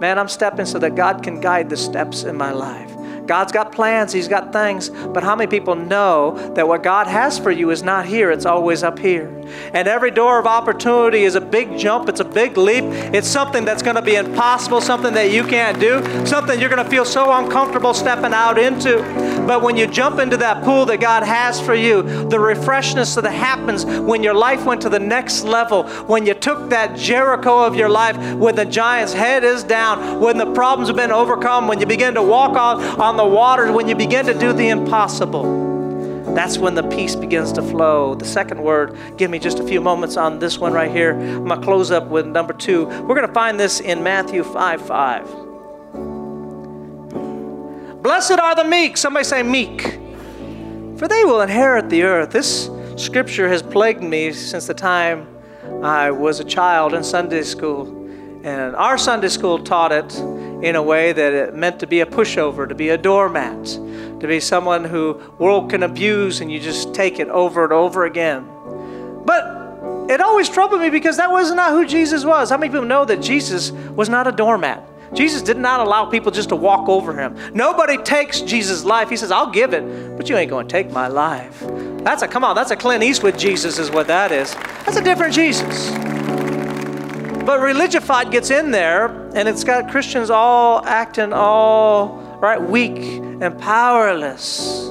man, 0.05 0.19
I'm 0.19 0.29
stepping 0.29 0.67
so 0.67 0.79
that 0.81 0.97
God 0.97 1.23
can 1.23 1.40
guide 1.40 1.71
the 1.71 1.79
steps 1.79 2.25
in 2.25 2.37
my 2.37 2.51
life. 2.51 2.95
God's 3.27 3.53
got 3.53 3.73
plans, 3.73 4.13
He's 4.13 4.29
got 4.29 4.53
things, 4.53 4.91
but 4.91 5.23
how 5.23 5.35
many 5.37 5.51
people 5.51 5.75
know 5.75 6.53
that 6.55 6.67
what 6.67 6.83
God 6.83 7.07
has 7.07 7.39
for 7.39 7.51
you 7.51 7.71
is 7.71 7.83
not 7.83 8.07
here, 8.07 8.31
it's 8.31 8.47
always 8.47 8.83
up 8.83 8.99
here? 8.99 9.29
And 9.73 9.89
every 9.89 10.11
door 10.11 10.39
of 10.39 10.47
opportunity 10.47 11.25
is 11.25 11.35
a 11.35 11.41
big 11.41 11.77
jump, 11.79 12.09
it's 12.09 12.21
a 12.21 12.25
big 12.25 12.57
leap. 12.57 12.85
It's 12.85 13.29
something 13.29 13.65
that's 13.65 13.83
going 13.83 13.97
to 13.97 14.03
be 14.03 14.17
impossible, 14.17 14.81
something 14.81 15.15
that 15.15 15.31
you 15.33 15.45
can't 15.45 15.79
do, 15.81 16.03
something 16.27 16.59
you're 16.59 16.71
going 16.71 16.83
to 16.83 16.91
feel 16.91 17.05
so 17.05 17.33
uncomfortable 17.33 17.95
stepping 17.95 18.33
out 18.33 18.59
into. 18.59 18.99
But 19.47 19.63
when 19.63 19.77
you 19.77 19.87
jump 19.87 20.19
into 20.19 20.37
that 20.39 20.65
pool 20.65 20.87
that 20.87 21.01
God 21.01 21.23
has 21.23 21.61
for 21.61 21.75
you, 21.75 22.03
the 22.03 22.39
refreshness 22.39 23.21
that 23.21 23.31
happens 23.31 23.85
when 23.85 24.23
your 24.23 24.35
life 24.35 24.65
went 24.65 24.81
to 24.83 24.89
the 24.89 24.99
next 24.99 25.45
level, 25.45 25.85
when 26.05 26.27
you 26.27 26.35
took 26.35 26.71
that 26.71 26.97
Jericho 26.97 27.65
of 27.65 27.77
your 27.77 27.89
life, 27.89 28.17
when 28.37 28.55
the 28.55 28.65
giant's 28.65 29.13
head 29.13 29.45
is 29.45 29.63
down, 29.63 30.21
when 30.21 30.39
the 30.39 30.53
problems 30.53 30.89
have 30.89 30.97
been 30.97 31.13
overcome, 31.13 31.69
when 31.69 31.81
you 31.81 31.87
begin 31.87 32.15
to 32.15 32.23
walk 32.23 32.57
on, 32.57 32.83
on 33.01 33.13
the 33.16 33.27
waters, 33.27 33.70
when 33.70 33.88
you 33.88 33.94
begin 33.94 34.27
to 34.27 34.35
do 34.35 34.53
the 34.53 34.68
impossible 34.68 35.64
that's 36.35 36.59
when 36.59 36.74
the 36.74 36.83
peace 36.83 37.14
begins 37.14 37.53
to 37.53 37.62
flow. 37.62 38.16
The 38.16 38.24
second 38.24 38.61
word, 38.61 38.96
give 39.16 39.31
me 39.31 39.38
just 39.38 39.61
a 39.61 39.66
few 39.66 39.81
moments 39.81 40.16
on 40.16 40.40
this 40.40 40.59
one 40.59 40.72
right 40.72 40.90
here. 40.90 41.12
I'm 41.12 41.46
going 41.46 41.61
to 41.61 41.64
close 41.64 41.92
up 41.92 42.09
with 42.09 42.27
number 42.27 42.53
two. 42.53 42.87
We're 42.87 43.14
going 43.14 43.29
to 43.29 43.33
find 43.33 43.61
this 43.61 43.79
in 43.81 44.03
Matthew 44.03 44.42
5 44.42 44.87
5. 44.87 45.24
Blessed 48.03 48.33
are 48.33 48.57
the 48.57 48.64
meek. 48.64 48.96
Somebody 48.96 49.24
say 49.24 49.44
meek. 49.44 50.00
For 50.98 51.07
they 51.07 51.24
will 51.24 51.40
inherit 51.40 51.88
the 51.88 52.03
earth. 52.03 52.31
This 52.31 52.68
scripture 52.96 53.48
has 53.48 53.62
plagued 53.62 54.03
me 54.03 54.33
since 54.33 54.66
the 54.66 54.74
time 54.74 55.29
I 55.83 56.11
was 56.11 56.40
a 56.40 56.44
child 56.44 56.94
in 56.94 57.05
Sunday 57.05 57.42
school. 57.42 57.87
And 58.44 58.74
our 58.74 58.98
Sunday 58.98 59.29
school 59.29 59.61
taught 59.61 59.92
it 59.92 60.12
in 60.64 60.77
a 60.77 60.83
way 60.83 61.12
that 61.12 61.33
it 61.35 61.55
meant 61.55 61.79
to 61.81 61.87
be 61.87 62.00
a 62.00 62.07
pushover, 62.07 62.66
to 62.66 62.74
be 62.74 62.88
a 62.88 62.96
doormat, 62.96 63.64
to 63.66 64.27
be 64.27 64.40
someone 64.40 64.83
who 64.83 65.20
world 65.38 65.68
can 65.68 65.83
abuse 65.83 66.40
and 66.40 66.50
you 66.50 66.59
just 66.59 66.94
take 66.94 67.18
it 67.18 67.29
over 67.29 67.64
and 67.64 67.72
over 67.72 68.07
again. 68.07 68.48
But 69.27 70.11
it 70.11 70.22
always 70.22 70.48
troubled 70.48 70.81
me 70.81 70.88
because 70.88 71.18
that 71.18 71.31
was 71.31 71.53
not 71.53 71.72
who 71.72 71.85
Jesus 71.87 72.24
was. 72.24 72.48
How 72.48 72.57
many 72.57 72.70
people 72.70 72.87
know 72.87 73.05
that 73.05 73.20
Jesus 73.20 73.72
was 73.72 74.09
not 74.09 74.27
a 74.27 74.33
doormat? 74.33 74.88
Jesus 75.12 75.42
did 75.42 75.59
not 75.59 75.81
allow 75.81 76.07
people 76.07 76.33
just 76.33 76.48
to 76.48 76.57
walk 76.57 76.88
over 76.88 77.12
him. 77.12 77.37
Nobody 77.53 77.98
takes 77.98 78.40
Jesus' 78.40 78.85
life. 78.85 79.11
He 79.11 79.18
says, 79.18 79.31
I'll 79.31 79.50
give 79.50 79.74
it, 79.74 80.16
but 80.16 80.31
you 80.31 80.37
ain't 80.37 80.50
going 80.50 80.66
to 80.66 80.72
take 80.72 80.90
my 80.92 81.09
life. 81.09 81.62
That's 81.98 82.22
a, 82.22 82.29
come 82.29 82.42
on, 82.42 82.57
that's 82.57 82.70
a 82.70 82.77
Clint 82.77 83.05
Eastwood 83.05 83.38
Jesus, 83.38 83.79
is 83.79 83.90
what 83.90 84.07
that 84.07 84.33
is. 84.33 84.55
That's 84.55 84.96
a 84.96 85.05
different 85.05 85.35
Jesus. 85.35 86.13
But 87.45 87.61
religified 87.61 88.31
gets 88.31 88.51
in 88.51 88.71
there, 88.71 89.07
and 89.35 89.49
it's 89.49 89.65
got 89.65 89.91
Christians 89.91 90.31
all 90.31 90.85
acting 90.87 91.33
all 91.33 92.39
right, 92.41 92.61
weak 92.61 92.99
and 93.41 93.59
powerless. 93.59 94.89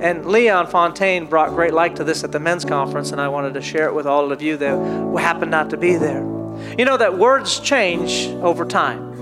And 0.00 0.26
Leon 0.26 0.66
Fontaine 0.68 1.26
brought 1.26 1.50
great 1.50 1.74
light 1.74 1.96
to 1.96 2.04
this 2.04 2.24
at 2.24 2.32
the 2.32 2.40
men's 2.40 2.64
conference, 2.64 3.12
and 3.12 3.20
I 3.20 3.28
wanted 3.28 3.54
to 3.54 3.62
share 3.62 3.86
it 3.86 3.94
with 3.94 4.06
all 4.06 4.32
of 4.32 4.40
you 4.40 4.56
that 4.56 5.18
happened 5.18 5.50
not 5.50 5.70
to 5.70 5.76
be 5.76 5.96
there. 5.96 6.22
You 6.78 6.84
know 6.84 6.96
that 6.96 7.18
words 7.18 7.60
change 7.60 8.28
over 8.42 8.64
time. 8.64 9.12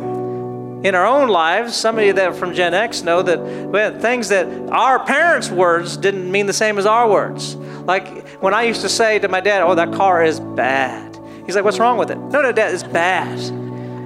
In 0.84 0.94
our 0.96 1.06
own 1.06 1.28
lives, 1.28 1.76
some 1.76 1.98
of 1.98 2.04
you 2.04 2.12
that 2.12 2.28
are 2.28 2.34
from 2.34 2.54
Gen 2.54 2.74
X 2.74 3.02
know 3.02 3.22
that 3.22 3.40
well, 3.40 3.98
things 4.00 4.28
that 4.30 4.46
our 4.70 5.04
parents' 5.04 5.50
words 5.50 5.96
didn't 5.96 6.30
mean 6.30 6.46
the 6.46 6.52
same 6.52 6.78
as 6.78 6.86
our 6.86 7.08
words. 7.08 7.54
Like 7.54 8.28
when 8.40 8.54
I 8.54 8.64
used 8.64 8.80
to 8.82 8.88
say 8.88 9.20
to 9.20 9.28
my 9.28 9.40
dad, 9.40 9.62
Oh, 9.62 9.76
that 9.76 9.92
car 9.92 10.24
is 10.24 10.40
bad. 10.40 11.11
He's 11.46 11.54
like, 11.54 11.64
What's 11.64 11.78
wrong 11.78 11.98
with 11.98 12.10
it? 12.10 12.18
No, 12.18 12.42
no, 12.42 12.52
dad, 12.52 12.74
it's 12.74 12.82
bad. 12.82 13.38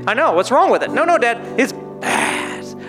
I 0.08 0.14
know, 0.14 0.32
what's 0.32 0.50
wrong 0.50 0.70
with 0.70 0.82
it? 0.82 0.90
No, 0.90 1.04
no, 1.04 1.18
dad, 1.18 1.58
it's 1.58 1.72
bad 1.72 2.36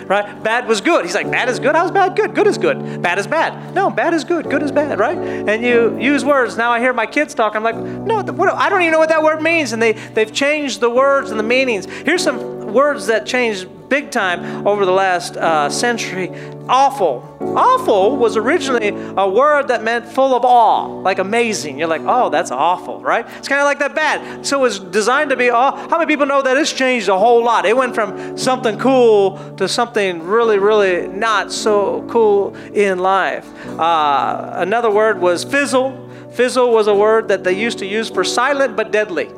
right? 0.08 0.42
Bad 0.42 0.66
was 0.66 0.80
good. 0.80 1.04
He's 1.04 1.14
like, 1.14 1.30
bad 1.30 1.48
is 1.48 1.60
good. 1.60 1.74
How's 1.74 1.90
bad 1.90 2.16
good? 2.16 2.34
Good 2.34 2.46
is 2.46 2.58
good. 2.58 3.02
Bad 3.02 3.18
is 3.18 3.26
bad. 3.26 3.74
No, 3.74 3.90
bad 3.90 4.14
is 4.14 4.24
good. 4.24 4.50
Good 4.50 4.62
is 4.62 4.72
bad, 4.72 4.98
right? 4.98 5.16
And 5.16 5.62
you 5.62 5.98
use 5.98 6.24
words. 6.24 6.56
Now 6.56 6.70
I 6.70 6.80
hear 6.80 6.92
my 6.92 7.06
kids 7.06 7.34
talk. 7.34 7.54
I'm 7.54 7.62
like, 7.62 7.76
no, 7.76 8.22
what, 8.22 8.52
I 8.54 8.68
don't 8.70 8.80
even 8.80 8.92
know 8.92 8.98
what 8.98 9.10
that 9.10 9.22
word 9.22 9.42
means. 9.42 9.72
And 9.72 9.82
they, 9.82 9.92
they've 9.92 10.32
changed 10.32 10.80
the 10.80 10.90
words 10.90 11.30
and 11.30 11.38
the 11.38 11.44
meanings. 11.44 11.84
Here's 11.86 12.24
some 12.24 12.72
words 12.72 13.06
that 13.06 13.26
changed 13.26 13.68
big 13.88 14.10
time 14.10 14.66
over 14.66 14.84
the 14.84 14.92
last 14.92 15.36
uh, 15.36 15.70
century. 15.70 16.30
Awful. 16.68 17.36
Awful 17.40 18.16
was 18.16 18.36
originally 18.36 18.88
a 18.88 19.28
word 19.28 19.68
that 19.68 19.82
meant 19.82 20.06
full 20.06 20.34
of 20.34 20.44
awe, 20.44 20.86
like 21.00 21.18
amazing. 21.18 21.78
You're 21.78 21.88
like, 21.88 22.02
oh, 22.04 22.28
that's 22.28 22.50
awful, 22.50 23.00
right? 23.00 23.26
It's 23.38 23.48
kind 23.48 23.60
of 23.60 23.64
like 23.64 23.78
that 23.78 23.94
bad. 23.94 24.44
So 24.46 24.58
it 24.58 24.62
was 24.62 24.78
designed 24.78 25.30
to 25.30 25.36
be 25.36 25.50
awe. 25.50 25.88
How 25.88 25.98
many 25.98 26.06
people 26.06 26.26
know 26.26 26.42
that 26.42 26.56
it's 26.56 26.72
changed 26.72 27.08
a 27.08 27.18
whole 27.18 27.42
lot? 27.42 27.64
It 27.64 27.76
went 27.76 27.94
from 27.94 28.36
something 28.36 28.78
cool 28.78 29.54
to 29.56 29.66
something 29.66 30.22
really, 30.22 30.58
really 30.58 31.08
not 31.08 31.50
so 31.50 32.02
cool 32.08 32.54
in 32.74 32.98
life. 32.98 33.46
Uh, 33.78 34.52
another 34.56 34.90
word 34.90 35.20
was 35.20 35.44
fizzle. 35.44 36.06
Fizzle 36.32 36.70
was 36.70 36.86
a 36.86 36.94
word 36.94 37.28
that 37.28 37.44
they 37.44 37.52
used 37.52 37.78
to 37.78 37.86
use 37.86 38.10
for 38.10 38.22
silent 38.24 38.76
but 38.76 38.92
deadly. 38.92 39.30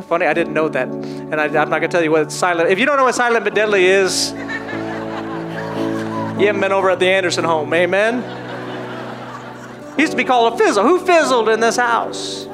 Funny, 0.00 0.26
I 0.26 0.32
didn't 0.32 0.54
know 0.54 0.68
that. 0.68 0.88
And 0.88 1.34
I, 1.34 1.46
am 1.46 1.52
not 1.52 1.68
going 1.68 1.82
to 1.82 1.88
tell 1.88 2.02
you 2.02 2.10
what 2.10 2.32
silent. 2.32 2.70
If 2.70 2.78
you 2.78 2.86
don't 2.86 2.96
know 2.96 3.04
what 3.04 3.14
silent 3.14 3.44
but 3.44 3.54
deadly 3.54 3.84
is, 3.84 4.30
you 6.40 6.46
haven't 6.46 6.60
been 6.60 6.72
over 6.72 6.90
at 6.90 6.98
the 6.98 7.08
Anderson 7.08 7.44
home. 7.44 7.72
Amen. 7.74 8.22
He 9.96 10.02
used 10.02 10.12
to 10.12 10.16
be 10.16 10.24
called 10.24 10.54
a 10.54 10.56
fizzle. 10.56 10.84
Who 10.84 11.04
fizzled 11.04 11.48
in 11.48 11.60
this 11.60 11.76
house? 11.76 12.46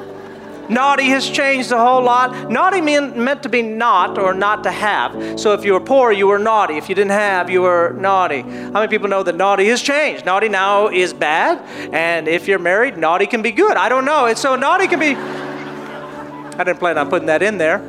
Naughty 0.69 1.05
has 1.05 1.27
changed 1.27 1.71
a 1.71 1.79
whole 1.79 2.03
lot. 2.03 2.51
Naughty 2.51 2.79
mean, 2.79 3.23
meant 3.23 3.41
to 3.43 3.49
be 3.49 3.63
not 3.63 4.19
or 4.19 4.35
not 4.35 4.63
to 4.63 4.71
have. 4.71 5.39
So 5.39 5.53
if 5.53 5.65
you 5.65 5.73
were 5.73 5.79
poor, 5.79 6.11
you 6.11 6.27
were 6.27 6.37
naughty. 6.37 6.77
If 6.77 6.89
you 6.89 6.95
didn't 6.95 7.11
have, 7.11 7.49
you 7.49 7.63
were 7.63 7.93
naughty. 7.93 8.41
How 8.41 8.71
many 8.71 8.87
people 8.87 9.07
know 9.07 9.23
that 9.23 9.35
naughty 9.35 9.67
has 9.69 9.81
changed? 9.81 10.25
Naughty 10.25 10.47
now 10.47 10.87
is 10.87 11.11
bad. 11.11 11.59
And 11.91 12.27
if 12.27 12.47
you're 12.47 12.59
married, 12.59 12.97
naughty 12.97 13.25
can 13.25 13.41
be 13.41 13.51
good. 13.51 13.77
I 13.77 13.89
don't 13.89 14.05
know. 14.05 14.27
It's 14.27 14.41
so 14.41 14.55
naughty 14.55 14.87
can 14.87 14.99
be 14.99 15.15
I 16.59 16.65
didn't 16.65 16.79
plan 16.79 16.97
on 16.97 17.09
putting 17.09 17.27
that 17.27 17.41
in 17.41 17.57
there. 17.57 17.79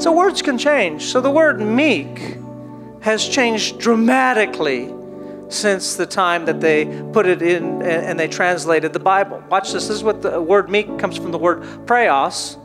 So 0.00 0.10
words 0.10 0.42
can 0.42 0.58
change. 0.58 1.04
So 1.04 1.20
the 1.20 1.30
word 1.30 1.60
meek 1.60 2.38
has 3.02 3.28
changed 3.28 3.78
dramatically 3.78 4.92
since 5.48 5.94
the 5.94 6.06
time 6.06 6.46
that 6.46 6.60
they 6.60 6.86
put 7.12 7.26
it 7.26 7.40
in 7.40 7.82
and 7.82 8.18
they 8.18 8.26
translated 8.26 8.92
the 8.92 8.98
Bible. 8.98 9.44
Watch 9.48 9.72
this. 9.72 9.86
This 9.86 9.98
is 9.98 10.02
what 10.02 10.22
the 10.22 10.42
word 10.42 10.68
meek 10.68 10.98
comes 10.98 11.16
from 11.16 11.30
the 11.30 11.38
word 11.38 11.62
praos, 11.86 12.58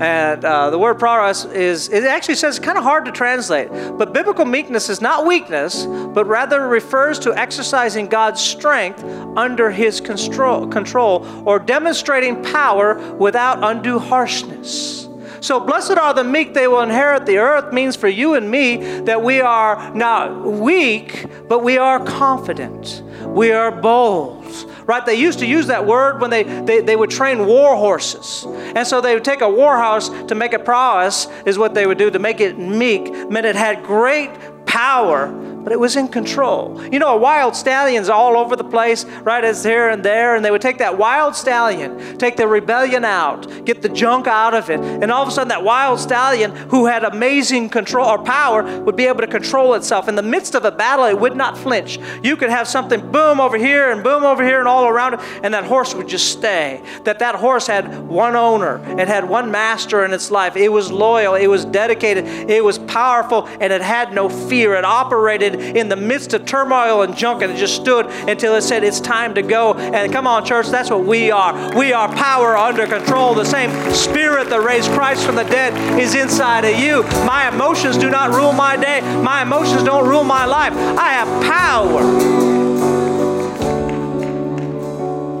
and 0.00 0.42
uh, 0.46 0.70
the 0.70 0.78
word 0.78 0.98
praos 0.98 1.44
is, 1.52 1.90
it 1.90 2.04
actually 2.04 2.36
says 2.36 2.56
it's 2.56 2.64
kind 2.64 2.78
of 2.78 2.84
hard 2.84 3.04
to 3.04 3.12
translate. 3.12 3.68
But 3.70 4.14
biblical 4.14 4.46
meekness 4.46 4.88
is 4.88 5.02
not 5.02 5.26
weakness, 5.26 5.84
but 5.84 6.26
rather 6.26 6.66
refers 6.66 7.18
to 7.20 7.34
exercising 7.38 8.06
God's 8.06 8.40
strength 8.40 9.04
under 9.36 9.70
his 9.70 10.00
control, 10.00 10.66
control 10.66 11.26
or 11.46 11.58
demonstrating 11.58 12.42
power 12.42 13.14
without 13.16 13.62
undue 13.62 13.98
harshness. 13.98 15.06
So, 15.42 15.58
blessed 15.58 15.92
are 15.92 16.12
the 16.12 16.24
meek, 16.24 16.52
they 16.52 16.68
will 16.68 16.82
inherit 16.82 17.24
the 17.24 17.38
earth 17.38 17.72
means 17.72 17.96
for 17.96 18.08
you 18.08 18.34
and 18.34 18.50
me 18.50 19.00
that 19.00 19.22
we 19.22 19.40
are 19.40 19.94
not 19.94 20.44
weak, 20.44 21.26
but 21.48 21.62
we 21.62 21.78
are 21.78 22.02
confident. 22.04 23.02
We 23.26 23.52
are 23.52 23.70
bold 23.70 24.44
right? 24.90 25.06
They 25.06 25.14
used 25.14 25.38
to 25.38 25.46
use 25.46 25.68
that 25.68 25.86
word 25.86 26.20
when 26.20 26.30
they, 26.30 26.42
they, 26.42 26.80
they 26.80 26.96
would 26.96 27.10
train 27.10 27.46
war 27.46 27.76
horses. 27.76 28.44
And 28.74 28.84
so 28.84 29.00
they 29.00 29.14
would 29.14 29.24
take 29.24 29.40
a 29.40 29.48
war 29.48 29.80
horse 29.80 30.08
to 30.26 30.34
make 30.34 30.52
it 30.52 30.64
praos, 30.64 31.28
is 31.46 31.56
what 31.58 31.74
they 31.74 31.86
would 31.86 31.96
do, 31.96 32.10
to 32.10 32.18
make 32.18 32.40
it 32.40 32.58
meek, 32.58 33.30
meant 33.30 33.46
it 33.46 33.54
had 33.54 33.84
great 33.84 34.30
power 34.66 35.28
but 35.62 35.72
it 35.72 35.80
was 35.80 35.96
in 35.96 36.08
control. 36.08 36.80
You 36.92 36.98
know, 36.98 37.14
a 37.14 37.16
wild 37.16 37.54
stallion's 37.54 38.08
all 38.08 38.36
over 38.36 38.56
the 38.56 38.64
place, 38.64 39.04
right? 39.04 39.44
It's 39.44 39.62
here 39.62 39.88
and 39.88 40.04
there, 40.04 40.34
and 40.34 40.44
they 40.44 40.50
would 40.50 40.62
take 40.62 40.78
that 40.78 40.96
wild 40.96 41.36
stallion, 41.36 42.18
take 42.18 42.36
the 42.36 42.46
rebellion 42.46 43.04
out, 43.04 43.64
get 43.64 43.82
the 43.82 43.88
junk 43.88 44.26
out 44.26 44.54
of 44.54 44.70
it, 44.70 44.80
and 44.80 45.10
all 45.10 45.22
of 45.22 45.28
a 45.28 45.30
sudden 45.30 45.48
that 45.48 45.62
wild 45.62 46.00
stallion, 46.00 46.54
who 46.68 46.86
had 46.86 47.04
amazing 47.04 47.68
control 47.68 48.06
or 48.06 48.18
power, 48.22 48.62
would 48.80 48.96
be 48.96 49.06
able 49.06 49.20
to 49.20 49.26
control 49.26 49.74
itself. 49.74 50.08
In 50.08 50.14
the 50.14 50.22
midst 50.22 50.54
of 50.54 50.64
a 50.64 50.70
battle, 50.70 51.04
it 51.04 51.18
would 51.18 51.36
not 51.36 51.56
flinch. 51.56 51.98
You 52.22 52.36
could 52.36 52.50
have 52.50 52.66
something 52.66 53.10
boom 53.10 53.40
over 53.40 53.58
here 53.58 53.90
and 53.90 54.02
boom 54.02 54.24
over 54.24 54.44
here 54.44 54.58
and 54.58 54.68
all 54.68 54.88
around 54.88 55.14
it, 55.14 55.20
and 55.42 55.54
that 55.54 55.64
horse 55.64 55.94
would 55.94 56.08
just 56.08 56.32
stay. 56.32 56.82
That 57.04 57.18
that 57.18 57.34
horse 57.34 57.66
had 57.66 58.08
one 58.08 58.36
owner, 58.36 58.80
it 58.98 59.08
had 59.08 59.28
one 59.28 59.50
master 59.50 60.04
in 60.04 60.12
its 60.12 60.30
life. 60.30 60.56
It 60.56 60.70
was 60.70 60.90
loyal, 60.90 61.34
it 61.34 61.46
was 61.46 61.64
dedicated, 61.64 62.26
it 62.50 62.64
was 62.64 62.78
powerful, 62.78 63.46
and 63.60 63.72
it 63.72 63.82
had 63.82 64.12
no 64.12 64.28
fear. 64.28 64.74
It 64.74 64.84
operated 64.84 65.49
in 65.54 65.88
the 65.88 65.96
midst 65.96 66.34
of 66.34 66.44
turmoil 66.44 67.02
and 67.02 67.16
junk, 67.16 67.42
and 67.42 67.52
it 67.52 67.56
just 67.56 67.76
stood 67.76 68.06
until 68.28 68.54
it 68.54 68.62
said, 68.62 68.84
It's 68.84 69.00
time 69.00 69.34
to 69.34 69.42
go. 69.42 69.74
And 69.74 70.12
come 70.12 70.26
on, 70.26 70.44
church, 70.44 70.68
that's 70.68 70.90
what 70.90 71.04
we 71.04 71.30
are. 71.30 71.76
We 71.76 71.92
are 71.92 72.08
power 72.14 72.56
under 72.56 72.86
control. 72.86 73.34
The 73.34 73.44
same 73.44 73.70
spirit 73.94 74.48
that 74.50 74.62
raised 74.62 74.90
Christ 74.90 75.24
from 75.24 75.36
the 75.36 75.44
dead 75.44 76.00
is 76.00 76.14
inside 76.14 76.64
of 76.64 76.78
you. 76.78 77.02
My 77.24 77.48
emotions 77.48 77.96
do 77.96 78.10
not 78.10 78.30
rule 78.30 78.52
my 78.52 78.76
day, 78.76 79.00
my 79.22 79.42
emotions 79.42 79.82
don't 79.82 80.08
rule 80.08 80.24
my 80.24 80.44
life. 80.44 80.72
I 80.74 81.10
have 81.10 81.42
power 81.44 82.00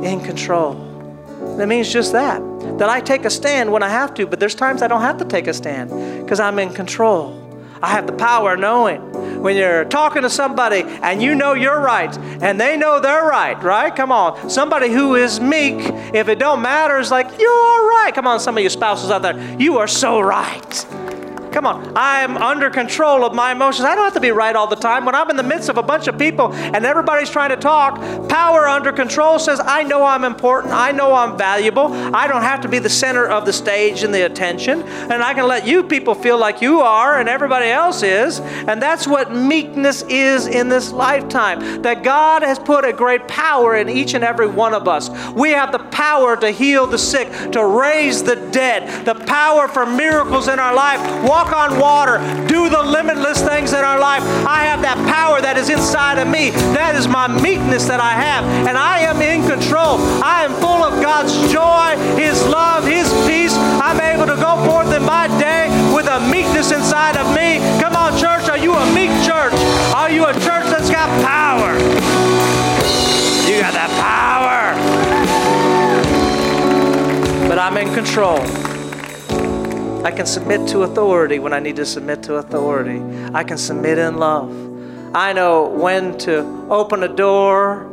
in 0.04 0.20
control. 0.20 0.74
That 1.56 1.68
means 1.68 1.92
just 1.92 2.12
that. 2.12 2.40
That 2.78 2.88
I 2.88 3.00
take 3.00 3.24
a 3.24 3.30
stand 3.30 3.70
when 3.72 3.82
I 3.82 3.88
have 3.88 4.14
to, 4.14 4.26
but 4.26 4.40
there's 4.40 4.54
times 4.54 4.82
I 4.82 4.88
don't 4.88 5.02
have 5.02 5.18
to 5.18 5.24
take 5.24 5.46
a 5.46 5.54
stand 5.54 5.90
because 6.22 6.40
I'm 6.40 6.58
in 6.58 6.72
control. 6.72 7.49
I 7.82 7.88
have 7.88 8.06
the 8.06 8.12
power 8.12 8.54
of 8.54 8.60
knowing 8.60 9.42
when 9.42 9.56
you're 9.56 9.84
talking 9.86 10.22
to 10.22 10.30
somebody 10.30 10.82
and 10.82 11.22
you 11.22 11.34
know 11.34 11.54
you're 11.54 11.80
right 11.80 12.14
and 12.42 12.60
they 12.60 12.76
know 12.76 13.00
they're 13.00 13.24
right, 13.24 13.60
right? 13.62 13.94
Come 13.94 14.12
on. 14.12 14.50
Somebody 14.50 14.90
who 14.90 15.14
is 15.14 15.40
meek, 15.40 15.76
if 16.14 16.28
it 16.28 16.38
don't 16.38 16.60
matter, 16.60 16.98
is 16.98 17.10
like, 17.10 17.26
you're 17.38 17.88
right. 17.88 18.12
Come 18.14 18.26
on, 18.26 18.40
some 18.40 18.56
of 18.56 18.62
you 18.62 18.70
spouses 18.70 19.10
out 19.10 19.22
there, 19.22 19.60
you 19.60 19.78
are 19.78 19.88
so 19.88 20.20
right. 20.20 20.86
Come 21.52 21.66
on, 21.66 21.96
I 21.96 22.20
am 22.20 22.36
under 22.36 22.70
control 22.70 23.24
of 23.24 23.34
my 23.34 23.52
emotions. 23.52 23.84
I 23.84 23.94
don't 23.94 24.04
have 24.04 24.14
to 24.14 24.20
be 24.20 24.30
right 24.30 24.54
all 24.54 24.66
the 24.66 24.76
time. 24.76 25.04
When 25.04 25.14
I'm 25.14 25.30
in 25.30 25.36
the 25.36 25.42
midst 25.42 25.68
of 25.68 25.78
a 25.78 25.82
bunch 25.82 26.06
of 26.06 26.18
people 26.18 26.52
and 26.52 26.86
everybody's 26.86 27.30
trying 27.30 27.50
to 27.50 27.56
talk, 27.56 27.96
power 28.28 28.68
under 28.68 28.92
control 28.92 29.38
says, 29.38 29.60
I 29.60 29.82
know 29.82 30.04
I'm 30.04 30.24
important. 30.24 30.72
I 30.72 30.92
know 30.92 31.12
I'm 31.14 31.36
valuable. 31.36 31.92
I 32.14 32.26
don't 32.26 32.42
have 32.42 32.60
to 32.62 32.68
be 32.68 32.78
the 32.78 32.88
center 32.88 33.26
of 33.26 33.44
the 33.46 33.52
stage 33.52 34.02
and 34.02 34.14
the 34.14 34.26
attention. 34.26 34.82
And 34.82 35.22
I 35.22 35.34
can 35.34 35.46
let 35.46 35.66
you 35.66 35.82
people 35.82 36.14
feel 36.14 36.38
like 36.38 36.62
you 36.62 36.80
are 36.80 37.18
and 37.18 37.28
everybody 37.28 37.66
else 37.66 38.02
is. 38.02 38.40
And 38.40 38.80
that's 38.80 39.06
what 39.06 39.34
meekness 39.34 40.02
is 40.02 40.46
in 40.46 40.68
this 40.68 40.92
lifetime. 40.92 41.82
That 41.82 42.02
God 42.02 42.42
has 42.42 42.58
put 42.58 42.84
a 42.84 42.92
great 42.92 43.26
power 43.26 43.76
in 43.76 43.88
each 43.88 44.14
and 44.14 44.24
every 44.24 44.46
one 44.46 44.74
of 44.74 44.86
us. 44.86 45.10
We 45.30 45.50
have 45.50 45.72
the 45.72 45.78
power 45.78 46.36
to 46.36 46.50
heal 46.50 46.86
the 46.86 46.98
sick, 46.98 47.28
to 47.52 47.66
raise 47.66 48.22
the 48.22 48.36
dead, 48.36 49.04
the 49.04 49.14
power 49.14 49.68
for 49.68 49.86
miracles 49.86 50.48
in 50.48 50.58
our 50.58 50.74
life, 50.74 51.00
walk 51.40 51.52
on 51.56 51.78
water, 51.78 52.18
do 52.46 52.68
the 52.68 52.82
limitless 52.82 53.42
things 53.42 53.72
in 53.72 53.80
our 53.80 53.98
life. 53.98 54.22
I 54.46 54.64
have 54.64 54.82
that 54.82 54.96
power 55.08 55.40
that 55.40 55.56
is 55.56 55.70
inside 55.70 56.18
of 56.18 56.28
me. 56.28 56.50
That 56.76 56.94
is 56.94 57.08
my 57.08 57.28
meekness 57.28 57.86
that 57.86 58.00
I 58.00 58.12
have. 58.12 58.44
And 58.68 58.76
I 58.76 59.00
am 59.08 59.22
in 59.22 59.48
control. 59.48 59.96
I 60.20 60.44
am 60.44 60.52
full 60.60 60.84
of 60.84 61.00
God's 61.00 61.32
joy, 61.48 61.96
His 62.20 62.44
love, 62.44 62.84
His 62.84 63.08
peace. 63.24 63.56
I'm 63.80 64.00
able 64.00 64.26
to 64.26 64.36
go 64.36 64.60
forth 64.68 64.92
in 64.92 65.02
my 65.04 65.28
day 65.40 65.72
with 65.94 66.08
a 66.12 66.20
meekness 66.28 66.72
inside 66.72 67.16
of 67.16 67.24
me. 67.32 67.56
Come 67.80 67.96
on, 67.96 68.12
church, 68.20 68.50
are 68.50 68.60
you 68.60 68.74
a 68.74 68.84
meek 68.92 69.10
church? 69.24 69.56
Are 69.96 70.10
you 70.10 70.26
a 70.28 70.34
church 70.44 70.68
that's 70.68 70.90
got 70.92 71.08
power? 71.24 71.72
You 73.48 73.56
got 73.64 73.72
that 73.72 73.88
power. 73.96 74.76
But 77.48 77.58
I'm 77.58 77.76
in 77.78 77.94
control. 77.94 78.44
I 80.02 80.10
can 80.10 80.24
submit 80.24 80.66
to 80.68 80.82
authority 80.82 81.38
when 81.38 81.52
I 81.52 81.60
need 81.60 81.76
to 81.76 81.84
submit 81.84 82.22
to 82.22 82.36
authority. 82.36 83.02
I 83.34 83.44
can 83.44 83.58
submit 83.58 83.98
in 83.98 84.16
love. 84.16 84.50
I 85.14 85.34
know 85.34 85.68
when 85.68 86.16
to 86.18 86.66
open 86.70 87.02
a 87.02 87.08
door 87.08 87.89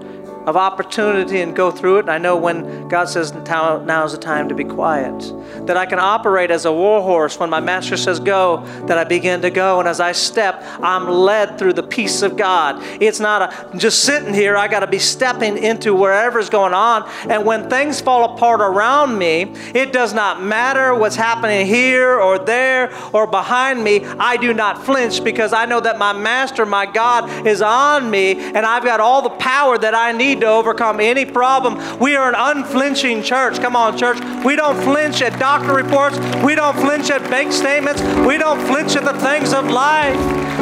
of 0.47 0.55
opportunity 0.55 1.41
and 1.41 1.53
go 1.53 1.69
through 1.69 1.97
it. 1.97 1.99
And 2.01 2.09
I 2.09 2.17
know 2.17 2.37
when 2.37 2.87
God 2.87 3.09
says 3.09 3.33
now 3.33 4.05
is 4.05 4.13
the 4.13 4.17
time 4.17 4.47
to 4.47 4.55
be 4.55 4.63
quiet. 4.63 5.33
That 5.67 5.75
I 5.75 5.85
can 5.85 5.99
operate 5.99 6.51
as 6.51 6.63
a 6.63 6.71
war 6.71 7.01
horse 7.01 7.37
when 7.37 7.49
my 7.49 7.59
master 7.59 7.97
says 7.97 8.21
go, 8.21 8.63
that 8.85 8.97
I 8.97 9.03
begin 9.03 9.41
to 9.41 9.49
go. 9.49 9.79
And 9.79 9.89
as 9.89 9.99
I 9.99 10.13
step, 10.13 10.63
I'm 10.81 11.09
led 11.09 11.59
through 11.59 11.73
the 11.73 11.83
peace 11.83 12.21
of 12.21 12.37
God. 12.37 12.81
It's 13.01 13.19
not 13.19 13.41
a, 13.41 13.77
just 13.77 14.03
sitting 14.03 14.33
here, 14.33 14.55
I 14.55 14.69
got 14.69 14.79
to 14.79 14.87
be 14.87 14.99
stepping 14.99 15.57
into 15.57 15.93
wherever's 15.93 16.49
going 16.49 16.73
on. 16.73 17.09
And 17.29 17.45
when 17.45 17.69
things 17.69 17.99
fall 17.99 18.33
apart 18.33 18.61
around 18.61 19.17
me, 19.17 19.53
it 19.73 19.91
does 19.91 20.13
not 20.13 20.41
matter 20.41 20.95
what's 20.95 21.17
happening 21.17 21.67
here 21.67 22.17
or 22.21 22.39
there 22.39 22.93
or 23.13 23.27
behind 23.27 23.83
me. 23.83 24.05
I 24.05 24.37
do 24.37 24.53
not 24.53 24.85
flinch 24.85 25.21
because 25.21 25.51
I 25.51 25.65
know 25.65 25.81
that 25.81 25.97
my 25.97 26.13
master, 26.13 26.65
my 26.65 26.85
God, 26.85 27.45
is 27.45 27.61
on 27.61 28.09
me 28.09 28.39
and 28.39 28.59
I've 28.59 28.85
got 28.85 29.01
all 29.01 29.21
the 29.21 29.29
power 29.31 29.77
that 29.77 29.93
I 29.93 30.13
need 30.37 30.41
to 30.41 30.47
overcome 30.47 30.99
any 30.99 31.25
problem. 31.25 31.99
We 31.99 32.15
are 32.15 32.29
an 32.29 32.35
unflinching 32.37 33.23
church. 33.23 33.59
Come 33.59 33.75
on, 33.75 33.97
church. 33.97 34.19
We 34.45 34.55
don't 34.55 34.79
flinch 34.83 35.21
at 35.21 35.39
doctor 35.39 35.73
reports. 35.73 36.17
We 36.43 36.55
don't 36.55 36.75
flinch 36.75 37.09
at 37.09 37.23
bank 37.29 37.51
statements. 37.51 38.01
We 38.25 38.37
don't 38.37 38.59
flinch 38.67 38.95
at 38.95 39.03
the 39.03 39.19
things 39.19 39.53
of 39.53 39.69
life 39.69 40.17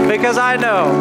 because 0.07 0.37
I 0.37 0.55
know 0.55 0.93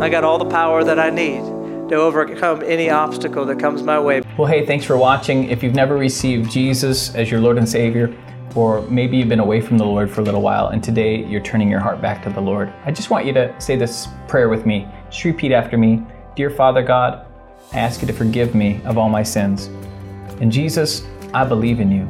I 0.00 0.08
got 0.08 0.24
all 0.24 0.38
the 0.38 0.50
power 0.50 0.82
that 0.84 0.98
I 0.98 1.10
need 1.10 1.42
to 1.90 1.96
overcome 1.96 2.62
any 2.64 2.90
obstacle 2.90 3.44
that 3.44 3.60
comes 3.60 3.82
my 3.82 4.00
way. 4.00 4.22
Well, 4.36 4.48
hey, 4.48 4.66
thanks 4.66 4.84
for 4.84 4.96
watching. 4.96 5.50
If 5.50 5.62
you've 5.62 5.74
never 5.74 5.96
received 5.96 6.50
Jesus 6.50 7.14
as 7.14 7.30
your 7.30 7.40
Lord 7.40 7.58
and 7.58 7.68
Savior, 7.68 8.14
or 8.54 8.82
maybe 8.82 9.16
you've 9.16 9.28
been 9.28 9.40
away 9.40 9.60
from 9.60 9.78
the 9.78 9.84
Lord 9.84 10.10
for 10.10 10.20
a 10.20 10.24
little 10.24 10.42
while 10.42 10.68
and 10.68 10.82
today 10.82 11.24
you're 11.26 11.42
turning 11.42 11.68
your 11.68 11.80
heart 11.80 12.00
back 12.00 12.22
to 12.22 12.30
the 12.30 12.40
Lord, 12.40 12.72
I 12.84 12.92
just 12.92 13.10
want 13.10 13.26
you 13.26 13.32
to 13.34 13.54
say 13.60 13.76
this 13.76 14.08
prayer 14.28 14.48
with 14.48 14.64
me. 14.64 14.88
Just 15.10 15.24
repeat 15.24 15.52
after 15.52 15.76
me. 15.76 16.02
Dear 16.36 16.50
Father 16.50 16.82
God, 16.82 17.26
I 17.72 17.78
ask 17.78 18.00
you 18.00 18.08
to 18.08 18.12
forgive 18.12 18.56
me 18.56 18.80
of 18.86 18.98
all 18.98 19.08
my 19.08 19.22
sins. 19.22 19.66
And 20.40 20.50
Jesus, 20.50 21.06
I 21.32 21.44
believe 21.44 21.78
in 21.78 21.92
you. 21.92 22.08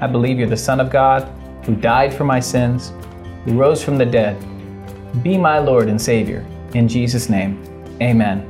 I 0.00 0.08
believe 0.08 0.40
you're 0.40 0.48
the 0.48 0.56
Son 0.56 0.80
of 0.80 0.90
God 0.90 1.30
who 1.64 1.76
died 1.76 2.12
for 2.12 2.24
my 2.24 2.40
sins, 2.40 2.92
who 3.44 3.56
rose 3.56 3.80
from 3.82 3.96
the 3.96 4.06
dead. 4.06 4.36
Be 5.22 5.38
my 5.38 5.60
Lord 5.60 5.88
and 5.88 6.02
Savior. 6.02 6.44
In 6.74 6.88
Jesus' 6.88 7.28
name, 7.28 7.62
amen. 8.02 8.42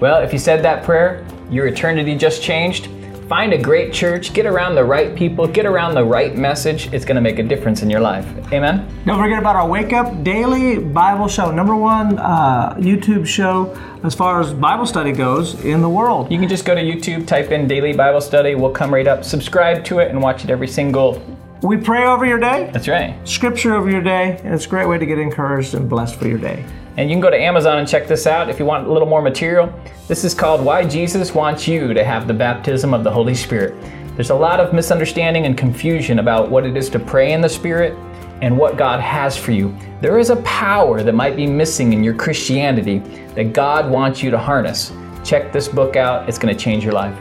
Well, 0.00 0.20
if 0.22 0.32
you 0.32 0.40
said 0.40 0.64
that 0.64 0.82
prayer, 0.82 1.24
your 1.48 1.68
eternity 1.68 2.16
just 2.16 2.42
changed. 2.42 2.86
Find 3.28 3.52
a 3.52 3.58
great 3.58 3.92
church, 3.92 4.32
get 4.34 4.46
around 4.46 4.74
the 4.74 4.84
right 4.84 5.14
people, 5.14 5.46
get 5.46 5.64
around 5.64 5.94
the 5.94 6.04
right 6.04 6.36
message. 6.36 6.92
It's 6.92 7.04
going 7.04 7.14
to 7.14 7.20
make 7.20 7.38
a 7.38 7.42
difference 7.42 7.82
in 7.82 7.88
your 7.88 8.00
life. 8.00 8.26
Amen. 8.52 8.86
Don't 9.06 9.18
forget 9.18 9.38
about 9.38 9.56
our 9.56 9.66
Wake 9.66 9.92
Up 9.92 10.22
Daily 10.22 10.78
Bible 10.78 11.28
Show, 11.28 11.50
number 11.50 11.76
one 11.76 12.18
uh, 12.18 12.74
YouTube 12.74 13.26
show 13.26 13.76
as 14.04 14.14
far 14.14 14.40
as 14.40 14.52
Bible 14.52 14.86
study 14.86 15.12
goes 15.12 15.64
in 15.64 15.80
the 15.80 15.88
world. 15.88 16.30
You 16.30 16.38
can 16.38 16.48
just 16.48 16.64
go 16.64 16.74
to 16.74 16.80
YouTube, 16.80 17.26
type 17.26 17.50
in 17.50 17.68
Daily 17.68 17.92
Bible 17.92 18.20
Study, 18.20 18.54
we'll 18.54 18.72
come 18.72 18.92
right 18.92 19.06
up. 19.06 19.24
Subscribe 19.24 19.84
to 19.84 20.00
it 20.00 20.10
and 20.10 20.20
watch 20.20 20.44
it 20.44 20.50
every 20.50 20.68
single 20.68 21.22
we 21.62 21.76
pray 21.76 22.04
over 22.04 22.26
your 22.26 22.40
day. 22.40 22.70
That's 22.72 22.88
right. 22.88 23.16
Scripture 23.26 23.76
over 23.76 23.88
your 23.88 24.02
day, 24.02 24.40
and 24.42 24.52
it's 24.52 24.66
a 24.66 24.68
great 24.68 24.88
way 24.88 24.98
to 24.98 25.06
get 25.06 25.20
encouraged 25.20 25.74
and 25.74 25.88
blessed 25.88 26.16
for 26.16 26.26
your 26.26 26.38
day. 26.38 26.64
And 26.96 27.08
you 27.08 27.14
can 27.14 27.22
go 27.22 27.30
to 27.30 27.40
Amazon 27.40 27.78
and 27.78 27.88
check 27.88 28.06
this 28.06 28.26
out 28.26 28.50
if 28.50 28.58
you 28.58 28.66
want 28.66 28.86
a 28.86 28.92
little 28.92 29.08
more 29.08 29.22
material. 29.22 29.72
This 30.08 30.24
is 30.24 30.34
called 30.34 30.62
Why 30.62 30.86
Jesus 30.86 31.34
Wants 31.34 31.66
You 31.66 31.94
to 31.94 32.04
Have 32.04 32.26
the 32.26 32.34
Baptism 32.34 32.92
of 32.92 33.02
the 33.02 33.10
Holy 33.10 33.34
Spirit. 33.34 33.74
There's 34.14 34.28
a 34.28 34.34
lot 34.34 34.60
of 34.60 34.74
misunderstanding 34.74 35.46
and 35.46 35.56
confusion 35.56 36.18
about 36.18 36.50
what 36.50 36.66
it 36.66 36.76
is 36.76 36.90
to 36.90 36.98
pray 36.98 37.32
in 37.32 37.40
the 37.40 37.48
Spirit 37.48 37.94
and 38.42 38.58
what 38.58 38.76
God 38.76 39.00
has 39.00 39.38
for 39.38 39.52
you. 39.52 39.74
There 40.02 40.18
is 40.18 40.28
a 40.28 40.36
power 40.36 41.02
that 41.02 41.14
might 41.14 41.34
be 41.34 41.46
missing 41.46 41.94
in 41.94 42.04
your 42.04 42.12
Christianity 42.12 42.98
that 43.34 43.54
God 43.54 43.90
wants 43.90 44.22
you 44.22 44.30
to 44.30 44.38
harness. 44.38 44.92
Check 45.24 45.50
this 45.50 45.68
book 45.68 45.96
out, 45.96 46.28
it's 46.28 46.38
going 46.38 46.54
to 46.54 46.60
change 46.60 46.84
your 46.84 46.92
life. 46.92 47.16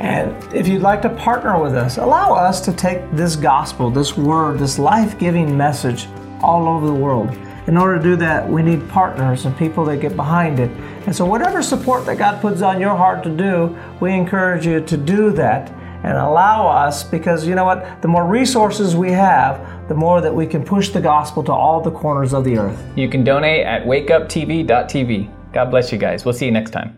And 0.00 0.54
if 0.54 0.68
you'd 0.68 0.82
like 0.82 1.02
to 1.02 1.10
partner 1.10 1.60
with 1.60 1.74
us, 1.74 1.98
allow 1.98 2.32
us 2.32 2.60
to 2.62 2.72
take 2.72 3.10
this 3.12 3.36
gospel, 3.36 3.90
this 3.90 4.16
word, 4.16 4.58
this 4.58 4.78
life 4.78 5.18
giving 5.18 5.54
message 5.54 6.06
all 6.40 6.68
over 6.68 6.86
the 6.86 6.94
world. 6.94 7.36
In 7.66 7.76
order 7.76 7.96
to 7.96 8.02
do 8.02 8.16
that, 8.16 8.48
we 8.48 8.62
need 8.62 8.88
partners 8.88 9.44
and 9.44 9.56
people 9.56 9.84
that 9.86 9.96
get 9.96 10.14
behind 10.14 10.60
it. 10.60 10.70
And 11.06 11.14
so, 11.14 11.24
whatever 11.24 11.62
support 11.62 12.06
that 12.06 12.16
God 12.16 12.40
puts 12.40 12.62
on 12.62 12.80
your 12.80 12.96
heart 12.96 13.24
to 13.24 13.30
do, 13.30 13.76
we 14.00 14.12
encourage 14.12 14.64
you 14.66 14.80
to 14.80 14.96
do 14.96 15.30
that 15.32 15.70
and 16.04 16.16
allow 16.16 16.68
us 16.68 17.02
because 17.02 17.46
you 17.46 17.54
know 17.56 17.64
what? 17.64 18.00
The 18.02 18.08
more 18.08 18.24
resources 18.24 18.94
we 18.94 19.10
have, 19.12 19.88
the 19.88 19.94
more 19.94 20.20
that 20.20 20.34
we 20.34 20.46
can 20.46 20.64
push 20.64 20.90
the 20.90 21.00
gospel 21.00 21.42
to 21.44 21.52
all 21.52 21.80
the 21.80 21.90
corners 21.90 22.32
of 22.32 22.44
the 22.44 22.56
earth. 22.56 22.80
You 22.96 23.08
can 23.08 23.24
donate 23.24 23.66
at 23.66 23.84
wakeuptv.tv. 23.84 25.52
God 25.52 25.70
bless 25.70 25.90
you 25.90 25.98
guys. 25.98 26.24
We'll 26.24 26.34
see 26.34 26.46
you 26.46 26.52
next 26.52 26.70
time. 26.70 26.96